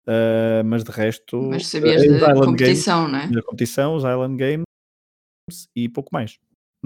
Uh, 0.07 0.65
mas 0.65 0.85
de 0.85 0.91
resto. 0.91 1.43
Mas 1.43 1.67
sabias 1.67 2.03
uh, 2.03 2.19
da 2.19 2.35
competição, 2.35 3.03
Games, 3.03 3.13
não 3.13 3.19
é? 3.19 3.27
Da 3.29 3.43
competição, 3.43 3.95
os 3.95 4.05
Island 4.05 4.37
Games 4.39 4.65
e 5.77 5.89
pouco 5.89 6.09
mais. 6.13 6.39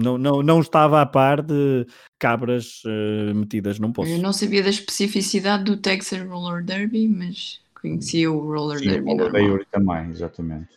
Não, 0.03 0.17
não, 0.17 0.43
não 0.43 0.59
estava 0.59 1.01
a 1.01 1.05
par 1.05 1.41
de 1.41 1.87
cabras 2.19 2.83
uh, 2.85 3.33
metidas 3.35 3.79
num 3.79 3.91
poço. 3.91 4.11
Eu 4.11 4.19
não 4.19 4.33
sabia 4.33 4.61
da 4.61 4.69
especificidade 4.69 5.63
do 5.63 5.77
Texas 5.77 6.21
Roller 6.27 6.63
Derby, 6.63 7.07
mas 7.07 7.59
conhecia 7.79 8.31
o 8.31 8.39
Roller 8.39 8.79
Sim, 8.79 8.89
Derby. 8.89 9.11
O 9.11 9.17
Roller 9.17 9.31
Derby 9.31 9.65
também, 9.71 10.09
exatamente. 10.09 10.73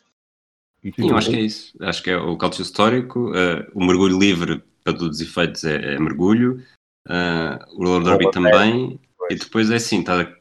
Sim, 0.83 0.93
eu 0.99 1.17
acho 1.17 1.31
que 1.31 1.37
é 1.37 1.41
isso. 1.41 1.77
Acho 1.81 2.03
que 2.03 2.11
é 2.11 2.17
o 2.17 2.37
cálcio 2.37 2.63
histórico, 2.63 3.31
uh, 3.31 3.67
o 3.75 3.85
mergulho 3.85 4.19
livre, 4.19 4.63
para 4.85 4.93
todos 4.93 5.17
os 5.17 5.21
efeitos, 5.21 5.65
é, 5.65 5.95
é 5.95 5.99
mergulho, 5.99 6.63
uh, 7.09 7.75
o 7.75 7.85
Roller 7.85 8.05
Derby 8.05 8.31
também, 8.31 9.01
e 9.29 9.35
depois 9.35 9.71
é 9.71 9.77
assim, 9.77 10.01
está 10.01 10.33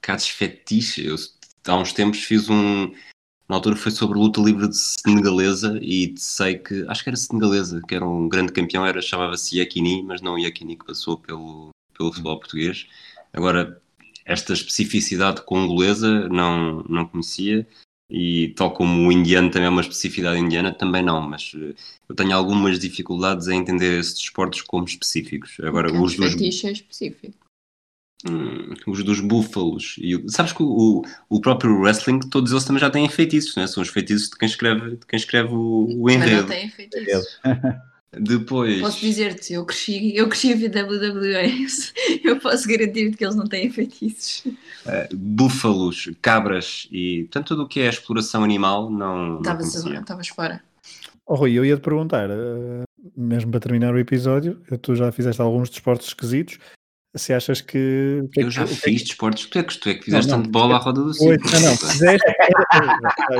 casos 0.00 0.28
fetiche. 0.28 1.06
Eu 1.06 1.16
há 1.66 1.76
uns 1.76 1.92
tempos 1.92 2.24
fiz 2.24 2.48
um. 2.48 2.92
Na 3.50 3.56
altura 3.56 3.74
foi 3.74 3.90
sobre 3.90 4.16
luta 4.16 4.40
livre 4.40 4.68
de 4.68 4.76
senegalesa 4.76 5.76
e 5.82 6.14
sei 6.16 6.54
que. 6.54 6.84
Acho 6.86 7.02
que 7.02 7.10
era 7.10 7.16
senegalesa, 7.16 7.82
que 7.82 7.96
era 7.96 8.06
um 8.06 8.28
grande 8.28 8.52
campeão, 8.52 8.86
era 8.86 9.02
chamava-se 9.02 9.58
Yakini, 9.58 10.04
mas 10.04 10.22
não 10.22 10.38
Yakini 10.38 10.76
que 10.76 10.84
passou 10.84 11.18
pelo, 11.18 11.70
pelo 11.92 12.12
futebol 12.12 12.38
português. 12.38 12.86
Agora, 13.32 13.82
esta 14.24 14.52
especificidade 14.52 15.42
congolesa 15.42 16.28
não, 16.28 16.84
não 16.88 17.04
conhecia 17.04 17.66
e 18.08 18.54
tal 18.56 18.72
como 18.72 19.08
o 19.08 19.10
indiano 19.10 19.50
também 19.50 19.66
é 19.66 19.70
uma 19.70 19.80
especificidade 19.80 20.38
indiana, 20.38 20.72
também 20.72 21.02
não, 21.02 21.20
mas 21.20 21.50
eh, 21.56 21.74
eu 22.08 22.14
tenho 22.14 22.36
algumas 22.36 22.78
dificuldades 22.78 23.48
em 23.48 23.58
entender 23.58 23.98
esses 23.98 24.14
desportos 24.14 24.62
como 24.62 24.84
específicos. 24.84 25.56
Agora, 25.64 25.92
os 25.92 26.14
dos... 26.14 26.36
é 26.40 26.70
específico. 26.70 27.49
Hum, 28.28 28.74
os 28.86 29.02
dos 29.02 29.20
búfalos. 29.20 29.96
E, 29.98 30.22
sabes 30.28 30.52
que 30.52 30.62
o, 30.62 31.02
o 31.28 31.40
próprio 31.40 31.80
wrestling, 31.80 32.20
todos 32.20 32.52
eles 32.52 32.64
também 32.64 32.80
já 32.80 32.90
têm 32.90 33.08
feitiços, 33.08 33.56
né? 33.56 33.66
são 33.66 33.82
os 33.82 33.88
feitiços 33.88 34.28
de 34.28 34.36
quem 34.36 34.46
escreve, 34.46 34.96
de 34.96 35.06
quem 35.06 35.16
escreve 35.16 35.54
o, 35.54 35.88
o 35.96 36.10
enredo. 36.10 36.32
Mas 36.32 36.40
não 36.42 36.48
têm 36.48 36.70
feitiços. 36.70 37.40
Depois. 38.12 38.80
Posso 38.80 39.00
dizer-te, 39.00 39.52
eu 39.52 39.64
cresci, 39.64 40.16
eu 40.16 40.28
cresci 40.28 40.52
a 40.52 40.56
ver 40.56 40.84
WWE, 40.84 41.66
eu 42.24 42.40
posso 42.40 42.66
garantir-te 42.66 43.16
que 43.16 43.24
eles 43.24 43.36
não 43.36 43.46
têm 43.46 43.70
feitiços. 43.70 44.46
Uh, 44.46 45.16
búfalos, 45.16 46.10
cabras 46.20 46.88
e 46.90 47.22
portanto 47.24 47.48
tudo 47.48 47.62
o 47.62 47.68
que 47.68 47.80
é 47.80 47.88
exploração 47.88 48.42
animal 48.42 48.90
não. 48.90 49.40
Estavas 49.40 50.28
fora. 50.28 50.60
Oh, 51.24 51.36
Rui, 51.36 51.52
eu 51.52 51.64
ia 51.64 51.76
te 51.76 51.82
perguntar, 51.82 52.28
uh, 52.28 52.82
mesmo 53.16 53.52
para 53.52 53.60
terminar 53.60 53.94
o 53.94 53.98
episódio, 53.98 54.60
tu 54.82 54.96
já 54.96 55.12
fizeste 55.12 55.40
alguns 55.40 55.70
desportos 55.70 56.08
esquisitos, 56.08 56.58
se 57.16 57.32
achas 57.32 57.60
que. 57.60 58.22
que 58.32 58.40
é 58.40 58.44
eu 58.44 58.50
já 58.50 58.64
que, 58.64 58.74
fiz 58.74 59.02
desportos, 59.02 59.46
tu 59.46 59.58
é 59.58 59.62
que, 59.64 59.78
tu 59.78 59.88
é 59.88 59.94
que 59.94 60.04
fizeste 60.04 60.30
tanto 60.30 60.48
bola 60.48 60.76
à 60.76 60.78
roda 60.78 61.02
do 61.02 61.12
ciclo. 61.12 61.50
Não, 61.50 61.60
não, 61.60 61.76
fizeste. 61.76 62.26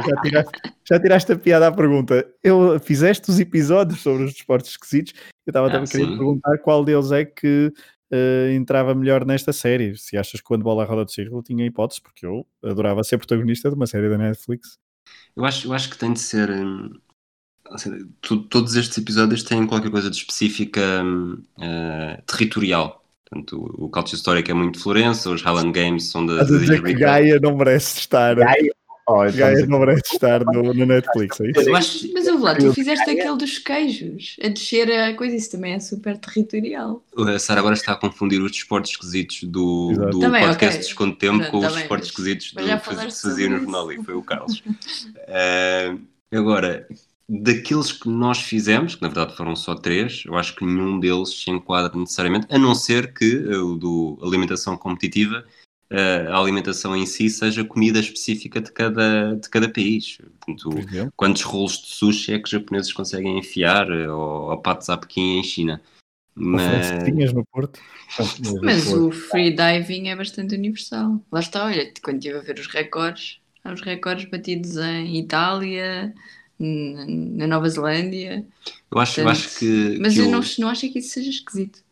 já, 0.08 0.22
tiraste, 0.22 0.52
já 0.84 1.00
tiraste 1.00 1.32
a 1.32 1.38
piada 1.38 1.68
à 1.68 1.72
pergunta. 1.72 2.26
Eu 2.42 2.80
fizeste 2.80 3.30
os 3.30 3.38
episódios 3.38 4.00
sobre 4.00 4.24
os 4.24 4.32
desportos 4.32 4.70
esquisitos. 4.70 5.14
Eu 5.46 5.50
estava 5.52 5.68
ah, 5.68 5.70
também 5.70 5.88
querendo 5.88 6.16
perguntar 6.16 6.58
qual 6.58 6.84
deles 6.84 7.12
é 7.12 7.24
que 7.24 7.72
uh, 8.12 8.50
entrava 8.52 8.92
melhor 8.92 9.24
nesta 9.24 9.52
série. 9.52 9.96
Se 9.96 10.16
achas 10.16 10.40
que 10.40 10.46
quando 10.46 10.64
bola 10.64 10.82
à 10.82 10.86
roda 10.86 11.04
do 11.04 11.12
círculo 11.12 11.42
tinha 11.42 11.64
hipótese, 11.64 12.00
porque 12.00 12.26
eu 12.26 12.44
adorava 12.64 13.04
ser 13.04 13.18
protagonista 13.18 13.68
de 13.68 13.76
uma 13.76 13.86
série 13.86 14.08
da 14.08 14.18
Netflix. 14.18 14.78
Eu 15.36 15.44
acho, 15.44 15.68
eu 15.68 15.72
acho 15.72 15.88
que 15.90 15.96
tem 15.96 16.12
de 16.12 16.20
ser. 16.20 16.50
Hum, 16.50 16.90
assim, 17.70 18.04
todos 18.48 18.74
estes 18.74 18.98
episódios 18.98 19.44
têm 19.44 19.64
qualquer 19.64 19.92
coisa 19.92 20.10
de 20.10 20.16
específica 20.16 21.04
uh, 21.04 22.22
territorial 22.26 22.99
Portanto, 23.30 23.72
o, 23.78 23.88
Culture 23.88 24.16
Histórico 24.16 24.50
é 24.50 24.54
muito 24.54 24.80
Florença, 24.80 25.30
os 25.30 25.40
Highland 25.40 25.70
Games 25.70 26.10
são 26.10 26.26
da. 26.26 26.40
A 26.40 26.44
dizer 26.44 26.82
que 26.82 26.94
Gaia 26.94 27.38
não 27.38 27.56
merece 27.56 28.00
estar. 28.00 28.34
Gaia, 28.34 28.74
oh, 29.06 29.20
Gaia 29.32 29.66
não 29.66 29.78
merece 29.78 30.02
estar 30.12 30.44
no, 30.44 30.74
no 30.74 30.84
Netflix, 30.84 31.40
é 31.40 31.50
isso? 31.50 31.76
Acho... 31.76 32.12
Mas 32.12 32.26
eu 32.26 32.40
lá, 32.40 32.56
tu 32.56 32.74
fizeste 32.74 33.08
aquele 33.08 33.36
dos 33.36 33.58
queijos, 33.58 34.36
a 34.42 34.48
descer 34.48 34.90
a 34.90 35.14
coisa, 35.14 35.36
isso 35.36 35.52
também 35.52 35.74
é 35.74 35.78
super 35.78 36.18
territorial. 36.18 37.04
A 37.16 37.38
Sara 37.38 37.60
agora 37.60 37.74
está 37.74 37.92
a 37.92 37.96
confundir 37.96 38.42
os 38.42 38.50
desportos 38.50 38.90
esquisitos 38.90 39.44
do, 39.44 39.92
do 40.10 40.18
também, 40.18 40.44
podcast 40.44 40.78
okay. 40.78 40.88
Desconto 40.88 41.16
Tempo 41.16 41.48
com 41.52 41.58
os 41.58 41.72
desportos 41.72 42.08
esquisitos 42.08 42.52
do 42.52 42.64
que 42.64 43.12
se 43.12 43.22
fazia 43.22 43.48
no 43.48 43.58
jornal 43.58 43.92
e 43.92 44.02
foi 44.02 44.14
o 44.14 44.22
Carlos. 44.22 44.58
uh, 44.58 46.00
agora, 46.36 46.84
daqueles 47.32 47.92
que 47.92 48.08
nós 48.08 48.40
fizemos, 48.40 48.96
que 48.96 49.02
na 49.02 49.08
verdade 49.08 49.36
foram 49.36 49.54
só 49.54 49.76
três, 49.76 50.24
eu 50.26 50.36
acho 50.36 50.56
que 50.56 50.64
nenhum 50.64 50.98
deles 50.98 51.28
se 51.28 51.48
enquadra 51.48 51.96
necessariamente, 51.96 52.48
a 52.50 52.58
não 52.58 52.74
ser 52.74 53.14
que 53.14 53.24
eh, 53.24 53.56
o 53.56 53.76
do 53.76 54.18
alimentação 54.20 54.76
competitiva 54.76 55.46
uh, 55.92 56.32
a 56.32 56.38
alimentação 56.38 56.96
em 56.96 57.06
si 57.06 57.30
seja 57.30 57.64
comida 57.64 58.00
específica 58.00 58.60
de 58.60 58.72
cada, 58.72 59.36
de 59.36 59.48
cada 59.48 59.68
país. 59.68 60.18
Portanto, 60.40 60.70
quantos 61.14 61.42
rolos 61.42 61.80
de 61.82 61.86
sushi 61.88 62.32
é 62.32 62.38
que 62.38 62.44
os 62.44 62.50
japoneses 62.50 62.92
conseguem 62.92 63.38
enfiar 63.38 63.88
ou 63.90 64.50
a 64.50 64.56
patos 64.56 64.88
a 64.88 64.96
Pequim 64.96 65.38
em 65.38 65.44
China? 65.44 65.80
Mas... 66.34 67.04
Tinhas 67.04 67.32
no 67.32 67.44
Porto. 67.46 67.78
Mas 68.62 68.92
o 68.92 69.12
free 69.12 69.54
diving 69.54 70.08
é 70.08 70.16
bastante 70.16 70.56
universal. 70.56 71.20
Lá 71.30 71.38
está, 71.38 71.66
olha, 71.66 71.92
quando 72.02 72.16
estive 72.16 72.38
a 72.38 72.42
ver 72.42 72.58
os 72.58 72.66
recordes, 72.66 73.38
há 73.62 73.72
os 73.72 73.82
recordes 73.82 74.28
batidos 74.28 74.76
em 74.76 75.18
Itália, 75.18 76.12
na 76.60 77.46
Nova 77.46 77.68
Zelândia. 77.68 78.46
Eu 78.90 78.98
acho, 79.00 79.14
Portanto, 79.14 79.24
eu 79.24 79.30
acho 79.30 79.58
que. 79.58 79.98
Mas 80.00 80.14
que 80.14 80.20
eu, 80.20 80.30
Não, 80.30 80.40
não 80.58 80.68
acho 80.68 80.90
que 80.90 80.98
isso 80.98 81.14
seja 81.14 81.30
esquisito. 81.30 81.82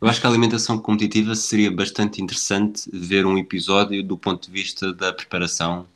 Eu 0.00 0.08
acho 0.08 0.20
que 0.20 0.26
a 0.26 0.30
alimentação 0.30 0.78
competitiva 0.78 1.34
seria 1.34 1.70
bastante 1.70 2.20
interessante 2.20 2.90
ver 2.92 3.24
um 3.26 3.38
episódio 3.38 4.02
do 4.02 4.18
ponto 4.18 4.46
de 4.46 4.52
vista 4.52 4.92
da 4.92 5.12
preparação 5.12 5.86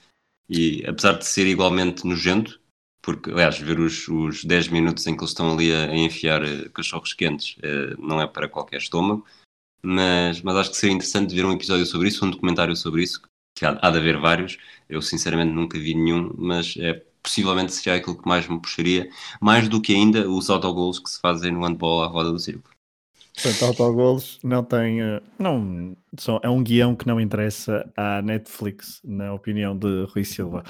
e 0.48 0.84
apesar 0.86 1.14
de 1.14 1.26
ser 1.26 1.46
igualmente 1.46 2.06
nojento, 2.06 2.60
porque 3.02 3.30
aliás, 3.30 3.58
ver 3.58 3.78
os, 3.80 4.08
os 4.08 4.44
10 4.44 4.68
minutos 4.68 5.06
em 5.06 5.14
que 5.14 5.20
eles 5.20 5.30
estão 5.30 5.52
ali 5.52 5.72
a, 5.72 5.94
enfiar 5.94 6.42
uh, 6.42 6.70
cachorros 6.70 7.12
quentes 7.12 7.56
uh, 7.58 8.00
não 8.00 8.20
é 8.20 8.26
para 8.26 8.48
qualquer 8.48 8.78
estômago, 8.78 9.26
mas, 9.82 10.40
mas 10.42 10.56
acho 10.56 10.70
que 10.70 10.76
seria 10.76 10.94
interessante 10.94 11.34
ver 11.34 11.44
um 11.44 11.52
episódio 11.52 11.86
sobre 11.86 12.08
isso, 12.08 12.24
um 12.24 12.30
documentário 12.30 12.74
sobre 12.76 13.02
isso, 13.02 13.22
que 13.54 13.64
há, 13.64 13.78
há 13.82 13.90
de 13.90 13.98
haver 13.98 14.18
vários, 14.18 14.56
eu 14.88 15.02
sinceramente 15.02 15.52
nunca 15.52 15.78
vi 15.78 15.94
nenhum, 15.94 16.32
mas 16.36 16.76
é 16.78 17.02
possivelmente 17.28 17.72
seria 17.72 17.98
aquilo 17.98 18.16
que 18.16 18.26
mais 18.26 18.48
me 18.48 18.60
puxaria, 18.60 19.08
mais 19.40 19.68
do 19.68 19.80
que 19.80 19.94
ainda 19.94 20.28
os 20.28 20.48
autogols 20.48 20.98
que 20.98 21.10
se 21.10 21.20
fazem 21.20 21.52
no 21.52 21.60
handball 21.60 22.02
à 22.02 22.06
roda 22.06 22.32
do 22.32 22.38
círculo. 22.38 22.74
Portanto, 23.34 23.64
autogolos 23.66 24.40
não 24.42 24.64
tem. 24.64 25.00
Eh, 25.00 25.22
não, 25.38 25.96
só, 26.18 26.40
é 26.42 26.48
um 26.48 26.62
guião 26.62 26.96
que 26.96 27.06
não 27.06 27.20
interessa 27.20 27.88
à 27.96 28.20
Netflix, 28.22 29.00
na 29.04 29.32
opinião 29.32 29.78
de 29.78 30.06
Rui 30.12 30.24
Silva. 30.24 30.64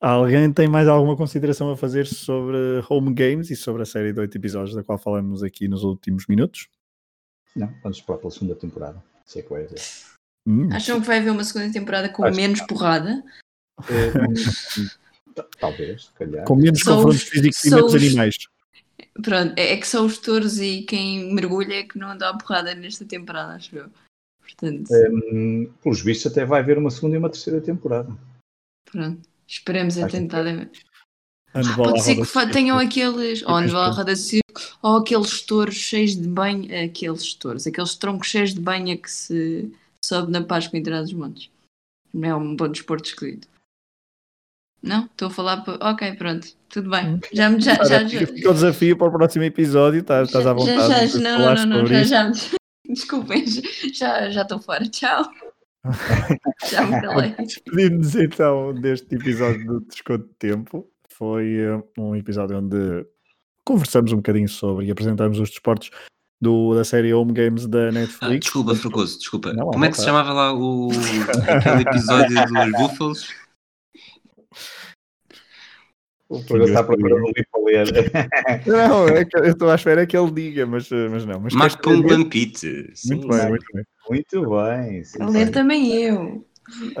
Alguém 0.00 0.50
tem 0.52 0.66
mais 0.66 0.88
alguma 0.88 1.14
consideração 1.14 1.70
a 1.70 1.76
fazer 1.76 2.06
sobre 2.06 2.56
Home 2.88 3.12
Games 3.12 3.50
e 3.50 3.56
sobre 3.56 3.82
a 3.82 3.86
série 3.86 4.12
de 4.12 4.18
oito 4.18 4.36
episódios 4.36 4.74
da 4.74 4.82
qual 4.82 4.98
falamos 4.98 5.42
aqui 5.42 5.68
nos 5.68 5.84
últimos 5.84 6.26
minutos? 6.26 6.68
Não, 7.54 7.68
vamos 7.82 7.98
esperar 7.98 8.18
pela 8.18 8.30
segunda 8.30 8.54
temporada. 8.54 9.04
Sei 9.26 9.42
que 9.42 9.50
vai 9.50 9.64
haver. 9.64 9.80
Hum. 10.48 10.68
Acham 10.72 11.00
que 11.00 11.06
vai 11.06 11.18
haver 11.18 11.30
uma 11.30 11.44
segunda 11.44 11.70
temporada 11.70 12.08
com 12.08 12.24
Acho 12.24 12.36
menos 12.36 12.60
porrada? 12.62 13.22
É, 13.88 14.99
talvez, 15.58 16.10
calhar. 16.18 16.44
Com 16.44 16.56
menos 16.56 16.82
confrontos 16.82 17.22
físicos 17.22 17.64
e 17.64 17.70
menos 17.70 17.94
animais. 17.94 18.34
Pronto, 19.22 19.54
é, 19.56 19.72
é 19.72 19.76
que 19.76 19.86
são 19.86 20.06
os 20.06 20.18
touros 20.18 20.60
e 20.60 20.82
quem 20.82 21.32
mergulha 21.34 21.74
é 21.74 21.82
que 21.82 21.98
não 21.98 22.16
dá 22.16 22.32
porrada 22.34 22.74
nesta 22.74 23.04
temporada, 23.04 23.54
acho 23.54 23.76
eu. 23.76 23.90
Portanto... 24.40 24.88
Um, 25.32 25.70
pelos 25.82 26.00
vistos, 26.00 26.30
até 26.30 26.44
vai 26.44 26.60
haver 26.60 26.78
uma 26.78 26.90
segunda 26.90 27.16
e 27.16 27.18
uma 27.18 27.30
terceira 27.30 27.60
temporada. 27.60 28.16
Pronto, 28.90 29.20
esperemos 29.46 29.98
a 29.98 30.08
tentar. 30.08 30.44
Ah, 31.52 31.60
pode 31.76 32.02
ser 32.02 32.16
que 32.16 32.52
tenham 32.52 32.78
aqueles, 32.78 33.42
ou 33.42 33.54
handball 33.54 33.92
roda 33.92 34.14
circo, 34.14 34.60
ou 34.82 34.98
aqueles 34.98 35.42
touros 35.42 35.74
cheios 35.74 36.16
de 36.16 36.28
banha, 36.28 36.84
aqueles 36.84 37.34
touros, 37.34 37.66
aqueles 37.66 37.96
troncos 37.96 38.28
cheios 38.28 38.54
de 38.54 38.60
banha 38.60 38.96
que 38.96 39.10
se 39.10 39.70
sobe 40.04 40.32
na 40.32 40.42
Páscoa 40.42 40.78
em 40.78 40.82
dos 40.82 41.12
Montes. 41.12 41.50
É 42.20 42.34
um 42.34 42.56
bom 42.56 42.68
desporto 42.68 43.08
escolhido. 43.08 43.46
Não? 44.82 45.04
Estou 45.04 45.28
a 45.28 45.30
falar. 45.30 45.58
Para... 45.58 45.90
Ok, 45.90 46.12
pronto. 46.14 46.48
Tudo 46.68 46.90
bem. 46.90 47.14
Hum. 47.14 47.20
Já, 47.32 47.50
já, 47.58 47.74
já, 47.84 48.04
já, 48.04 48.26
Fica 48.26 48.50
o 48.50 48.54
desafio 48.54 48.96
para 48.96 49.08
o 49.08 49.12
próximo 49.12 49.44
episódio. 49.44 50.00
Estás, 50.00 50.28
estás 50.28 50.46
à 50.46 50.52
vontade. 50.52 50.88
Já, 50.88 51.06
já, 51.06 51.18
não, 51.18 51.54
não, 51.54 51.66
não, 51.66 51.86
já, 51.86 52.02
já. 52.04 52.30
Desculpem, 52.88 53.44
já, 53.94 54.30
já 54.30 54.42
estou 54.42 54.58
fora. 54.58 54.88
Tchau. 54.88 55.24
já 56.70 56.84
me 56.86 57.00
calei. 57.00 57.34
Despedimos 57.38 58.16
então 58.16 58.74
deste 58.74 59.14
episódio 59.14 59.64
do 59.66 59.80
Desconto 59.80 60.26
de 60.26 60.34
Tempo. 60.34 60.88
Foi 61.08 61.66
uh, 61.66 61.84
um 61.98 62.16
episódio 62.16 62.58
onde 62.58 63.06
conversamos 63.64 64.12
um 64.12 64.16
bocadinho 64.16 64.48
sobre 64.48 64.86
e 64.86 64.90
apresentamos 64.90 65.38
os 65.38 65.50
desportos 65.50 65.90
do, 66.40 66.74
da 66.74 66.84
série 66.84 67.12
Home 67.12 67.32
Games 67.32 67.66
da 67.66 67.92
Netflix. 67.92 68.22
Ah, 68.22 68.38
desculpa, 68.38 68.74
Fracoso, 68.74 69.18
desculpa. 69.18 69.52
Não, 69.52 69.66
Como 69.66 69.84
é 69.84 69.90
que 69.90 69.96
se 69.98 70.04
chamava 70.04 70.32
lá 70.32 70.54
o, 70.54 70.90
aquele 70.90 71.82
episódio 71.82 72.34
dos 72.34 72.72
Búfalos? 72.80 73.28
O 76.30 76.40
Pedro 76.44 76.64
está 76.64 76.84
procurando 76.84 77.22
um 77.22 77.32
livro 77.36 77.46
para 77.50 77.64
ler. 77.64 77.86
Não, 78.64 79.08
é 79.08 79.26
eu 79.34 79.50
estou 79.50 79.68
à 79.68 79.74
espera 79.74 80.06
que 80.06 80.16
ele 80.16 80.30
diga, 80.30 80.64
mas, 80.64 80.88
mas 81.10 81.26
não. 81.26 81.40
Mas 81.40 81.54
Marco 81.54 81.90
Lampite. 81.90 82.92
Muito 83.06 83.26
bem, 83.26 83.48
muito 83.48 83.66
bem. 83.74 83.84
Muito 84.08 84.48
bem. 84.48 85.02
a 85.18 85.28
ler 85.28 85.50
também 85.50 85.92
eu. 85.92 86.46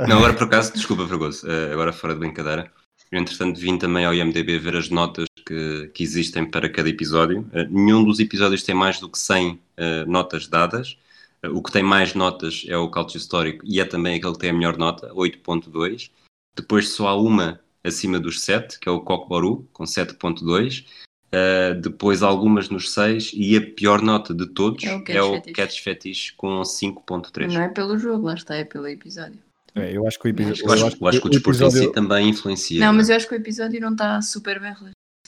Não, 0.08 0.16
agora 0.16 0.34
por 0.34 0.44
acaso, 0.44 0.72
desculpa, 0.72 1.06
Fragoso, 1.06 1.46
uh, 1.46 1.72
agora 1.72 1.92
fora 1.92 2.14
de 2.14 2.18
brincadeira. 2.18 2.72
Eu, 3.12 3.20
entretanto, 3.20 3.60
vim 3.60 3.78
também 3.78 4.04
ao 4.04 4.12
IMDB 4.12 4.58
ver 4.58 4.76
as 4.76 4.90
notas 4.90 5.26
que, 5.46 5.90
que 5.94 6.02
existem 6.02 6.48
para 6.48 6.68
cada 6.68 6.88
episódio. 6.88 7.48
Uh, 7.52 7.68
nenhum 7.70 8.02
dos 8.02 8.18
episódios 8.18 8.64
tem 8.64 8.74
mais 8.74 8.98
do 8.98 9.08
que 9.08 9.18
100 9.18 9.50
uh, 9.52 9.58
eh, 9.76 10.04
notas 10.06 10.48
dadas. 10.48 10.98
o 11.44 11.62
que 11.62 11.70
tem 11.70 11.84
mais 11.84 12.14
notas 12.14 12.64
é 12.68 12.76
o 12.76 12.90
cálcio 12.90 13.16
histórico 13.16 13.64
e 13.64 13.80
é 13.80 13.84
também 13.84 14.16
aquele 14.16 14.32
que 14.32 14.40
tem 14.40 14.50
a 14.50 14.54
melhor 14.54 14.76
nota, 14.76 15.08
8.2. 15.14 16.10
Depois 16.56 16.88
só 16.88 17.08
há 17.08 17.16
uma 17.16 17.60
acima 17.84 18.18
dos 18.18 18.42
7, 18.42 18.78
que 18.78 18.88
é 18.88 18.92
o 18.92 19.00
Cockboru, 19.00 19.68
com 19.72 19.84
7.2. 19.84 20.86
Uh, 21.32 21.80
depois 21.80 22.24
algumas 22.24 22.68
nos 22.68 22.92
6 22.92 23.32
e 23.34 23.56
a 23.56 23.60
pior 23.60 24.02
nota 24.02 24.34
de 24.34 24.48
todos 24.48 24.82
é 24.82 24.96
o 24.96 25.04
Catch, 25.04 25.16
é 25.16 25.22
o 25.22 25.34
Fetish. 25.34 25.52
Catch 25.52 25.80
Fetish 25.80 26.30
com 26.32 26.60
5.3. 26.62 27.52
Não 27.52 27.62
é 27.62 27.68
pelo 27.68 27.96
jogo, 27.96 28.26
lá 28.26 28.34
está, 28.34 28.56
é 28.56 28.64
pelo 28.64 28.88
episódio. 28.88 29.38
É, 29.76 29.96
eu 29.96 30.06
acho 30.06 30.18
que 30.18 30.26
o 30.26 30.30
episódio. 30.30 30.64
Eu 30.64 30.72
acho, 30.72 30.82
eu 30.82 30.86
acho, 30.88 30.96
eu 31.00 31.08
acho 31.08 31.20
que 31.20 31.26
o 31.28 31.30
desporto 31.30 31.62
episódio... 31.62 31.84
em 31.84 31.86
si 31.86 31.92
também 31.92 32.28
influencia. 32.28 32.80
Não, 32.80 32.92
mas 32.92 33.08
eu 33.08 33.16
acho 33.16 33.28
que 33.28 33.34
o 33.34 33.36
episódio 33.36 33.80
não 33.80 33.92
está 33.92 34.20
super 34.20 34.60
bem 34.60 34.74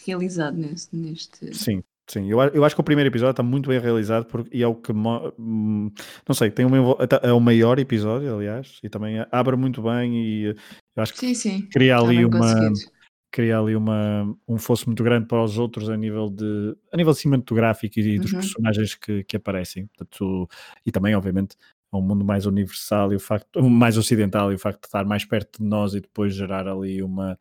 realizado 0.04 0.56
neste. 0.56 0.96
neste... 0.96 1.54
Sim, 1.54 1.84
Sim, 2.12 2.28
eu, 2.28 2.38
eu 2.38 2.62
acho 2.62 2.74
que 2.74 2.80
o 2.82 2.84
primeiro 2.84 3.08
episódio 3.08 3.30
está 3.30 3.42
muito 3.42 3.70
bem 3.70 3.80
realizado 3.80 4.26
porque, 4.26 4.54
e 4.54 4.62
é 4.62 4.66
o 4.66 4.74
que, 4.74 4.92
hum, 4.92 5.90
não 6.28 6.34
sei, 6.34 6.50
tem 6.50 6.66
um, 6.66 6.92
é 7.22 7.32
o 7.32 7.40
maior 7.40 7.78
episódio, 7.78 8.34
aliás, 8.34 8.78
e 8.82 8.90
também 8.90 9.24
abre 9.32 9.56
muito 9.56 9.80
bem 9.80 10.14
e 10.14 10.44
eu 10.94 11.02
acho 11.02 11.14
que 11.14 11.20
sim, 11.20 11.34
sim. 11.34 11.66
cria 11.70 11.96
ali 11.96 12.22
uma 12.22 12.70
cria 13.32 13.58
ali 13.58 13.74
uma, 13.74 14.30
um 14.46 14.58
fosso 14.58 14.84
muito 14.90 15.02
grande 15.02 15.26
para 15.26 15.42
os 15.42 15.56
outros 15.56 15.88
a 15.88 15.96
nível 15.96 16.28
de 16.28 16.76
a 16.92 16.98
nível 16.98 17.14
cinematográfico 17.14 17.98
e 17.98 18.18
dos 18.18 18.30
uhum. 18.30 18.40
personagens 18.40 18.94
que, 18.94 19.24
que 19.24 19.36
aparecem 19.38 19.86
Portanto, 19.86 20.46
e 20.84 20.92
também 20.92 21.14
obviamente 21.14 21.56
é 21.90 21.96
um 21.96 22.02
mundo 22.02 22.26
mais 22.26 22.44
universal 22.44 23.10
e 23.10 23.16
o 23.16 23.20
facto 23.20 23.62
mais 23.62 23.96
ocidental 23.96 24.52
e 24.52 24.56
o 24.56 24.58
facto 24.58 24.82
de 24.82 24.86
estar 24.88 25.06
mais 25.06 25.24
perto 25.24 25.62
de 25.62 25.66
nós 25.66 25.94
e 25.94 26.00
depois 26.02 26.34
gerar 26.34 26.68
ali 26.68 27.02
uma 27.02 27.38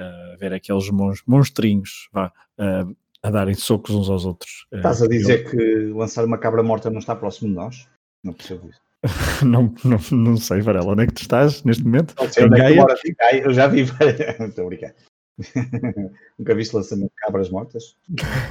uh, 0.00 0.38
ver 0.38 0.54
aqueles 0.54 0.88
monstrinhos 1.26 2.08
vá, 2.10 2.32
uh, 2.58 2.96
a 3.24 3.30
darem 3.30 3.54
socos 3.54 3.94
uns 3.94 4.10
aos 4.10 4.26
outros. 4.26 4.66
Eh, 4.70 4.76
Estás 4.76 5.02
a 5.02 5.08
dizer 5.08 5.46
eu... 5.46 5.50
que 5.50 5.92
lançar 5.94 6.26
uma 6.26 6.36
cabra 6.36 6.62
morta 6.62 6.90
não 6.90 6.98
está 6.98 7.16
próximo 7.16 7.48
de 7.48 7.56
nós? 7.56 7.88
Não 8.22 8.34
percebo 8.34 8.68
isso. 8.68 8.80
não, 9.44 9.74
não, 9.82 9.98
não 10.12 10.36
sei, 10.36 10.60
Varela, 10.60 10.92
onde 10.92 11.04
é 11.04 11.06
que 11.06 11.14
tu 11.14 11.22
estás 11.22 11.62
neste 11.64 11.82
momento? 11.82 12.14
Não 12.18 12.30
sei 12.30 12.44
onde 12.44 12.60
é 12.60 12.68
que 12.68 13.14
Gaia. 13.14 13.42
Eu 13.42 13.52
já 13.54 13.66
vi. 13.66 13.80
Estou 14.40 14.66
a 14.66 14.68
brincar. 14.68 14.94
Nunca 16.38 16.54
viste 16.54 16.76
lançamento 16.76 17.08
de 17.08 17.16
cabras 17.16 17.48
mortas? 17.48 17.96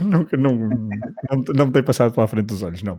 Nunca, 0.02 0.36
não, 0.36 0.56
não, 0.56 1.44
não 1.56 1.66
me 1.68 1.72
tem 1.72 1.84
passado 1.84 2.14
pela 2.14 2.28
frente 2.28 2.48
dos 2.48 2.64
olhos, 2.64 2.82
não. 2.82 2.98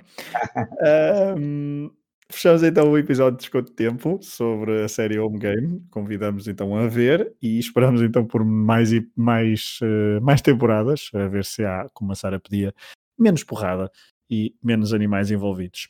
um, 1.36 1.90
Fechamos 2.34 2.64
então 2.64 2.90
o 2.90 2.98
episódio 2.98 3.38
de 3.38 3.44
Desconto 3.44 3.70
de 3.70 3.76
Tempo 3.76 4.18
sobre 4.20 4.82
a 4.82 4.88
série 4.88 5.20
Home 5.20 5.38
Game. 5.38 5.80
Convidamos 5.88 6.48
então 6.48 6.74
a 6.74 6.88
ver 6.88 7.32
e 7.40 7.60
esperamos 7.60 8.02
então 8.02 8.26
por 8.26 8.44
mais, 8.44 8.90
mais, 9.14 9.78
uh, 9.80 10.20
mais 10.20 10.42
temporadas, 10.42 11.10
a 11.14 11.28
ver 11.28 11.44
se 11.44 11.64
há, 11.64 11.88
como 11.94 12.10
a 12.10 12.16
Sara 12.16 12.40
pedia, 12.40 12.74
menos 13.16 13.44
porrada 13.44 13.88
e 14.28 14.52
menos 14.60 14.92
animais 14.92 15.30
envolvidos. 15.30 15.88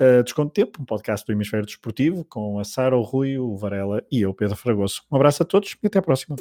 Uh, 0.00 0.24
Desconto 0.24 0.48
de 0.48 0.64
Tempo, 0.64 0.82
um 0.82 0.84
podcast 0.84 1.24
do 1.24 1.32
Hemisfério 1.32 1.64
Desportivo 1.64 2.24
com 2.24 2.58
a 2.58 2.64
Sara, 2.64 2.96
o 2.96 3.02
Rui, 3.02 3.38
o 3.38 3.56
Varela 3.56 4.02
e 4.10 4.20
eu, 4.20 4.34
Pedro 4.34 4.56
Fragoso. 4.56 5.02
Um 5.12 5.14
abraço 5.14 5.44
a 5.44 5.46
todos 5.46 5.76
e 5.80 5.86
até 5.86 6.00
à 6.00 6.02
próxima. 6.02 6.34